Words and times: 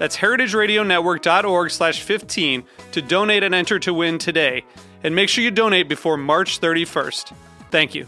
That's 0.00 0.16
heritageradionetwork.org 0.16 1.70
slash 1.70 2.00
15 2.00 2.64
to 2.92 3.02
donate 3.02 3.42
and 3.42 3.54
enter 3.54 3.78
to 3.80 3.92
win 3.92 4.16
today. 4.16 4.64
And 5.04 5.14
make 5.14 5.28
sure 5.28 5.44
you 5.44 5.50
donate 5.50 5.90
before 5.90 6.16
March 6.16 6.58
31st. 6.58 7.34
Thank 7.70 7.94
you. 7.94 8.06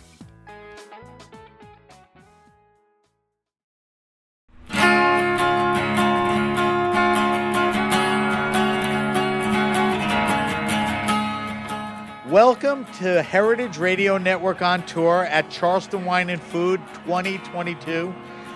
Welcome 12.32 12.87
to 13.01 13.23
Heritage 13.23 13.76
Radio 13.76 14.16
Network 14.16 14.63
on 14.63 14.87
tour 14.87 15.26
at 15.26 15.51
Charleston 15.51 16.07
Wine 16.07 16.30
and 16.30 16.40
Food 16.40 16.80
2022. 17.04 18.15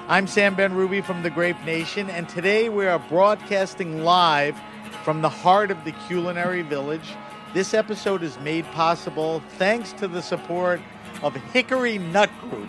I'm 0.09 0.29
Sam 0.29 0.55
Benrubi 0.55 1.05
from 1.05 1.25
the 1.25 1.31
Grape 1.31 1.61
Nation, 1.65 2.09
and 2.11 2.29
today 2.29 2.69
we 2.69 2.87
are 2.87 3.01
broadcasting 3.01 4.05
live 4.05 4.57
from 5.03 5.21
the 5.21 5.29
heart 5.29 5.73
of 5.73 5.85
the 5.85 5.91
culinary 6.07 6.63
village. 6.63 7.17
This 7.53 7.75
episode 7.75 8.23
is 8.23 8.39
made 8.39 8.65
possible 8.67 9.43
thanks 9.59 9.93
to 9.95 10.07
the 10.07 10.23
support 10.23 10.81
of 11.25 11.35
Hickory 11.35 11.99
Nut 11.99 12.31
Gap, 12.41 12.69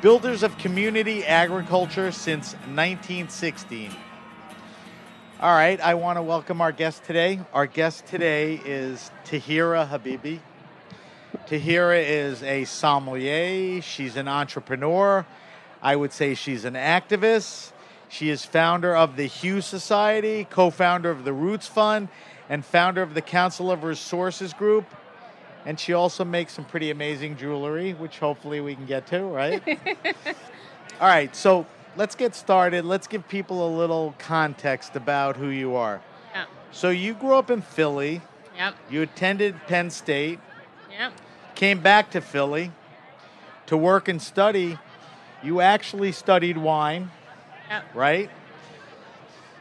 builders 0.00 0.44
of 0.44 0.56
community 0.58 1.26
agriculture 1.26 2.12
since 2.12 2.52
1916. 2.52 3.90
All 5.40 5.52
right, 5.52 5.80
I 5.80 5.94
want 5.94 6.18
to 6.18 6.22
welcome 6.22 6.60
our 6.60 6.70
guest 6.70 7.02
today. 7.02 7.40
Our 7.52 7.66
guest 7.66 8.06
today 8.06 8.60
is 8.64 9.10
Tahiirah 9.24 9.88
Habibi. 9.88 10.38
Tahiirah 11.48 12.04
is 12.04 12.44
a 12.44 12.64
sommelier, 12.64 13.82
she's 13.82 14.14
an 14.14 14.28
entrepreneur. 14.28 15.26
I 15.82 15.96
would 15.96 16.12
say 16.12 16.34
she's 16.34 16.64
an 16.64 16.74
activist. 16.74 17.72
She 18.08 18.28
is 18.28 18.44
founder 18.44 18.94
of 18.94 19.16
the 19.16 19.26
Hue 19.26 19.60
Society, 19.60 20.46
co 20.50 20.70
founder 20.70 21.10
of 21.10 21.24
the 21.24 21.32
Roots 21.32 21.66
Fund, 21.66 22.08
and 22.48 22.64
founder 22.64 23.02
of 23.02 23.14
the 23.14 23.22
Council 23.22 23.70
of 23.70 23.84
Resources 23.84 24.52
Group. 24.52 24.84
And 25.64 25.78
she 25.78 25.92
also 25.92 26.24
makes 26.24 26.54
some 26.54 26.64
pretty 26.64 26.90
amazing 26.90 27.36
jewelry, 27.36 27.92
which 27.92 28.18
hopefully 28.18 28.60
we 28.60 28.74
can 28.74 28.86
get 28.86 29.06
to, 29.08 29.22
right? 29.22 29.62
All 31.00 31.06
right, 31.06 31.34
so 31.36 31.66
let's 31.96 32.14
get 32.14 32.34
started. 32.34 32.84
Let's 32.84 33.06
give 33.06 33.28
people 33.28 33.66
a 33.66 33.70
little 33.76 34.14
context 34.18 34.96
about 34.96 35.36
who 35.36 35.48
you 35.48 35.76
are. 35.76 36.00
Yeah. 36.34 36.46
So 36.72 36.90
you 36.90 37.14
grew 37.14 37.34
up 37.34 37.50
in 37.50 37.60
Philly. 37.62 38.22
Yep. 38.56 38.74
You 38.90 39.02
attended 39.02 39.54
Penn 39.66 39.90
State, 39.90 40.40
Yep. 40.90 41.12
came 41.54 41.80
back 41.80 42.10
to 42.10 42.20
Philly 42.20 42.72
to 43.66 43.76
work 43.76 44.08
and 44.08 44.20
study. 44.20 44.78
You 45.42 45.60
actually 45.60 46.12
studied 46.12 46.58
wine, 46.58 47.10
Yep. 47.68 47.84
right? 47.94 48.30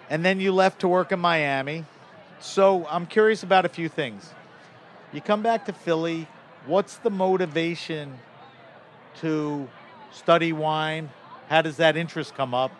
And 0.10 0.26
then 0.26 0.40
you 0.40 0.52
left 0.52 0.80
to 0.82 0.88
work 0.88 1.12
in 1.12 1.20
Miami. 1.20 1.86
So 2.40 2.86
I'm 2.90 3.06
curious 3.06 3.44
about 3.44 3.66
a 3.66 3.70
few 3.70 3.90
things. 3.90 4.34
You 5.14 5.22
come 5.22 5.42
back 5.42 5.66
to 5.66 5.74
Philly. 5.74 6.28
What's 6.66 6.98
the 6.98 7.10
motivation 7.10 8.20
to 9.22 9.68
study 10.12 10.52
wine? 10.54 11.10
How 11.50 11.62
does 11.62 11.78
that 11.78 11.96
interest 11.98 12.36
come 12.36 12.54
up? 12.54 12.72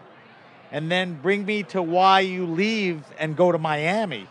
And 0.72 0.92
then 0.92 1.20
bring 1.22 1.46
me 1.46 1.64
to 1.64 1.82
why 1.82 2.20
you 2.22 2.46
leave 2.46 3.04
and 3.18 3.36
go 3.36 3.52
to 3.52 3.58
Miami. 3.58 4.28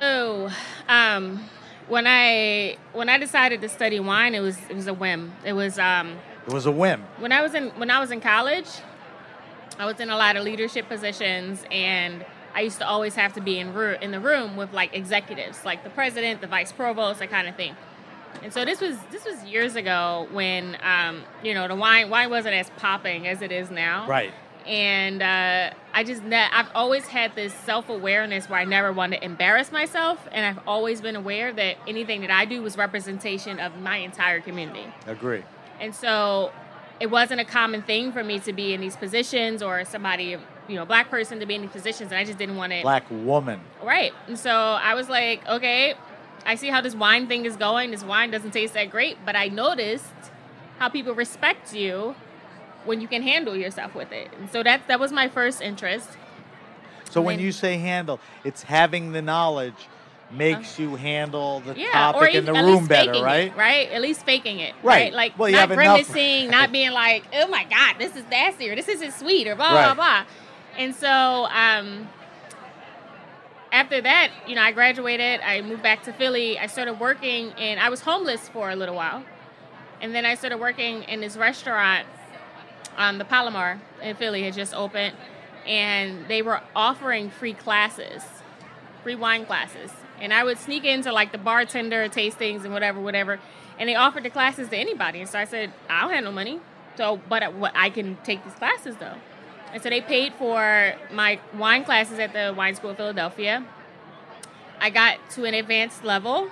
So, 0.00 0.50
um, 0.88 1.44
when 1.88 2.06
I 2.06 2.76
when 2.92 3.08
I 3.08 3.18
decided 3.18 3.60
to 3.62 3.68
study 3.68 3.98
wine, 3.98 4.34
it 4.34 4.40
was 4.40 4.56
it 4.68 4.76
was 4.76 4.86
a 4.86 4.94
whim. 4.94 5.32
It 5.44 5.54
was 5.54 5.78
um, 5.78 6.16
It 6.48 6.54
was 6.54 6.66
a 6.66 6.72
whim. 6.72 7.04
when 7.18 7.30
I 7.30 7.42
was 7.42 7.54
in 7.54 7.68
when 7.78 7.90
I 7.90 8.00
was 8.00 8.10
in 8.10 8.20
college, 8.20 8.68
I 9.78 9.84
was 9.86 10.00
in 10.00 10.10
a 10.10 10.16
lot 10.16 10.36
of 10.36 10.44
leadership 10.44 10.88
positions, 10.88 11.62
and 11.70 12.24
I 12.54 12.62
used 12.62 12.78
to 12.78 12.88
always 12.88 13.14
have 13.16 13.34
to 13.34 13.40
be 13.40 13.58
in 13.58 13.74
ru- 13.74 13.98
in 14.00 14.10
the 14.10 14.18
room 14.20 14.56
with 14.56 14.72
like 14.72 14.94
executives, 14.96 15.64
like 15.64 15.84
the 15.84 15.90
president, 15.90 16.40
the 16.40 16.46
vice 16.46 16.72
provost, 16.72 17.18
that 17.20 17.30
kind 17.30 17.46
of 17.48 17.54
thing. 17.54 17.76
And 18.42 18.52
so 18.52 18.64
this 18.64 18.80
was 18.80 18.96
this 19.10 19.24
was 19.26 19.44
years 19.44 19.76
ago 19.76 20.26
when 20.32 20.76
um, 20.82 21.22
you 21.42 21.52
know 21.54 21.68
the 21.68 21.76
wine 21.76 22.08
wine 22.10 22.30
wasn't 22.30 22.54
as 22.54 22.70
popping 22.78 23.26
as 23.28 23.42
it 23.42 23.52
is 23.52 23.70
now. 23.70 24.06
Right. 24.08 24.32
and 24.66 25.22
uh, 25.22 25.70
I 25.94 26.04
just 26.04 26.22
ne- 26.22 26.48
I've 26.52 26.70
always 26.74 27.06
had 27.06 27.34
this 27.34 27.52
self 27.52 27.88
awareness 27.90 28.48
where 28.48 28.58
I 28.60 28.64
never 28.64 28.92
wanted 28.92 29.18
to 29.18 29.24
embarrass 29.24 29.70
myself, 29.70 30.26
and 30.32 30.46
I've 30.46 30.66
always 30.66 31.00
been 31.02 31.16
aware 31.16 31.52
that 31.52 31.76
anything 31.86 32.22
that 32.22 32.30
I 32.30 32.44
do 32.46 32.62
was 32.62 32.76
representation 32.78 33.60
of 33.60 33.78
my 33.80 33.98
entire 33.98 34.40
community, 34.40 34.86
Agree. 35.06 35.42
And 35.80 35.94
so 35.94 36.52
it 37.00 37.06
wasn't 37.10 37.40
a 37.40 37.44
common 37.44 37.82
thing 37.82 38.10
for 38.12 38.24
me 38.24 38.40
to 38.40 38.52
be 38.52 38.72
in 38.74 38.80
these 38.80 38.96
positions 38.96 39.62
or 39.62 39.84
somebody 39.84 40.36
you 40.68 40.74
know 40.74 40.84
black 40.84 41.08
person 41.10 41.38
to 41.40 41.46
be 41.46 41.54
in 41.54 41.62
these 41.62 41.70
positions, 41.70 42.10
and 42.10 42.18
I 42.18 42.24
just 42.24 42.38
didn't 42.38 42.56
want 42.56 42.72
to 42.72 42.82
Black 42.82 43.04
woman. 43.10 43.60
right. 43.82 44.12
And 44.26 44.38
so 44.38 44.50
I 44.50 44.94
was 44.94 45.08
like, 45.08 45.46
okay, 45.48 45.94
I 46.44 46.54
see 46.56 46.68
how 46.68 46.80
this 46.80 46.94
wine 46.94 47.26
thing 47.26 47.44
is 47.46 47.56
going. 47.56 47.90
This 47.90 48.04
wine 48.04 48.30
doesn't 48.30 48.50
taste 48.52 48.74
that 48.74 48.90
great, 48.90 49.16
but 49.24 49.34
I 49.36 49.48
noticed 49.48 50.04
how 50.78 50.88
people 50.88 51.14
respect 51.14 51.74
you 51.74 52.14
when 52.84 53.00
you 53.00 53.08
can 53.08 53.22
handle 53.22 53.56
yourself 53.56 53.94
with 53.94 54.12
it. 54.12 54.28
And 54.38 54.50
so 54.50 54.62
that 54.62 54.86
that 54.88 55.00
was 55.00 55.10
my 55.12 55.28
first 55.28 55.60
interest. 55.60 56.10
So 57.10 57.20
when 57.22 57.36
When- 57.36 57.44
you 57.44 57.52
say 57.52 57.78
handle, 57.78 58.20
it's 58.44 58.64
having 58.64 59.12
the 59.12 59.22
knowledge 59.22 59.88
makes 60.30 60.78
you 60.78 60.94
handle 60.96 61.60
the 61.60 61.74
Yeah, 61.78 61.90
topic 61.92 62.34
in 62.34 62.44
the 62.44 62.52
room 62.52 62.86
better, 62.86 63.12
right? 63.22 63.50
It, 63.52 63.56
right? 63.56 63.90
At 63.90 64.02
least 64.02 64.24
faking 64.24 64.60
it. 64.60 64.74
Right. 64.82 65.12
Like 65.12 65.38
Well, 65.38 65.50
not 65.50 65.60
have 65.60 65.70
enough- 65.72 66.14
not 66.50 66.72
being 66.72 66.90
like, 66.90 67.24
oh 67.34 67.48
my 67.48 67.64
God, 67.64 67.96
this 67.98 68.14
is 68.16 68.24
nasty 68.30 68.68
or 68.70 68.76
this 68.76 68.88
isn't 68.88 69.12
sweet 69.12 69.46
or 69.46 69.54
blah 69.56 69.72
Right. 69.74 69.94
blah 69.94 69.94
blah. 69.94 70.24
And 70.76 70.94
so 70.94 71.08
um 71.50 72.08
after 73.72 74.00
that, 74.00 74.30
you 74.46 74.54
know, 74.54 74.62
I 74.62 74.72
graduated, 74.72 75.40
I 75.40 75.60
moved 75.60 75.82
back 75.82 76.02
to 76.04 76.12
Philly, 76.12 76.58
I 76.58 76.66
started 76.66 76.94
working 77.00 77.52
and 77.58 77.78
I 77.78 77.90
was 77.90 78.00
homeless 78.00 78.48
for 78.48 78.70
a 78.70 78.76
little 78.76 78.94
while. 78.94 79.24
And 80.00 80.14
then 80.14 80.24
I 80.24 80.34
started 80.36 80.58
working 80.58 81.02
in 81.04 81.20
this 81.20 81.36
restaurant 81.36 82.06
um, 82.96 83.18
the 83.18 83.24
Palomar 83.24 83.80
in 84.02 84.16
Philly 84.16 84.42
had 84.42 84.54
just 84.54 84.74
opened, 84.74 85.16
and 85.66 86.26
they 86.26 86.42
were 86.42 86.60
offering 86.74 87.30
free 87.30 87.52
classes, 87.54 88.22
free 89.04 89.14
wine 89.14 89.46
classes. 89.46 89.92
And 90.20 90.32
I 90.32 90.44
would 90.44 90.58
sneak 90.58 90.84
into 90.84 91.12
like 91.12 91.32
the 91.32 91.38
bartender 91.38 92.08
tastings 92.08 92.64
and 92.64 92.72
whatever, 92.72 93.00
whatever. 93.00 93.38
And 93.78 93.88
they 93.88 93.94
offered 93.94 94.24
the 94.24 94.30
classes 94.30 94.68
to 94.68 94.76
anybody. 94.76 95.20
And 95.20 95.28
so 95.28 95.38
I 95.38 95.44
said, 95.44 95.72
I 95.88 96.02
don't 96.02 96.12
have 96.12 96.24
no 96.24 96.32
money. 96.32 96.60
So, 96.96 97.20
but 97.28 97.42
I- 97.42 97.48
what 97.48 97.72
I 97.74 97.90
can 97.90 98.16
take 98.24 98.44
these 98.44 98.54
classes 98.54 98.96
though. 98.96 99.14
And 99.72 99.82
so 99.82 99.90
they 99.90 100.00
paid 100.00 100.32
for 100.34 100.94
my 101.12 101.38
wine 101.54 101.84
classes 101.84 102.18
at 102.18 102.32
the 102.32 102.54
Wine 102.56 102.74
School 102.74 102.90
of 102.90 102.96
Philadelphia. 102.96 103.64
I 104.80 104.90
got 104.90 105.18
to 105.30 105.44
an 105.44 105.54
advanced 105.54 106.04
level. 106.04 106.48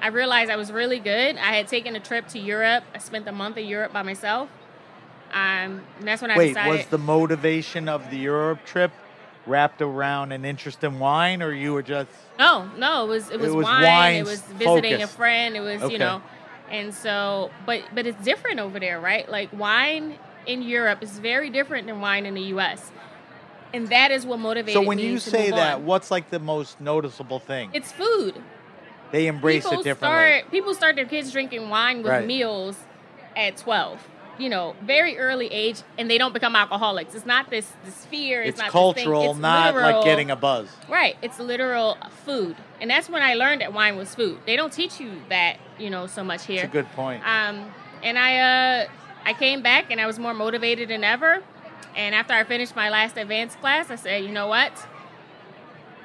I 0.00 0.08
realized 0.08 0.50
I 0.50 0.56
was 0.56 0.72
really 0.72 0.98
good. 0.98 1.36
I 1.36 1.56
had 1.56 1.68
taken 1.68 1.96
a 1.96 2.00
trip 2.00 2.28
to 2.28 2.38
Europe. 2.38 2.84
I 2.94 2.98
spent 2.98 3.28
a 3.28 3.32
month 3.32 3.56
in 3.58 3.66
Europe 3.66 3.92
by 3.92 4.02
myself. 4.02 4.48
Um, 5.32 5.82
and 5.98 6.08
that's 6.08 6.22
when 6.22 6.30
I 6.30 6.36
Wait, 6.38 6.48
decided. 6.48 6.70
was 6.70 6.86
the 6.86 6.98
motivation 6.98 7.88
of 7.88 8.10
the 8.10 8.16
Europe 8.16 8.64
trip 8.64 8.92
wrapped 9.46 9.80
around 9.82 10.32
an 10.32 10.44
interest 10.44 10.84
in 10.84 10.98
wine, 10.98 11.42
or 11.42 11.52
you 11.52 11.72
were 11.72 11.82
just 11.82 12.10
No, 12.38 12.68
no, 12.76 13.04
it 13.04 13.08
was 13.08 13.30
it 13.30 13.40
was, 13.40 13.52
was 13.52 13.64
wine. 13.64 14.16
It 14.16 14.24
was 14.24 14.40
visiting 14.42 14.92
focused. 14.94 15.12
a 15.14 15.16
friend. 15.16 15.56
It 15.56 15.60
was 15.60 15.82
Okay. 15.82 15.92
you 15.94 15.98
know, 15.98 16.22
and 16.70 16.94
so 16.94 17.50
but 17.66 17.82
but 17.94 18.06
it's 18.06 18.22
different 18.24 18.60
over 18.60 18.78
there, 18.80 19.00
right? 19.00 19.28
Like 19.28 19.50
wine 19.52 20.18
in 20.46 20.62
Europe 20.62 21.02
is 21.02 21.18
very 21.18 21.50
different 21.50 21.86
than 21.86 22.00
wine 22.00 22.26
in 22.26 22.34
the 22.34 22.42
U.S. 22.54 22.90
And 23.72 23.88
that 23.88 24.10
is 24.10 24.26
what 24.26 24.38
motivated 24.40 24.66
me. 24.80 24.84
so? 24.84 24.88
When 24.88 24.96
me 24.96 25.04
you 25.06 25.14
to 25.14 25.30
say 25.30 25.50
that, 25.50 25.76
on. 25.78 25.86
what's 25.86 26.10
like 26.10 26.30
the 26.30 26.40
most 26.40 26.80
noticeable 26.80 27.38
thing? 27.38 27.70
it's 27.72 27.92
food. 27.92 28.42
they 29.12 29.26
embrace 29.26 29.64
people 29.64 29.80
it 29.80 29.84
differently. 29.84 30.18
Start, 30.38 30.50
people 30.50 30.74
start 30.74 30.96
their 30.96 31.04
kids 31.06 31.30
drinking 31.32 31.68
wine 31.68 31.98
with 31.98 32.06
Right. 32.12 32.26
meals 32.26 32.76
at 33.36 33.56
12. 33.56 34.06
You 34.40 34.48
know, 34.48 34.74
very 34.82 35.18
early 35.18 35.48
age, 35.48 35.82
and 35.98 36.10
they 36.10 36.16
don't 36.16 36.32
become 36.32 36.56
alcoholics. 36.56 37.14
It's 37.14 37.26
not 37.26 37.50
this 37.50 37.70
this 37.84 38.06
fear. 38.06 38.42
It's, 38.42 38.58
not 38.58 38.70
cultural, 38.70 39.20
thing. 39.22 39.30
It's 39.32 39.38
not 39.38 39.74
literal, 39.74 39.96
like 39.98 40.04
getting 40.04 40.30
a 40.30 40.36
buzz. 40.36 40.68
right. 40.88 41.16
It's 41.20 41.38
literal 41.38 41.98
food, 42.24 42.56
and 42.80 42.90
that's 42.90 43.10
when 43.10 43.22
I 43.22 43.34
learned 43.34 43.60
that 43.60 43.72
wine 43.72 43.96
was 43.96 44.14
food. 44.14 44.38
They 44.46 44.56
don't 44.56 44.72
teach 44.72 44.98
you 44.98 45.10
that, 45.28 45.58
you 45.78 45.90
know, 45.90 46.06
so 46.06 46.24
much 46.24 46.46
here. 46.46 46.64
It's 46.64 46.70
a 46.70 46.72
good 46.72 46.90
point. 46.92 47.22
Um, 47.26 47.70
and 48.02 48.18
I 48.18 48.38
uh, 48.38 48.88
I 49.24 49.34
came 49.34 49.62
back 49.62 49.90
and 49.90 50.00
I 50.00 50.06
was 50.06 50.18
more 50.18 50.34
motivated 50.34 50.88
than 50.88 51.04
ever. 51.04 51.42
And 51.96 52.14
after 52.14 52.32
I 52.32 52.44
finished 52.44 52.76
my 52.76 52.88
last 52.88 53.16
advanced 53.16 53.60
class, 53.60 53.90
I 53.90 53.96
said, 53.96 54.24
you 54.24 54.30
know 54.30 54.46
what? 54.46 54.72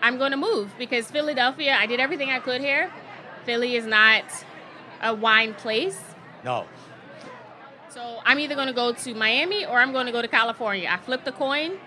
I'm 0.02 0.18
going 0.18 0.32
to 0.32 0.38
move 0.38 0.74
because 0.78 1.10
Philadelphia. 1.10 1.78
I 1.80 1.86
did 1.86 2.00
everything 2.00 2.30
I 2.30 2.40
could 2.40 2.62
here. 2.62 2.92
Philly 3.46 3.76
is 3.76 3.86
not 3.86 4.24
a 5.02 5.14
wine 5.14 5.54
place, 5.54 6.02
no. 6.44 6.66
So 7.96 8.20
I'm 8.26 8.40
either 8.40 8.56
going 8.56 8.68
to 8.68 8.74
go 8.74 8.92
to 8.92 9.14
Miami 9.16 9.66
or 9.66 9.80
I'm 9.80 9.94
going 9.94 10.06
to 10.06 10.12
go 10.12 10.22
to 10.22 10.28
California. 10.28 10.90
I 10.92 10.98
flipped 10.98 11.24
the 11.24 11.32
coin. 11.32 11.78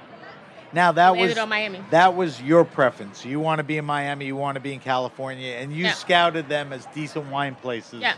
Now 0.73 0.91
that 0.93 1.17
was 1.17 1.37
Miami. 1.47 1.81
that 1.91 2.15
was 2.17 2.41
your 2.43 2.65
preference. 2.65 3.25
You 3.25 3.41
want 3.41 3.59
to 3.59 3.63
be 3.63 3.77
in 3.79 3.85
Miami, 3.85 4.27
you 4.27 4.37
want 4.37 4.57
to 4.57 4.61
be 4.61 4.73
in 4.73 4.81
California, 4.81 5.53
and 5.57 5.73
you 5.73 5.85
Yeah. 5.85 5.93
scouted 5.93 6.49
them 6.49 6.73
as 6.73 6.87
decent 6.95 7.27
wine 7.31 7.55
places 7.55 8.01
Yeah. 8.03 8.15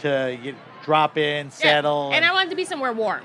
to 0.00 0.38
you, 0.42 0.54
drop 0.84 1.16
in, 1.18 1.50
settle, 1.50 1.66
Yeah. 1.68 1.74
settle. 1.76 2.12
And 2.14 2.24
I 2.24 2.32
wanted 2.32 2.50
to 2.50 2.56
be 2.56 2.64
somewhere 2.64 2.92
warm. 2.92 3.22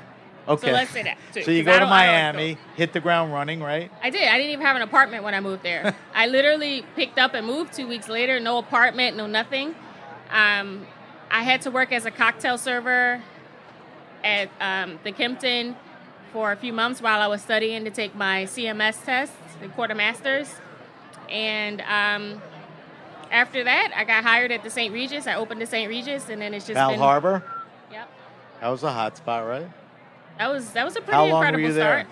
okay. 0.48 0.68
So 0.68 0.74
let's 0.74 0.92
say 0.92 1.04
that. 1.04 1.18
Too, 1.34 1.44
So 1.44 1.52
you 1.52 1.64
go 1.64 1.72
to 1.74 1.80
don't- 1.80 1.90
I 1.90 2.06
don't 2.06 2.16
like 2.26 2.36
Miami, 2.36 2.58
hit 2.76 2.92
the 2.94 3.00
ground 3.00 3.34
running, 3.34 3.62
right? 3.64 3.90
I 4.04 4.10
did. 4.10 4.28
I 4.28 4.38
didn't 4.38 4.52
even 4.52 4.66
have 4.66 4.76
an 4.76 4.82
apartment 4.82 5.24
when 5.24 5.34
I 5.34 5.40
moved 5.42 5.64
there. 5.64 5.96
I 6.16 6.28
literally 6.28 6.86
picked 6.98 7.18
up 7.18 7.34
and 7.34 7.46
moved 7.48 7.74
two 7.74 7.88
weeks 7.88 8.08
later. 8.10 8.40
No 8.42 8.58
apartment, 8.60 9.16
no 9.18 9.26
nothing. 9.26 9.74
Um, 10.32 10.86
I 11.32 11.44
had 11.44 11.62
to 11.62 11.72
work 11.72 11.92
as 11.94 12.06
a 12.06 12.12
cocktail 12.12 12.58
server 12.58 13.22
at 14.26 14.50
um, 14.60 15.00
the 15.04 15.12
Kimpton 15.12 15.76
for 16.34 16.52
a 16.52 16.56
few 16.58 16.74
months 16.74 17.02
while 17.02 17.22
I 17.22 17.28
was 17.28 17.42
studying 17.42 17.86
to 17.86 17.92
take 17.92 18.16
my 18.16 18.44
CMS 18.44 19.06
test, 19.06 19.32
the 19.62 19.70
Court 19.70 19.92
of 19.92 19.98
Masters. 19.98 20.54
And 21.30 21.82
um, 21.82 22.42
after 23.32 23.64
that, 23.64 23.94
I 23.96 24.04
got 24.04 24.24
hired 24.24 24.52
at 24.52 24.64
the 24.64 24.70
St. 24.70 24.94
Regis. 24.94 25.28
I 25.28 25.36
opened 25.36 25.62
the 25.62 25.66
St. 25.66 25.88
Regis, 25.88 26.28
and 26.30 26.42
then 26.42 26.54
it's 26.54 26.66
just 26.66 26.74
Val 26.76 26.90
been. 26.90 27.00
Harbor. 27.00 27.44
Yep. 27.92 28.10
That 28.62 28.68
was 28.70 28.84
a 28.84 28.92
hot 28.92 29.16
spot, 29.16 29.46
right? 29.48 29.68
That 30.40 30.52
was 30.52 30.72
that 30.72 30.84
was 30.84 30.96
a 30.98 31.02
pretty 31.02 31.14
How 31.14 31.26
long 31.26 31.32
were 31.32 31.38
incredible 31.38 31.68
you 31.68 31.74
there? 31.74 32.00
start. 32.02 32.08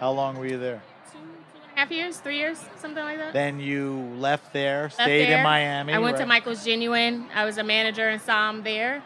How 0.00 0.10
long 0.10 0.36
were 0.36 0.46
you 0.46 0.58
there? 0.58 0.82
Two, 1.10 1.18
two 1.18 1.24
and 1.54 1.72
a 1.76 1.80
half 1.80 1.90
years, 1.90 2.18
three 2.18 2.36
years, 2.38 2.62
something 2.76 3.02
like 3.02 3.18
that. 3.18 3.32
Then 3.32 3.58
you 3.60 4.14
left 4.18 4.52
there, 4.52 4.82
Left 4.82 4.94
stayed 4.94 5.32
in. 5.32 5.42
Miami. 5.42 5.94
I 5.94 5.98
went 5.98 6.18
to? 6.18 6.26
Michael's 6.26 6.64
Genuine. 6.64 7.26
I 7.34 7.44
was 7.44 7.56
a 7.56 7.64
manager 7.64 8.08
and 8.08 8.20
saw 8.20 8.50
him 8.50 8.62
there. 8.62 9.02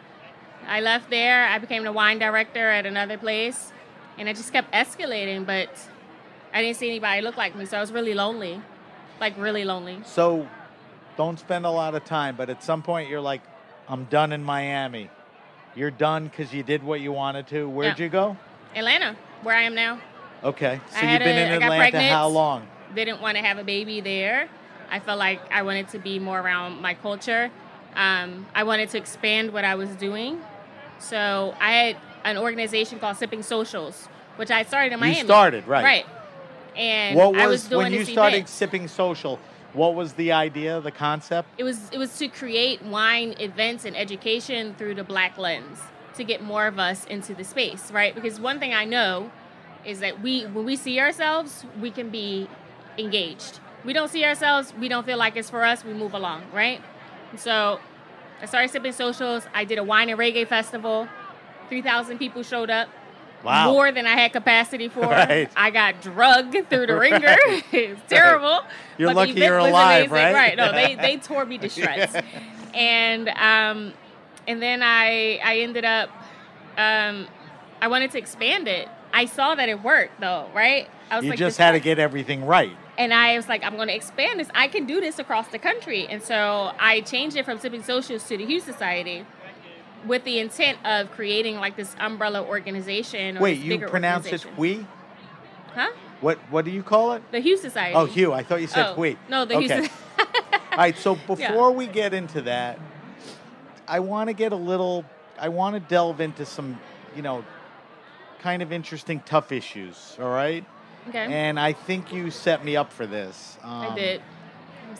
I 0.67 0.81
left 0.81 1.09
there. 1.09 1.45
I 1.47 1.57
became 1.59 1.83
the 1.83 1.91
wine 1.91 2.19
director 2.19 2.69
at 2.69 2.85
another 2.85 3.17
place, 3.17 3.71
and 4.17 4.27
it 4.29 4.35
just 4.35 4.51
kept 4.53 4.71
escalating. 4.73 5.45
But 5.45 5.69
I 6.53 6.61
didn't 6.61 6.77
see 6.77 6.87
anybody 6.89 7.21
look 7.21 7.37
like 7.37 7.55
me, 7.55 7.65
so 7.65 7.77
I 7.77 7.81
was 7.81 7.91
really 7.91 8.13
lonely, 8.13 8.61
like 9.19 9.37
really 9.37 9.65
lonely. 9.65 9.99
So, 10.05 10.47
don't 11.17 11.39
spend 11.39 11.65
a 11.65 11.69
lot 11.71 11.95
of 11.95 12.05
time, 12.05 12.35
but 12.35 12.49
at 12.49 12.63
some 12.63 12.81
point 12.81 13.09
you're 13.09 13.21
like, 13.21 13.41
I'm 13.87 14.05
done 14.05 14.31
in 14.31 14.43
Miami. 14.43 15.09
You're 15.75 15.91
done 15.91 16.25
because 16.25 16.53
you 16.53 16.63
did 16.63 16.83
what 16.83 17.01
you 17.01 17.11
wanted 17.11 17.47
to. 17.47 17.67
Where'd 17.67 17.97
Yeah. 17.99 18.05
you 18.05 18.09
go? 18.09 18.37
Atlanta, 18.75 19.15
where 19.43 19.55
I 19.55 19.61
am 19.63 19.75
now, 19.75 19.99
Okay, 20.43 20.79
so 20.89 20.97
I 21.05 21.11
you've 21.11 21.19
been 21.19 21.37
a- 21.37 21.55
in 21.55 21.63
Atlanta 21.63 21.75
pregnant. 21.91 22.11
how 22.11 22.27
long? 22.27 22.67
didn't 22.95 23.21
want 23.21 23.35
to 23.37 23.43
have 23.43 23.57
a 23.57 23.63
baby 23.63 24.01
there. 24.01 24.47
I 24.91 24.99
felt 24.99 25.17
like 25.17 25.39
I 25.51 25.63
wanted 25.63 25.89
to 25.89 25.99
be 25.99 26.19
more 26.19 26.39
around 26.39 26.79
my 26.79 26.93
culture. 26.93 27.49
Um, 27.95 28.45
I 28.53 28.63
wanted 28.63 28.89
to 28.89 28.97
expand 28.99 29.51
what 29.51 29.65
I 29.65 29.73
was 29.73 29.89
doing. 29.95 30.39
So 31.03 31.53
I 31.59 31.71
had 31.71 31.97
an 32.23 32.37
organization 32.37 32.99
called 32.99 33.17
Sipping 33.17 33.43
Socials, 33.43 34.07
which 34.37 34.49
I 34.51 34.63
started 34.63 34.93
in 34.93 34.99
Miami. 34.99 35.19
You 35.19 35.25
started, 35.25 35.67
right. 35.67 35.83
Right. 35.83 36.05
And 36.75 37.15
What 37.17 37.33
was, 37.33 37.41
I 37.41 37.47
was 37.47 37.67
doing 37.67 37.83
when 37.83 37.93
you 37.93 37.99
this 37.99 38.09
started 38.09 38.35
event. 38.37 38.49
sipping 38.49 38.87
social? 38.87 39.39
What 39.73 39.95
was 39.95 40.13
the 40.13 40.31
idea, 40.31 40.79
the 40.81 40.91
concept? 40.91 41.49
It 41.57 41.63
was 41.63 41.89
it 41.91 41.97
was 41.97 42.17
to 42.19 42.27
create 42.27 42.81
wine 42.83 43.35
events 43.39 43.85
and 43.85 43.95
education 43.97 44.75
through 44.75 44.95
the 44.95 45.03
black 45.03 45.37
lens 45.37 45.79
to 46.15 46.23
get 46.23 46.41
more 46.41 46.67
of 46.67 46.79
us 46.79 47.05
into 47.05 47.33
the 47.33 47.43
space, 47.43 47.91
right? 47.91 48.13
Because 48.15 48.39
one 48.39 48.59
thing 48.59 48.73
I 48.73 48.85
know 48.85 49.31
is 49.83 49.99
that 49.99 50.21
we 50.21 50.43
when 50.45 50.65
we 50.65 50.75
see 50.75 50.99
ourselves, 50.99 51.65
we 51.81 51.91
can 51.91 52.09
be 52.09 52.47
engaged. 52.97 53.59
We 53.83 53.93
don't 53.93 54.09
see 54.09 54.23
ourselves, 54.23 54.73
we 54.79 54.87
don't 54.87 55.05
feel 55.05 55.17
like 55.17 55.35
it's 55.35 55.49
for 55.49 55.63
us, 55.65 55.83
we 55.83 55.93
move 55.93 56.13
along, 56.13 56.43
right? 56.53 56.81
And 57.31 57.39
so 57.39 57.79
I 58.41 58.45
started 58.45 58.69
sipping 58.71 58.91
socials. 58.93 59.47
I 59.53 59.63
did 59.65 59.77
a 59.77 59.83
wine 59.83 60.09
and 60.09 60.19
reggae 60.19 60.47
festival. 60.47 61.07
Three 61.69 61.81
thousand 61.81 62.17
people 62.19 62.43
showed 62.43 62.69
up. 62.69 62.89
Wow. 63.43 63.73
More 63.73 63.91
than 63.91 64.05
I 64.07 64.11
had 64.15 64.31
capacity 64.31 64.87
for. 64.87 65.01
Right. 65.09 65.49
I 65.55 65.69
got 65.69 66.01
drugged 66.01 66.69
through 66.69 66.87
the 66.87 66.95
Right. 66.97 67.11
ringer. 67.11 67.35
it's 67.71 68.01
terrible. 68.07 68.61
You're 68.97 69.09
but 69.09 69.15
lucky 69.17 69.31
you're 69.33 69.57
was 69.59 69.69
alive, 69.69 70.11
amazing. 70.11 70.33
right? 70.33 70.57
No, 70.57 70.71
they 70.71 70.95
they 70.95 71.17
tore 71.17 71.45
me 71.45 71.57
to 71.57 71.69
shreds. 71.69 72.15
and 72.73 73.29
um, 73.29 73.93
and 74.47 74.61
then 74.61 74.81
I 74.81 75.39
I 75.43 75.59
ended 75.59 75.83
up 75.85 76.09
um, 76.77 77.27
I 77.81 77.87
wanted 77.87 78.11
to 78.11 78.17
expand 78.17 78.67
it. 78.67 78.87
I 79.13 79.25
saw 79.25 79.55
that 79.55 79.69
it 79.69 79.81
worked 79.83 80.19
though, 80.21 80.49
right? 80.53 80.89
I 81.11 81.17
was 81.17 81.25
You 81.25 81.31
like, 81.31 81.39
just 81.39 81.57
had 81.57 81.73
to 81.73 81.79
get 81.79 81.99
everything 81.99 82.45
right. 82.45 82.75
And 82.97 83.13
I 83.13 83.35
was 83.35 83.49
like, 83.49 83.63
I'm 83.63 83.75
going 83.75 83.87
to 83.87 83.95
expand 83.95 84.39
this. 84.39 84.49
I 84.53 84.67
can 84.67 84.85
do 84.85 85.01
this 85.01 85.17
across 85.19 85.47
the 85.47 85.59
country. 85.59 86.07
And 86.07 86.21
so 86.21 86.71
I 86.79 87.01
changed 87.01 87.35
it 87.35 87.45
from 87.45 87.59
Sipping 87.59 87.83
Socials 87.83 88.27
to 88.27 88.37
the 88.37 88.45
Hue 88.45 88.59
Society 88.59 89.25
with 90.05 90.23
the 90.25 90.39
intent 90.39 90.77
of 90.85 91.09
creating 91.11 91.55
like 91.57 91.75
this 91.75 91.95
umbrella 91.99 92.43
organization. 92.43 93.37
Or 93.37 93.41
Wait, 93.41 93.59
you 93.59 93.79
pronounce 93.79 94.27
it 94.27 94.45
we? 94.57 94.85
Huh? 95.73 95.91
What 96.21 96.37
What 96.49 96.65
do 96.65 96.71
you 96.71 96.83
call 96.83 97.13
it? 97.13 97.23
The 97.31 97.39
Hue 97.39 97.57
Society. 97.57 97.95
Oh, 97.95 98.05
Hugh. 98.05 98.31
I 98.31 98.43
thought 98.43 98.61
you 98.61 98.67
said 98.67 98.93
Oh, 98.95 98.99
we. 98.99 99.17
No, 99.29 99.45
the 99.45 99.59
Hue 99.59 99.65
okay. 99.65 99.83
Society. 99.83 99.93
All 100.71 100.77
right, 100.79 100.97
so 100.97 101.15
before 101.15 101.71
we 101.71 101.85
get 101.85 102.15
into 102.15 102.41
that, 102.41 102.79
I 103.87 103.99
want 103.99 104.29
to 104.29 104.33
get 104.33 104.53
a 104.53 104.55
little, 104.55 105.05
I 105.37 105.49
want 105.49 105.75
to 105.75 105.79
delve 105.79 106.19
into 106.19 106.47
some, 106.47 106.79
you 107.15 107.21
know, 107.21 107.45
kind 108.39 108.63
of 108.63 108.71
interesting, 108.71 109.21
tough 109.23 109.51
issues, 109.51 110.17
all 110.19 110.29
right? 110.31 110.65
Okay. 111.09 111.25
And 111.31 111.59
I 111.59 111.73
think 111.73 112.11
you 112.13 112.31
set 112.31 112.63
me 112.63 112.75
up 112.75 112.91
for 112.93 113.05
this. 113.05 113.57
I 113.63 113.87
Um, 113.87 113.95
did. 113.95 114.21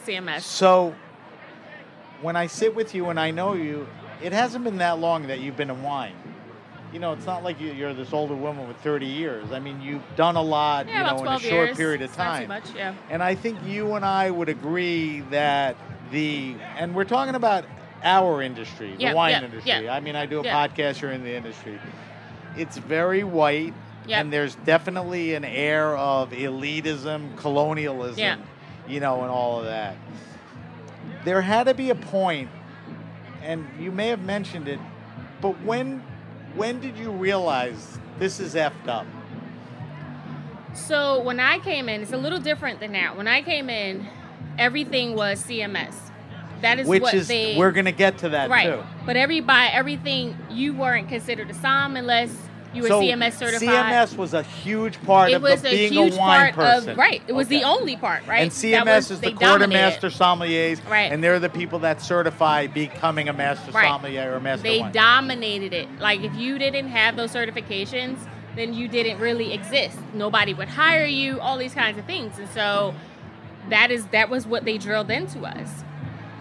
CMS. 0.06 0.40
So, 0.42 0.94
when 2.20 2.36
I 2.36 2.46
sit 2.46 2.74
with 2.74 2.94
you 2.94 3.10
and 3.10 3.18
I 3.20 3.30
know 3.30 3.54
you, 3.54 3.86
it 4.22 4.32
hasn't 4.32 4.64
been 4.64 4.78
that 4.78 4.98
long 4.98 5.26
that 5.28 5.40
you've 5.40 5.56
been 5.56 5.70
in 5.70 5.82
wine. 5.82 6.14
You 6.92 7.00
know, 7.00 7.12
it's 7.12 7.26
not 7.26 7.42
like 7.42 7.60
you, 7.60 7.72
you're 7.72 7.92
this 7.92 8.12
older 8.12 8.34
woman 8.36 8.68
with 8.68 8.76
30 8.78 9.06
years. 9.06 9.50
I 9.50 9.58
mean, 9.58 9.80
you've 9.80 10.02
done 10.16 10.36
a 10.36 10.42
lot, 10.42 10.86
Yeah, 10.88 10.98
you 11.10 11.16
know, 11.16 11.22
in 11.24 11.32
a 11.32 11.38
short 11.40 11.66
years. 11.68 11.76
period 11.76 12.02
of 12.02 12.10
It's 12.10 12.18
not 12.18 12.34
too 12.34 12.46
time. 12.46 12.48
much, 12.48 12.64
yeah. 12.74 12.94
And 13.10 13.22
I 13.22 13.34
think 13.34 13.58
you 13.66 13.94
and 13.94 14.04
I 14.04 14.30
would 14.30 14.48
agree 14.48 15.20
that 15.30 15.76
the 16.12 16.54
and 16.78 16.94
we're 16.94 17.04
talking 17.04 17.34
about 17.34 17.64
our 18.04 18.42
industry, 18.42 18.94
the 18.94 19.02
Yeah, 19.02 19.14
wine 19.14 19.32
yeah, 19.32 19.44
industry. 19.44 19.84
yeah. 19.84 19.94
I 19.94 19.98
mean, 20.00 20.14
I 20.14 20.26
do 20.26 20.38
a 20.40 20.44
podcast. 20.44 21.00
You're 21.00 21.10
in 21.12 21.24
the 21.24 21.34
industry. 21.34 21.80
It's 22.56 22.76
very 22.76 23.24
white, 23.24 23.74
Yep. 24.06 24.20
and 24.20 24.32
there's 24.32 24.54
definitely 24.56 25.34
an 25.34 25.44
air 25.44 25.96
of 25.96 26.30
elitism, 26.30 27.36
colonialism, 27.36 28.18
Yeah. 28.18 28.36
you 28.86 29.00
know, 29.00 29.22
and 29.22 29.30
all 29.30 29.60
of 29.60 29.64
that. 29.66 29.96
There 31.24 31.40
had 31.40 31.64
to 31.64 31.74
be 31.74 31.90
a 31.90 31.94
point, 31.94 32.50
and 33.42 33.66
you 33.80 33.90
may 33.90 34.08
have 34.08 34.22
mentioned 34.22 34.68
it, 34.68 34.78
but 35.40 35.60
when 35.62 36.02
when 36.54 36.80
did 36.80 36.96
you 36.96 37.10
realize 37.10 37.98
this 38.20 38.38
is 38.38 38.54
effed 38.54 38.86
up? 38.86 39.06
So 40.72 41.20
when 41.22 41.40
I 41.40 41.58
came 41.58 41.88
in, 41.88 42.00
it's 42.02 42.12
a 42.12 42.16
little 42.16 42.38
different 42.38 42.80
than 42.80 42.92
now. 42.92 43.16
When 43.16 43.26
I 43.28 43.42
came 43.42 43.68
in, 43.70 44.06
everything 44.58 45.14
was 45.16 45.42
CMS. 45.44 45.94
That 46.62 46.78
is 46.78 46.86
Which 46.86 47.02
what 47.02 47.14
is 47.14 47.28
they 47.28 47.56
we're 47.56 47.72
gonna 47.72 47.92
get 47.92 48.18
to 48.18 48.28
that 48.30 48.50
right. 48.50 48.66
too. 48.70 48.82
But 49.04 49.16
everybody, 49.16 49.70
everything 49.72 50.36
you 50.50 50.74
weren't 50.74 51.08
considered 51.08 51.50
a 51.50 51.54
SOM 51.54 51.96
unless 51.96 52.30
you 52.74 52.82
were 52.82 52.88
so 52.88 53.00
CMS 53.00 53.34
certified. 53.34 53.68
CMS 53.68 54.16
was 54.16 54.34
a 54.34 54.42
huge 54.42 55.00
part 55.02 55.30
it 55.30 55.34
of 55.34 55.42
was 55.42 55.62
the, 55.62 55.68
a 55.68 55.70
being 55.88 55.92
huge 55.92 56.14
a 56.14 56.18
wine 56.18 56.52
part 56.52 56.54
person. 56.54 56.90
of 56.90 56.98
right. 56.98 57.22
It 57.26 57.32
was 57.32 57.48
the 57.48 57.62
only 57.64 57.96
part, 57.96 58.26
right? 58.26 58.42
And 58.42 58.50
CMS 58.50 58.86
was- 58.86 59.10
is 59.12 59.20
the 59.20 59.32
quartermaster 59.32 60.08
sommeliers, 60.08 60.80
Right. 60.88 61.10
and 61.12 61.22
they're 61.22 61.38
the 61.38 61.48
people 61.48 61.78
that 61.80 62.00
certify 62.02 62.66
becoming 62.66 63.28
a 63.28 63.32
master 63.32 63.70
Right. 63.72 63.86
sommelier 63.86 64.32
or 64.32 64.36
a 64.36 64.40
master 64.40 64.62
They 64.64 64.80
wine. 64.80 64.92
dominated 64.92 65.72
it. 65.72 65.88
Like 66.00 66.22
if 66.24 66.34
you 66.36 66.58
didn't 66.58 66.88
have 66.88 67.16
those 67.16 67.32
certifications, 67.32 68.18
then 68.56 68.72
you 68.74 68.86
didn't 68.88 69.18
really 69.18 69.52
exist. 69.52 69.98
Nobody 70.12 70.54
would 70.54 70.68
hire 70.68 71.06
you. 71.06 71.40
All 71.40 71.58
these 71.58 71.74
kinds 71.74 71.98
of 71.98 72.04
things, 72.04 72.38
and 72.38 72.48
so 72.50 72.94
that 73.70 73.90
is 73.90 74.06
that 74.06 74.28
was 74.30 74.46
what 74.46 74.64
they 74.64 74.78
drilled 74.78 75.10
into 75.10 75.40
us. 75.44 75.82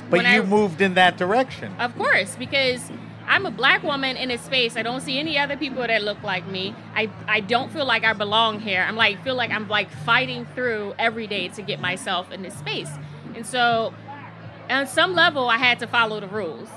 but 0.09 0.17
when 0.23 0.33
you 0.33 0.41
I- 0.43 0.45
moved 0.45 0.81
in 0.81 0.93
that 0.95 1.17
direction. 1.17 1.73
Of 1.79 1.97
course, 1.97 2.35
because 2.37 2.91
I'm 3.27 3.45
a 3.45 3.51
black 3.51 3.83
woman 3.83 4.17
in 4.17 4.31
a 4.31 4.37
space. 4.37 4.75
I 4.75 4.83
don't 4.83 5.01
see 5.01 5.19
any 5.19 5.37
other 5.37 5.57
people 5.57 5.85
that 5.85 6.03
look 6.03 6.21
like 6.23 6.47
me. 6.47 6.75
I, 6.95 7.09
I 7.27 7.39
don't 7.39 7.71
feel 7.71 7.85
like 7.85 8.03
I 8.03 8.13
belong 8.13 8.59
here. 8.59 8.81
I'm 8.81 8.95
like 8.95 9.23
feel 9.23 9.35
like 9.35 9.51
I'm 9.51 9.67
like 9.67 9.89
fighting 9.89 10.45
through 10.55 10.93
every 10.99 11.27
day 11.27 11.47
to 11.49 11.61
get 11.61 11.79
myself 11.79 12.31
in 12.31 12.41
this 12.41 12.53
space. 12.55 12.89
And 13.35 13.45
so 13.45 13.93
on 14.69 14.87
some 14.87 15.13
level, 15.13 15.49
I 15.49 15.57
had 15.57 15.79
to 15.79 15.87
follow 15.87 16.19
the 16.19 16.27
rules. 16.27 16.69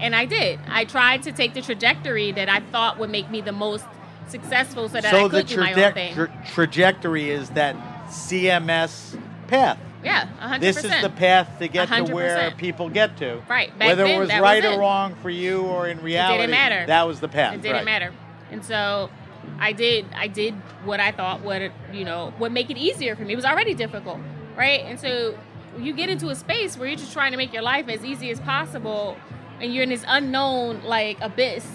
And 0.00 0.14
I 0.14 0.24
did. 0.24 0.58
I 0.66 0.84
tried 0.84 1.22
to 1.24 1.32
take 1.32 1.54
the 1.54 1.62
trajectory 1.62 2.32
that 2.32 2.48
I 2.48 2.60
thought 2.60 2.98
would 2.98 3.10
make 3.10 3.30
me 3.30 3.40
the 3.40 3.52
most 3.52 3.84
successful 4.28 4.88
so 4.88 5.00
that 5.00 5.10
so 5.10 5.26
I 5.26 5.28
could 5.28 5.46
the 5.48 5.54
do 5.54 5.60
my 5.60 5.72
own 5.72 5.92
thing. 5.94 6.14
tra- 6.14 6.44
trajectory 6.52 7.30
is 7.30 7.50
that 7.50 7.76
CMS 8.08 9.18
path. 9.46 9.78
Yeah, 10.04 10.28
100%. 10.40 10.60
This 10.60 10.84
is 10.84 10.90
the 11.02 11.10
path 11.10 11.58
to 11.58 11.68
get 11.68 11.88
to 11.88 11.94
100%. 11.94 12.12
where 12.12 12.50
people 12.52 12.88
get 12.88 13.16
to. 13.18 13.42
Right. 13.48 13.76
Back 13.78 13.88
Whether 13.88 14.04
then, 14.04 14.16
it 14.16 14.18
was 14.18 14.28
right 14.30 14.64
was 14.64 14.74
or 14.74 14.80
wrong 14.80 15.14
for 15.16 15.30
you 15.30 15.62
or 15.62 15.88
in 15.88 16.00
reality, 16.02 16.50
matter. 16.50 16.86
that 16.86 17.02
was 17.06 17.20
the 17.20 17.28
path. 17.28 17.54
It 17.54 17.62
didn't 17.62 17.76
right. 17.76 17.84
matter. 17.84 18.12
And 18.50 18.64
so 18.64 19.10
I 19.58 19.72
did 19.72 20.06
I 20.16 20.28
did 20.28 20.54
what 20.84 21.00
I 21.00 21.12
thought 21.12 21.42
would 21.42 21.72
you 21.92 22.04
know 22.04 22.32
would 22.38 22.52
make 22.52 22.70
it 22.70 22.76
easier 22.76 23.16
for 23.16 23.22
me. 23.22 23.32
It 23.32 23.36
was 23.36 23.44
already 23.44 23.74
difficult, 23.74 24.20
right? 24.56 24.80
And 24.80 24.98
so 25.00 25.36
you 25.78 25.92
get 25.92 26.08
into 26.08 26.28
a 26.28 26.34
space 26.34 26.76
where 26.76 26.88
you're 26.88 26.98
just 26.98 27.12
trying 27.12 27.32
to 27.32 27.36
make 27.36 27.52
your 27.52 27.62
life 27.62 27.88
as 27.88 28.04
easy 28.04 28.30
as 28.30 28.40
possible 28.40 29.16
and 29.60 29.72
you're 29.74 29.82
in 29.82 29.88
this 29.88 30.04
unknown 30.06 30.82
like 30.84 31.18
abyss 31.20 31.66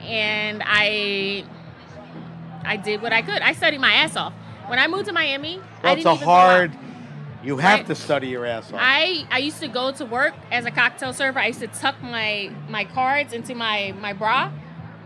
and 0.00 0.62
I 0.64 1.44
I 2.64 2.76
did 2.76 3.02
what 3.02 3.12
I 3.12 3.22
could. 3.22 3.42
I 3.42 3.52
studied 3.54 3.80
my 3.80 3.92
ass 3.92 4.16
off. 4.16 4.32
When 4.68 4.78
I 4.78 4.86
moved 4.86 5.06
to 5.06 5.12
Miami, 5.12 5.58
Well, 5.82 5.92
I 5.92 5.94
didn't 5.96 6.06
a 6.06 6.14
even 6.14 6.24
go 6.24 6.30
out. 6.30 6.50
hard. 6.50 6.72
You 7.42 7.56
have 7.58 7.80
Right. 7.80 7.86
to 7.88 7.94
study 7.94 8.28
your 8.28 8.46
ass 8.46 8.72
off. 8.72 8.78
I, 8.80 9.26
I 9.30 9.38
used 9.38 9.60
to 9.60 9.68
go 9.68 9.90
to 9.92 10.04
work 10.04 10.34
as 10.50 10.64
a 10.64 10.70
cocktail 10.70 11.12
server. 11.12 11.40
I 11.40 11.48
used 11.48 11.60
to 11.60 11.66
tuck 11.66 12.00
my 12.02 12.50
my 12.68 12.84
cards 12.84 13.32
into 13.32 13.54
my 13.54 13.92
my 14.00 14.12
bra. 14.12 14.50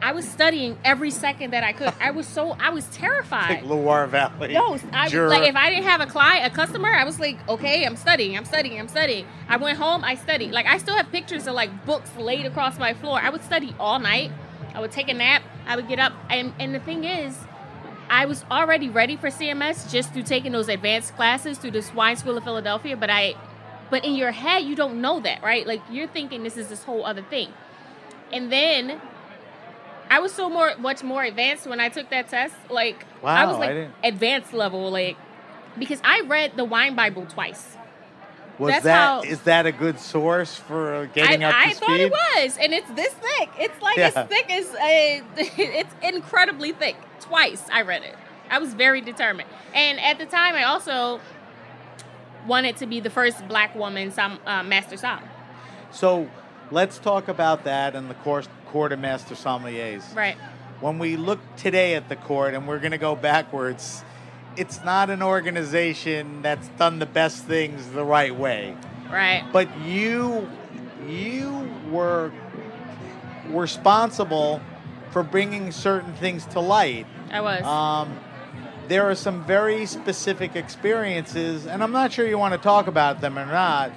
I 0.02 0.12
was 0.12 0.28
studying 0.28 0.76
every 0.84 1.10
second 1.10 1.52
that 1.54 1.64
I 1.64 1.72
could. 1.72 1.90
I 2.00 2.10
was 2.10 2.26
so 2.26 2.54
I 2.60 2.68
was 2.68 2.84
terrified. 2.88 3.48
like 3.48 3.64
Loire 3.64 4.06
Valley. 4.06 4.52
No, 4.52 4.78
I 4.92 5.08
juror. 5.08 5.28
like 5.30 5.48
if 5.48 5.56
I 5.56 5.70
didn't 5.70 5.84
have 5.84 6.02
a 6.02 6.06
client, 6.06 6.46
a 6.52 6.54
customer, 6.54 6.90
I 6.90 7.04
was 7.04 7.18
like, 7.18 7.38
okay, 7.48 7.84
I'm 7.86 7.96
studying, 7.96 8.36
I'm 8.36 8.44
studying, 8.44 8.78
I'm 8.78 8.88
studying. 8.88 9.26
I 9.48 9.56
went 9.56 9.78
home, 9.78 10.04
I 10.04 10.14
studied. 10.16 10.52
Like 10.52 10.66
I 10.66 10.76
still 10.76 10.94
have 10.96 11.10
pictures 11.10 11.46
of 11.46 11.54
like 11.54 11.86
books 11.86 12.10
laid 12.18 12.44
across 12.44 12.78
my 12.78 12.92
floor. 12.92 13.18
I 13.18 13.30
would 13.30 13.42
study 13.42 13.74
all 13.80 13.98
night. 13.98 14.30
I 14.74 14.80
would 14.80 14.92
take 14.92 15.08
a 15.08 15.14
nap. 15.14 15.42
I 15.66 15.74
would 15.76 15.88
get 15.88 15.98
up, 15.98 16.12
and 16.28 16.52
and 16.60 16.74
the 16.74 16.80
thing 16.80 17.04
is, 17.04 17.34
I 18.08 18.26
was 18.26 18.44
already 18.50 18.88
ready 18.88 19.16
for 19.16 19.28
CMS 19.28 19.90
just 19.90 20.12
through 20.12 20.22
taking 20.24 20.52
those 20.52 20.68
advanced 20.68 21.14
classes 21.16 21.58
through 21.58 21.72
the 21.72 21.82
Swine 21.82 22.16
School 22.16 22.36
of 22.38 22.44
Philadelphia. 22.44 22.96
But 22.96 23.10
I, 23.10 23.34
but 23.90 24.04
in 24.04 24.14
your 24.14 24.30
head, 24.32 24.64
you 24.64 24.76
don't 24.76 25.00
know 25.00 25.20
that, 25.20 25.42
right? 25.42 25.66
Like 25.66 25.82
you're 25.90 26.06
thinking 26.08 26.42
this 26.42 26.56
is 26.56 26.68
this 26.68 26.84
whole 26.84 27.04
other 27.04 27.22
thing, 27.22 27.52
and 28.32 28.50
then. 28.50 29.00
I 30.08 30.20
was 30.20 30.32
so 30.32 30.48
more 30.48 30.72
much 30.78 31.02
more 31.02 31.24
advanced 31.24 31.66
when 31.66 31.80
I 31.80 31.88
took 31.88 32.10
that 32.10 32.28
test. 32.28 32.54
Like 32.70 33.04
I 33.24 33.44
was 33.44 33.58
like 33.58 33.70
didn't- 33.70 33.94
advanced 34.04 34.52
level, 34.52 34.88
like 34.88 35.16
because 35.76 36.00
I 36.04 36.20
read 36.20 36.56
the 36.56 36.64
Wine 36.64 36.94
Bible 36.94 37.26
twice. 37.26 37.76
Was 38.58 38.72
that's 38.72 38.84
that 38.84 38.96
how- 38.96 39.22
is 39.22 39.40
that 39.42 39.66
a 39.66 39.72
good 39.72 39.98
source 40.00 40.56
for 40.56 41.08
getting 41.14 41.44
I, 41.44 41.48
up 41.48 41.52
to 41.54 41.58
I 41.58 41.72
speed? 41.72 41.86
thought 41.86 42.00
it 42.00 42.12
was, 42.12 42.58
and 42.58 42.72
it's 42.72 42.90
this 42.90 43.12
thick. 43.14 43.50
It's 43.58 43.82
like 43.82 43.96
Yeah. 43.96 44.12
as 44.14 44.28
thick 44.28 44.50
as 44.50 44.74
a, 44.76 45.22
it's 45.36 45.94
incredibly 46.02 46.72
thick. 46.72 46.96
Twice 47.20 47.64
I 47.72 47.82
read 47.82 48.02
it. 48.02 48.14
I 48.50 48.58
was 48.58 48.74
very 48.74 49.00
determined, 49.00 49.48
and 49.74 49.98
at 50.00 50.18
the 50.18 50.26
time 50.26 50.54
I 50.54 50.64
also 50.64 51.20
wanted 52.46 52.76
to 52.76 52.86
be 52.86 53.00
the 53.00 53.10
first 53.10 53.46
black 53.48 53.74
woman 53.74 54.12
some 54.12 54.38
uh, 54.46 54.62
master 54.62 54.96
som. 54.96 55.20
So 55.90 56.28
let's 56.70 56.98
talk 56.98 57.28
about 57.28 57.64
that 57.64 57.94
and 57.96 58.08
the 58.08 58.14
course, 58.14 58.48
court 58.66 58.92
of 58.92 59.00
master 59.00 59.34
sommeliers. 59.34 60.14
Right. 60.14 60.36
When 60.80 60.98
we 60.98 61.16
look 61.16 61.40
today 61.56 61.94
at 61.94 62.08
the 62.08 62.16
court, 62.16 62.54
and 62.54 62.68
we're 62.68 62.78
going 62.78 62.92
to 62.92 62.98
go 62.98 63.16
backwards, 63.16 64.04
it's 64.56 64.84
not 64.84 65.10
an 65.10 65.22
organization 65.22 66.42
that's 66.42 66.68
done 66.68 66.98
the 66.98 67.06
best 67.06 67.44
things 67.44 67.88
the 67.90 68.04
right 68.04 68.34
way. 68.34 68.76
Right. 69.10 69.44
But 69.52 69.80
you, 69.80 70.48
you 71.06 71.70
were 71.90 72.32
responsible 73.48 74.60
for 75.10 75.22
bringing 75.22 75.72
certain 75.72 76.12
things 76.14 76.44
to 76.46 76.60
light. 76.60 77.06
I 77.30 77.40
was. 77.40 77.62
Um, 77.62 78.18
there 78.88 79.08
are 79.10 79.14
some 79.14 79.44
very 79.44 79.86
specific 79.86 80.54
experiences, 80.56 81.66
and 81.66 81.82
I'm 81.82 81.92
not 81.92 82.12
sure 82.12 82.26
you 82.26 82.38
want 82.38 82.54
to 82.54 82.58
talk 82.58 82.86
about 82.86 83.20
them 83.20 83.38
or 83.38 83.46
not, 83.46 83.92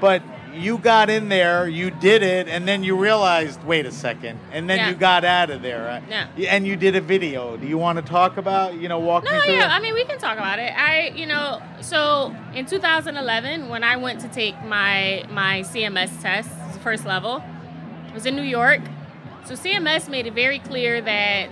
but 0.00 0.22
you 0.52 0.78
got 0.78 1.08
in 1.10 1.28
there, 1.28 1.66
you 1.66 1.90
did 1.90 2.22
it, 2.22 2.46
and 2.48 2.68
then 2.68 2.82
you 2.84 2.96
realized, 2.96 3.62
wait 3.64 3.86
a 3.86 3.90
second, 3.90 4.38
and 4.52 4.68
then 4.68 4.78
Yeah. 4.78 4.88
you 4.90 4.94
got 4.94 5.24
out 5.24 5.50
of 5.50 5.62
there. 5.62 5.84
right? 5.84 6.02
Yeah. 6.36 6.52
And 6.54 6.66
you 6.66 6.76
did 6.76 6.94
a 6.96 7.00
video. 7.00 7.56
Do 7.56 7.66
you 7.66 7.78
want 7.78 7.96
to 7.98 8.02
talk 8.04 8.36
about, 8.36 8.74
you 8.74 8.88
know, 8.88 8.98
walk 8.98 9.24
No, 9.24 9.30
yeah? 9.44 9.68
I 9.70 9.80
mean 9.80 9.94
we 9.94 10.04
can 10.04 10.18
talk 10.18 10.36
about 10.36 10.58
it. 10.58 10.72
I, 10.76 11.12
you 11.14 11.26
know, 11.26 11.60
so 11.80 12.34
in 12.54 12.66
2011 12.66 13.68
when 13.68 13.82
I 13.82 13.96
went 13.96 14.20
to 14.20 14.28
take 14.28 14.62
my 14.64 15.24
my 15.30 15.62
CMS 15.62 16.20
test, 16.20 16.50
first 16.82 17.06
level, 17.06 17.42
it 18.08 18.14
was 18.14 18.26
in 18.26 18.36
New 18.36 18.42
York. 18.42 18.80
So 19.44 19.54
CMS 19.54 20.08
made 20.08 20.26
it 20.26 20.34
very 20.34 20.58
clear 20.58 21.00
that 21.00 21.48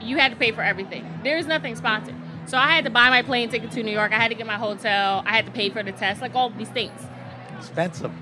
you 0.00 0.16
had 0.18 0.30
to 0.30 0.36
pay 0.36 0.52
for 0.52 0.62
everything. 0.62 1.04
There's 1.24 1.46
nothing 1.46 1.74
sponsored. 1.76 2.14
So 2.46 2.56
I 2.56 2.68
had 2.76 2.84
to 2.84 2.90
buy 2.90 3.10
my 3.10 3.22
plane 3.22 3.48
ticket 3.48 3.72
to 3.72 3.82
New 3.82 3.90
York. 3.90 4.12
I 4.12 4.16
had 4.20 4.28
to 4.28 4.36
get 4.36 4.46
my 4.46 4.54
hotel. 4.56 5.22
I 5.26 5.34
had 5.34 5.46
to 5.46 5.52
pay 5.52 5.68
for 5.70 5.82
the 5.82 5.90
test, 5.92 6.20
like 6.20 6.34
all 6.36 6.50
these 6.50 6.68
things. 6.68 7.00
Expensive. 7.58 8.12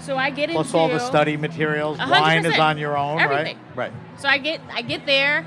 So 0.00 0.16
I 0.16 0.30
get 0.30 0.50
Plus 0.50 0.66
into 0.66 0.78
all 0.78 0.88
the 0.88 0.98
study 0.98 1.36
materials. 1.36 1.98
Wine 1.98 2.44
is 2.44 2.58
on 2.58 2.78
your 2.78 2.96
own, 2.96 3.20
Everything. 3.20 3.58
right? 3.76 3.90
Right. 3.90 3.92
So 4.18 4.28
I 4.28 4.38
get 4.38 4.60
I 4.72 4.82
get 4.82 5.06
there, 5.06 5.46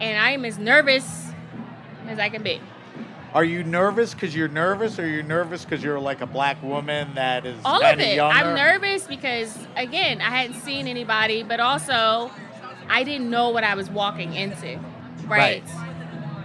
and 0.00 0.18
I 0.18 0.32
am 0.32 0.44
as 0.44 0.58
nervous 0.58 1.30
as 2.06 2.18
I 2.18 2.28
can 2.28 2.42
be. 2.42 2.60
Are 3.34 3.44
you 3.44 3.62
nervous 3.62 4.14
because 4.14 4.34
you're 4.34 4.48
nervous, 4.48 4.98
or 4.98 5.06
you're 5.06 5.22
nervous 5.22 5.64
because 5.64 5.82
you're 5.82 6.00
like 6.00 6.20
a 6.20 6.26
black 6.26 6.62
woman 6.62 7.14
that 7.14 7.46
is 7.46 7.58
all 7.64 7.82
of 7.84 7.98
it. 8.00 8.16
younger? 8.16 8.38
I'm 8.38 8.54
nervous 8.54 9.06
because 9.06 9.56
again, 9.76 10.20
I 10.20 10.30
hadn't 10.30 10.60
seen 10.60 10.86
anybody, 10.86 11.42
but 11.42 11.60
also 11.60 12.30
I 12.88 13.04
didn't 13.04 13.30
know 13.30 13.50
what 13.50 13.64
I 13.64 13.74
was 13.74 13.90
walking 13.90 14.34
into. 14.34 14.78
Right. 15.26 15.62
Right. 15.62 15.64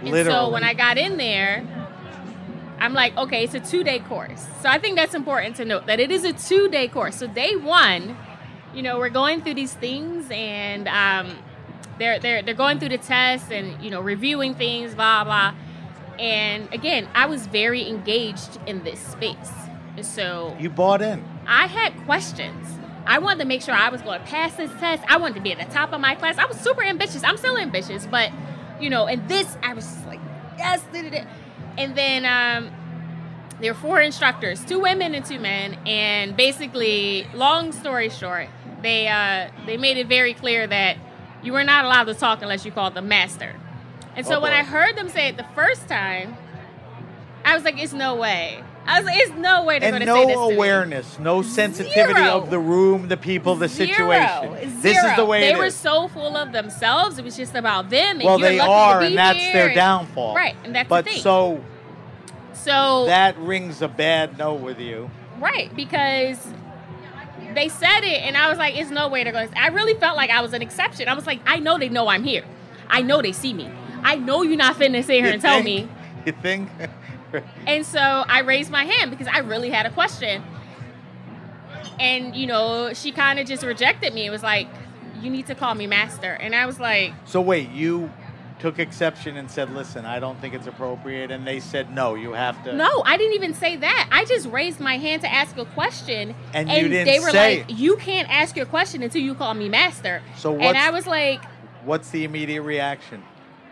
And 0.00 0.10
Literally. 0.10 0.38
so 0.38 0.50
when 0.50 0.62
I 0.64 0.74
got 0.74 0.98
in 0.98 1.16
there, 1.16 1.64
I'm 2.84 2.92
like, 2.92 3.16
okay, 3.16 3.44
it's 3.44 3.54
a 3.54 3.60
two 3.60 3.82
day 3.82 3.98
course. 3.98 4.46
So 4.60 4.68
I 4.68 4.78
think 4.78 4.96
that's 4.96 5.14
important 5.14 5.56
to 5.56 5.64
note 5.64 5.86
that 5.86 6.00
it 6.00 6.10
is 6.10 6.22
a 6.24 6.34
two 6.34 6.68
day 6.68 6.86
course. 6.86 7.16
So 7.16 7.26
day 7.26 7.56
one, 7.56 8.14
you 8.74 8.82
know, 8.82 8.98
we're 8.98 9.08
going 9.08 9.40
through 9.40 9.54
these 9.54 9.72
things 9.72 10.26
and 10.30 10.86
um, 10.88 11.38
they're 11.98 12.18
they're 12.18 12.42
they're 12.42 12.52
going 12.52 12.78
through 12.78 12.90
the 12.90 12.98
tests 12.98 13.50
and 13.50 13.82
you 13.82 13.90
know 13.90 14.02
reviewing 14.02 14.54
things, 14.54 14.94
blah 14.94 15.24
blah. 15.24 15.54
And 16.18 16.72
again, 16.74 17.08
I 17.14 17.24
was 17.24 17.46
very 17.46 17.88
engaged 17.88 18.58
in 18.66 18.84
this 18.84 19.00
space. 19.00 19.52
So 20.02 20.54
You 20.60 20.68
bought 20.68 21.00
in. 21.00 21.24
I 21.46 21.66
had 21.66 21.96
questions. 22.04 22.66
I 23.06 23.18
wanted 23.18 23.40
to 23.40 23.44
make 23.46 23.62
sure 23.62 23.74
I 23.74 23.88
was 23.88 24.02
going 24.02 24.20
to 24.20 24.26
pass 24.26 24.56
this 24.56 24.70
test. 24.80 25.02
I 25.08 25.16
wanted 25.16 25.34
to 25.36 25.40
be 25.40 25.52
at 25.52 25.58
the 25.58 25.72
top 25.72 25.92
of 25.92 26.00
my 26.00 26.14
class. 26.14 26.36
I 26.36 26.46
was 26.46 26.58
super 26.58 26.82
ambitious. 26.82 27.22
I'm 27.24 27.36
still 27.36 27.56
ambitious, 27.56 28.06
but 28.06 28.30
you 28.78 28.90
know, 28.90 29.06
and 29.06 29.26
this 29.26 29.56
I 29.62 29.72
was 29.72 29.86
just 29.86 30.06
like, 30.06 30.20
yes, 30.58 30.82
did 30.92 31.14
it. 31.14 31.26
And 31.76 31.96
then 31.96 32.24
um, 32.24 32.70
there 33.60 33.72
were 33.72 33.78
four 33.78 34.00
instructors, 34.00 34.64
two 34.64 34.80
women 34.80 35.14
and 35.14 35.24
two 35.24 35.38
men, 35.38 35.78
and 35.86 36.36
basically, 36.36 37.26
long 37.34 37.72
story 37.72 38.08
short, 38.08 38.48
they 38.82 39.08
uh, 39.08 39.50
they 39.66 39.76
made 39.76 39.96
it 39.96 40.06
very 40.06 40.34
clear 40.34 40.66
that 40.66 40.96
you 41.42 41.52
were 41.52 41.64
not 41.64 41.84
allowed 41.84 42.04
to 42.04 42.14
talk 42.14 42.42
unless 42.42 42.64
you 42.64 42.72
called 42.72 42.94
the 42.94 43.02
master. 43.02 43.54
And 44.16 44.26
so 44.26 44.36
Oh, 44.36 44.40
when. 44.40 44.52
I 44.52 44.62
heard 44.62 44.96
them 44.96 45.08
say 45.08 45.28
it 45.28 45.36
the 45.36 45.46
first 45.54 45.88
time, 45.88 46.36
I 47.44 47.54
was 47.54 47.64
like, 47.64 47.78
"It's 47.82 47.92
no 47.92 48.14
way." 48.14 48.62
I 48.86 48.98
was 49.00 49.06
like, 49.06 49.18
"It's 49.18 49.32
no 49.36 49.64
way 49.64 49.78
they're 49.78 49.94
and 49.94 50.04
going 50.04 50.06
to 50.06 50.22
say 50.22 50.26
this 50.26 50.36
no 50.36 50.44
to 50.44 50.50
me." 50.50 50.56
awareness, 50.56 51.18
no 51.18 51.42
sensitivity 51.42 52.20
Zero. 52.20 52.36
of 52.36 52.50
the 52.50 52.58
room, 52.58 53.08
the 53.08 53.16
people, 53.16 53.54
the 53.56 53.68
Zero. 53.68 53.88
situation. 53.88 54.80
This 54.82 55.02
is 55.02 55.16
the 55.16 55.24
way 55.24 55.40
they 55.52 55.56
were 55.56 55.66
is. 55.66 55.74
so 55.74 56.08
full 56.08 56.36
of 56.36 56.52
themselves. 56.52 57.18
It 57.18 57.24
was 57.24 57.36
just 57.36 57.54
about 57.54 57.90
them. 57.90 58.20
Well, 58.22 58.38
they 58.38 58.58
are, 58.60 59.00
and 59.00 59.16
that's 59.16 59.38
here. 59.38 59.52
their 59.52 59.74
downfall. 59.74 60.34
Right, 60.34 60.54
and 60.64 60.74
that's 60.74 60.88
but 60.88 61.04
the 61.06 61.12
thing. 61.12 61.20
so 61.22 61.64
so 62.52 63.04
that 63.06 63.36
rings 63.38 63.82
a 63.82 63.88
bad 63.88 64.38
note 64.38 64.60
with 64.60 64.78
you. 64.80 65.10
right 65.40 65.74
because 65.74 66.38
they 67.54 67.68
said 67.68 68.00
it, 68.00 68.22
and 68.22 68.36
I 68.36 68.48
was 68.48 68.58
like, 68.58 68.76
"It's 68.76 68.90
no 68.90 69.08
way 69.08 69.22
they're 69.24 69.32
going." 69.32 69.48
to 69.48 69.58
I 69.60 69.68
really 69.68 69.94
felt 69.94 70.16
like 70.16 70.30
I 70.30 70.40
was 70.40 70.52
an 70.52 70.62
exception. 70.62 71.08
I 71.08 71.14
was 71.14 71.26
like, 71.26 71.40
"I 71.46 71.58
know 71.58 71.78
they 71.78 71.88
know 71.88 72.08
I'm 72.08 72.24
here. 72.24 72.44
I 72.88 73.02
know 73.02 73.22
they 73.22 73.32
see 73.32 73.52
me. 73.54 73.70
I 74.02 74.16
know 74.16 74.42
you're 74.42 74.56
not 74.56 74.76
finna 74.76 75.02
sit 75.04 75.16
here 75.16 75.26
You 75.26 75.32
and 75.32 75.42
tell 75.42 75.62
me." 75.62 75.88
You 76.26 76.32
think? 76.32 76.68
And 77.66 77.84
so 77.84 77.98
I 78.00 78.40
raised 78.40 78.70
my 78.70 78.84
hand 78.84 79.10
because 79.10 79.26
I 79.26 79.38
really 79.38 79.70
had 79.70 79.86
a 79.86 79.90
question. 79.90 80.42
And, 81.98 82.34
you 82.34 82.46
know, 82.46 82.92
she 82.92 83.12
kind 83.12 83.38
of 83.38 83.46
just 83.46 83.62
rejected 83.62 84.14
me. 84.14 84.26
It 84.26 84.30
was 84.30 84.42
like, 84.42 84.68
you 85.20 85.30
need 85.30 85.46
to 85.46 85.54
call 85.54 85.74
me 85.74 85.86
master. 85.86 86.32
And 86.32 86.54
I 86.54 86.66
was 86.66 86.78
like, 86.78 87.12
so 87.24 87.40
wait, 87.40 87.70
you 87.70 88.10
took 88.58 88.78
exception 88.78 89.36
and 89.36 89.50
said, 89.50 89.70
"Listen, 89.74 90.06
I 90.06 90.20
don't 90.20 90.40
think 90.40 90.54
it's 90.54 90.66
appropriate," 90.66 91.30
and 91.30 91.46
they 91.46 91.60
said, 91.60 91.94
"No, 91.94 92.14
you 92.14 92.32
have 92.32 92.62
to." 92.64 92.72
no, 92.72 93.02
I 93.04 93.16
didn't 93.16 93.34
even 93.34 93.52
say 93.52 93.76
that. 93.76 94.08
I 94.10 94.24
just 94.24 94.48
raised 94.48 94.80
my 94.80 94.96
hand 94.96 95.22
to 95.22 95.30
ask 95.30 95.56
a 95.58 95.66
question. 95.66 96.34
And 96.52 96.68
didn't 96.68 97.04
they 97.04 97.20
were 97.20 97.32
like, 97.32 97.68
it. 97.68 97.70
you 97.70 97.96
can't 97.96 98.28
ask 98.30 98.56
your 98.56 98.66
question 98.66 99.02
until 99.02 99.20
you 99.20 99.34
call 99.34 99.52
me 99.54 99.68
master. 99.68 100.22
So 100.36 100.56
and 100.56 100.76
I 100.76 100.90
was 100.90 101.06
like, 101.06 101.44
What's 101.84 102.08
the 102.10 102.24
immediate 102.24 102.62
reaction? 102.62 103.22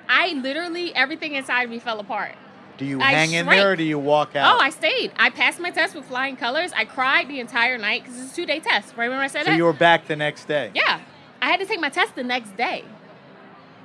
I 0.09 0.35
literally, 0.35 0.95
everything 0.95 1.35
inside 1.35 1.71
me 1.71 1.79
fell 1.79 1.99
apart. 1.99 2.35
Do 2.79 2.85
you 2.85 3.01
I 3.01 3.13
hang 3.13 3.33
in 3.33 3.47
there 3.47 3.73
or 3.73 3.77
do 3.77 3.85
you 3.85 3.99
walk 3.99 4.31
oh, 4.35 4.39
out? 4.39 4.57
Oh, 4.57 4.59
I 4.61 4.71
stayed. 4.71 5.13
I 5.17 5.31
passed 5.31 5.61
my 5.61 5.71
test 5.71 5.95
with 5.95 6.05
flying 6.07 6.37
colors. 6.37 6.73
I 6.75 6.85
cried 6.85 7.29
the 7.29 7.39
entire 7.41 7.79
night 7.79 8.03
because 8.03 8.21
it's 8.21 8.33
a 8.33 8.37
two 8.37 8.47
day 8.47 8.61
test. 8.61 8.97
Right? 8.97 9.05
Remember 9.05 9.23
I 9.23 9.29
said 9.29 9.43
it? 9.43 9.45
so 9.45 9.51
that? 9.51 9.57
you 9.57 9.65
were 9.65 9.73
back 9.73 10.07
the 10.07 10.17
next 10.17 10.47
day. 10.47 10.71
Yeah. 10.75 11.01
I 11.41 11.47
had 11.51 11.61
to 11.61 11.67
take 11.67 11.81
my 11.81 11.89
test 11.91 12.15
the 12.15 12.23
next 12.23 12.57
day. 12.57 12.85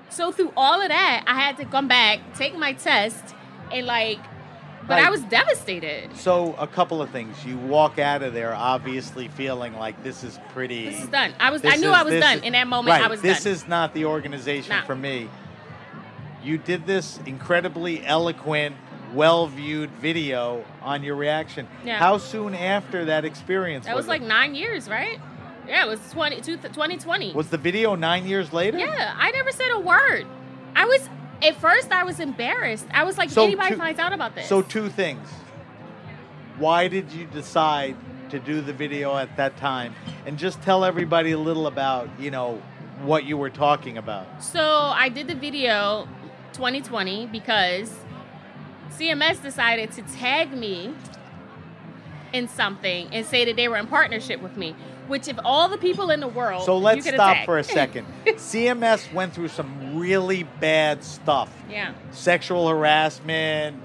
So 0.10 0.32
through 0.32 0.54
all 0.56 0.82
of 0.82 0.90
that, 0.90 1.24
I 1.28 1.36
had 1.36 1.58
to 1.58 1.66
come 1.66 1.88
back, 1.88 2.20
take 2.36 2.58
my 2.58 2.74
test, 2.74 3.36
and 3.74 3.86
like, 3.86 4.20
but 4.88 5.00
Right. 5.00 5.08
I 5.08 5.10
was 5.10 5.22
devastated. 5.24 6.16
So 6.16 6.56
a 6.58 6.66
couple 6.66 7.02
of 7.02 7.10
things. 7.10 7.44
You 7.46 7.58
walk 7.58 8.00
out 8.00 8.24
of 8.24 8.34
there 8.34 8.56
obviously 8.56 9.28
feeling 9.28 9.78
like 9.78 10.02
this 10.02 10.24
is 10.24 10.40
pretty. 10.54 10.86
This 10.86 11.04
is 11.04 11.10
done. 11.10 11.34
I 11.42 11.52
was. 11.52 11.66
I 11.66 11.76
knew 11.76 11.90
is- 11.90 11.96
I 11.96 12.04
was 12.04 12.20
done 12.22 12.38
is- 12.38 12.44
in 12.44 12.54
that 12.54 12.68
moment. 12.68 12.94
Right, 12.94 13.04
I 13.04 13.08
was 13.08 13.22
this 13.22 13.44
done. 13.44 13.54
is 13.54 13.68
not 13.68 13.94
the 13.94 14.06
organization 14.06 14.78
No. 14.78 14.86
for 14.86 14.96
me. 14.96 15.30
You 16.48 16.58
did 16.58 16.88
this 16.88 17.20
incredibly 17.26 18.06
eloquent, 18.06 18.78
well-viewed 19.14 19.90
video 19.92 20.64
on 20.82 21.04
your 21.04 21.18
reaction. 21.18 21.68
Yeah. 21.84 22.00
How 22.00 22.18
soon 22.20 22.56
after 22.56 23.04
that 23.06 23.26
experience? 23.26 23.86
that 23.86 23.98
was 23.98 24.06
it? 24.06 24.10
like 24.10 24.22
nine 24.22 24.56
years, 24.56 24.88
right? 24.88 25.20
Yeah, 25.68 25.84
it 25.84 25.90
was 25.90 26.00
20, 26.12 26.40
2020. 26.40 27.34
Was 27.34 27.50
the 27.50 27.58
video 27.58 27.96
nine 27.96 28.26
years 28.26 28.54
later? 28.54 28.78
yeah, 28.78 29.14
I 29.18 29.32
never 29.32 29.52
said 29.52 29.72
a 29.72 29.80
word. 29.82 30.26
I 30.74 30.86
was 30.86 31.10
at 31.44 31.60
first. 31.60 31.92
I 31.92 32.06
was 32.06 32.22
embarrassed. 32.22 32.88
I 32.92 33.04
was 33.04 33.18
like, 33.18 33.30
So 33.30 33.44
anybody 33.44 33.72
two- 33.72 33.78
finds 33.78 34.00
out 34.00 34.14
about 34.14 34.34
this. 34.34 34.48
So 34.48 34.62
two 34.62 34.88
things. 34.88 35.28
Why 36.58 36.88
did 36.88 37.12
you 37.12 37.26
decide 37.26 37.98
to 38.30 38.40
do 38.40 38.62
the 38.62 38.72
video 38.74 39.18
at 39.18 39.36
that 39.36 39.58
time? 39.58 39.94
And 40.26 40.38
just 40.38 40.62
tell 40.62 40.86
everybody 40.86 41.32
a 41.32 41.38
little 41.38 41.68
about, 41.68 42.10
you 42.18 42.32
know, 42.32 42.62
what 43.02 43.26
you 43.26 43.36
were 43.36 43.50
talking 43.50 43.98
about. 43.98 44.42
So 44.42 44.64
I 44.64 45.10
did 45.10 45.28
the 45.28 45.36
video 45.36 46.08
2020 46.54 47.28
because 47.28 47.94
CMS 48.98 49.42
decided 49.42 49.92
to 49.94 50.02
tag 50.02 50.52
me 50.52 50.94
in 52.34 52.48
something 52.48 53.08
and 53.12 53.26
say 53.26 53.46
that 53.46 53.56
they 53.56 53.68
were 53.68 53.78
in 53.78 53.88
partnership 53.88 54.42
with 54.42 54.58
me. 54.58 54.76
Which, 55.08 55.30
if 55.30 55.40
all 55.46 55.70
the 55.70 55.78
people 55.78 56.10
in 56.10 56.20
the 56.20 56.28
world, 56.28 56.64
So 56.66 56.78
let's 56.78 57.08
stop 57.08 57.46
for 57.46 57.58
a 57.58 57.64
second. 57.64 58.06
CMS 58.26 59.12
went 59.14 59.34
through 59.34 59.48
some 59.48 59.98
really 59.98 60.44
bad 60.44 61.02
stuff. 61.02 61.50
yeah, 61.70 61.94
Sexual 62.12 62.68
harassment, 62.68 63.78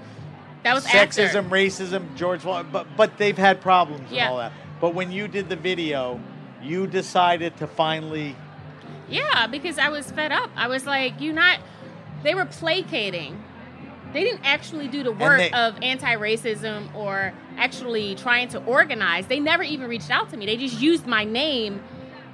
that 0.63 0.73
was 0.73 0.85
sexism, 0.85 1.35
after. 1.35 1.41
racism, 1.49 2.15
George 2.15 2.43
but 2.43 2.87
but 2.97 3.17
they've 3.17 3.37
had 3.37 3.61
problems 3.61 4.11
and 4.11 4.19
all 4.19 4.37
that. 4.37 4.51
But 4.81 4.93
when 4.93 5.11
you 5.13 5.29
did 5.29 5.47
the 5.47 5.55
video, 5.55 6.19
you 6.61 6.87
decided 6.87 7.55
to 7.57 7.67
finally 7.67 8.35
Yeah, 9.09 9.47
because 9.47 9.77
I 9.77 9.87
was 9.89 10.11
fed 10.11 10.33
up. 10.33 10.49
I 10.57 10.67
was 10.67 10.85
like, 10.85 11.21
you 11.21 11.31
not. 11.31 11.59
They 12.23 12.33
were 12.35 12.45
placating. 12.45 13.43
They 14.13 14.23
didn't 14.23 14.41
actually 14.45 14.87
do 14.87 15.03
the 15.03 15.11
work 15.11 15.39
they- 15.39 15.51
of 15.51 15.75
anti-racism 15.81 16.93
or 16.95 17.33
actually 17.57 18.15
trying 18.15 18.47
to 18.49 18.63
organize. 18.63 19.25
They 19.27 19.39
never 19.39 19.63
even 19.63 19.89
reached 19.89 20.11
out 20.11 20.29
to 20.31 20.37
me. 20.37 20.45
They 20.45 20.57
just 20.57 20.79
used 20.79 21.07
my 21.07 21.23
name 21.23 21.81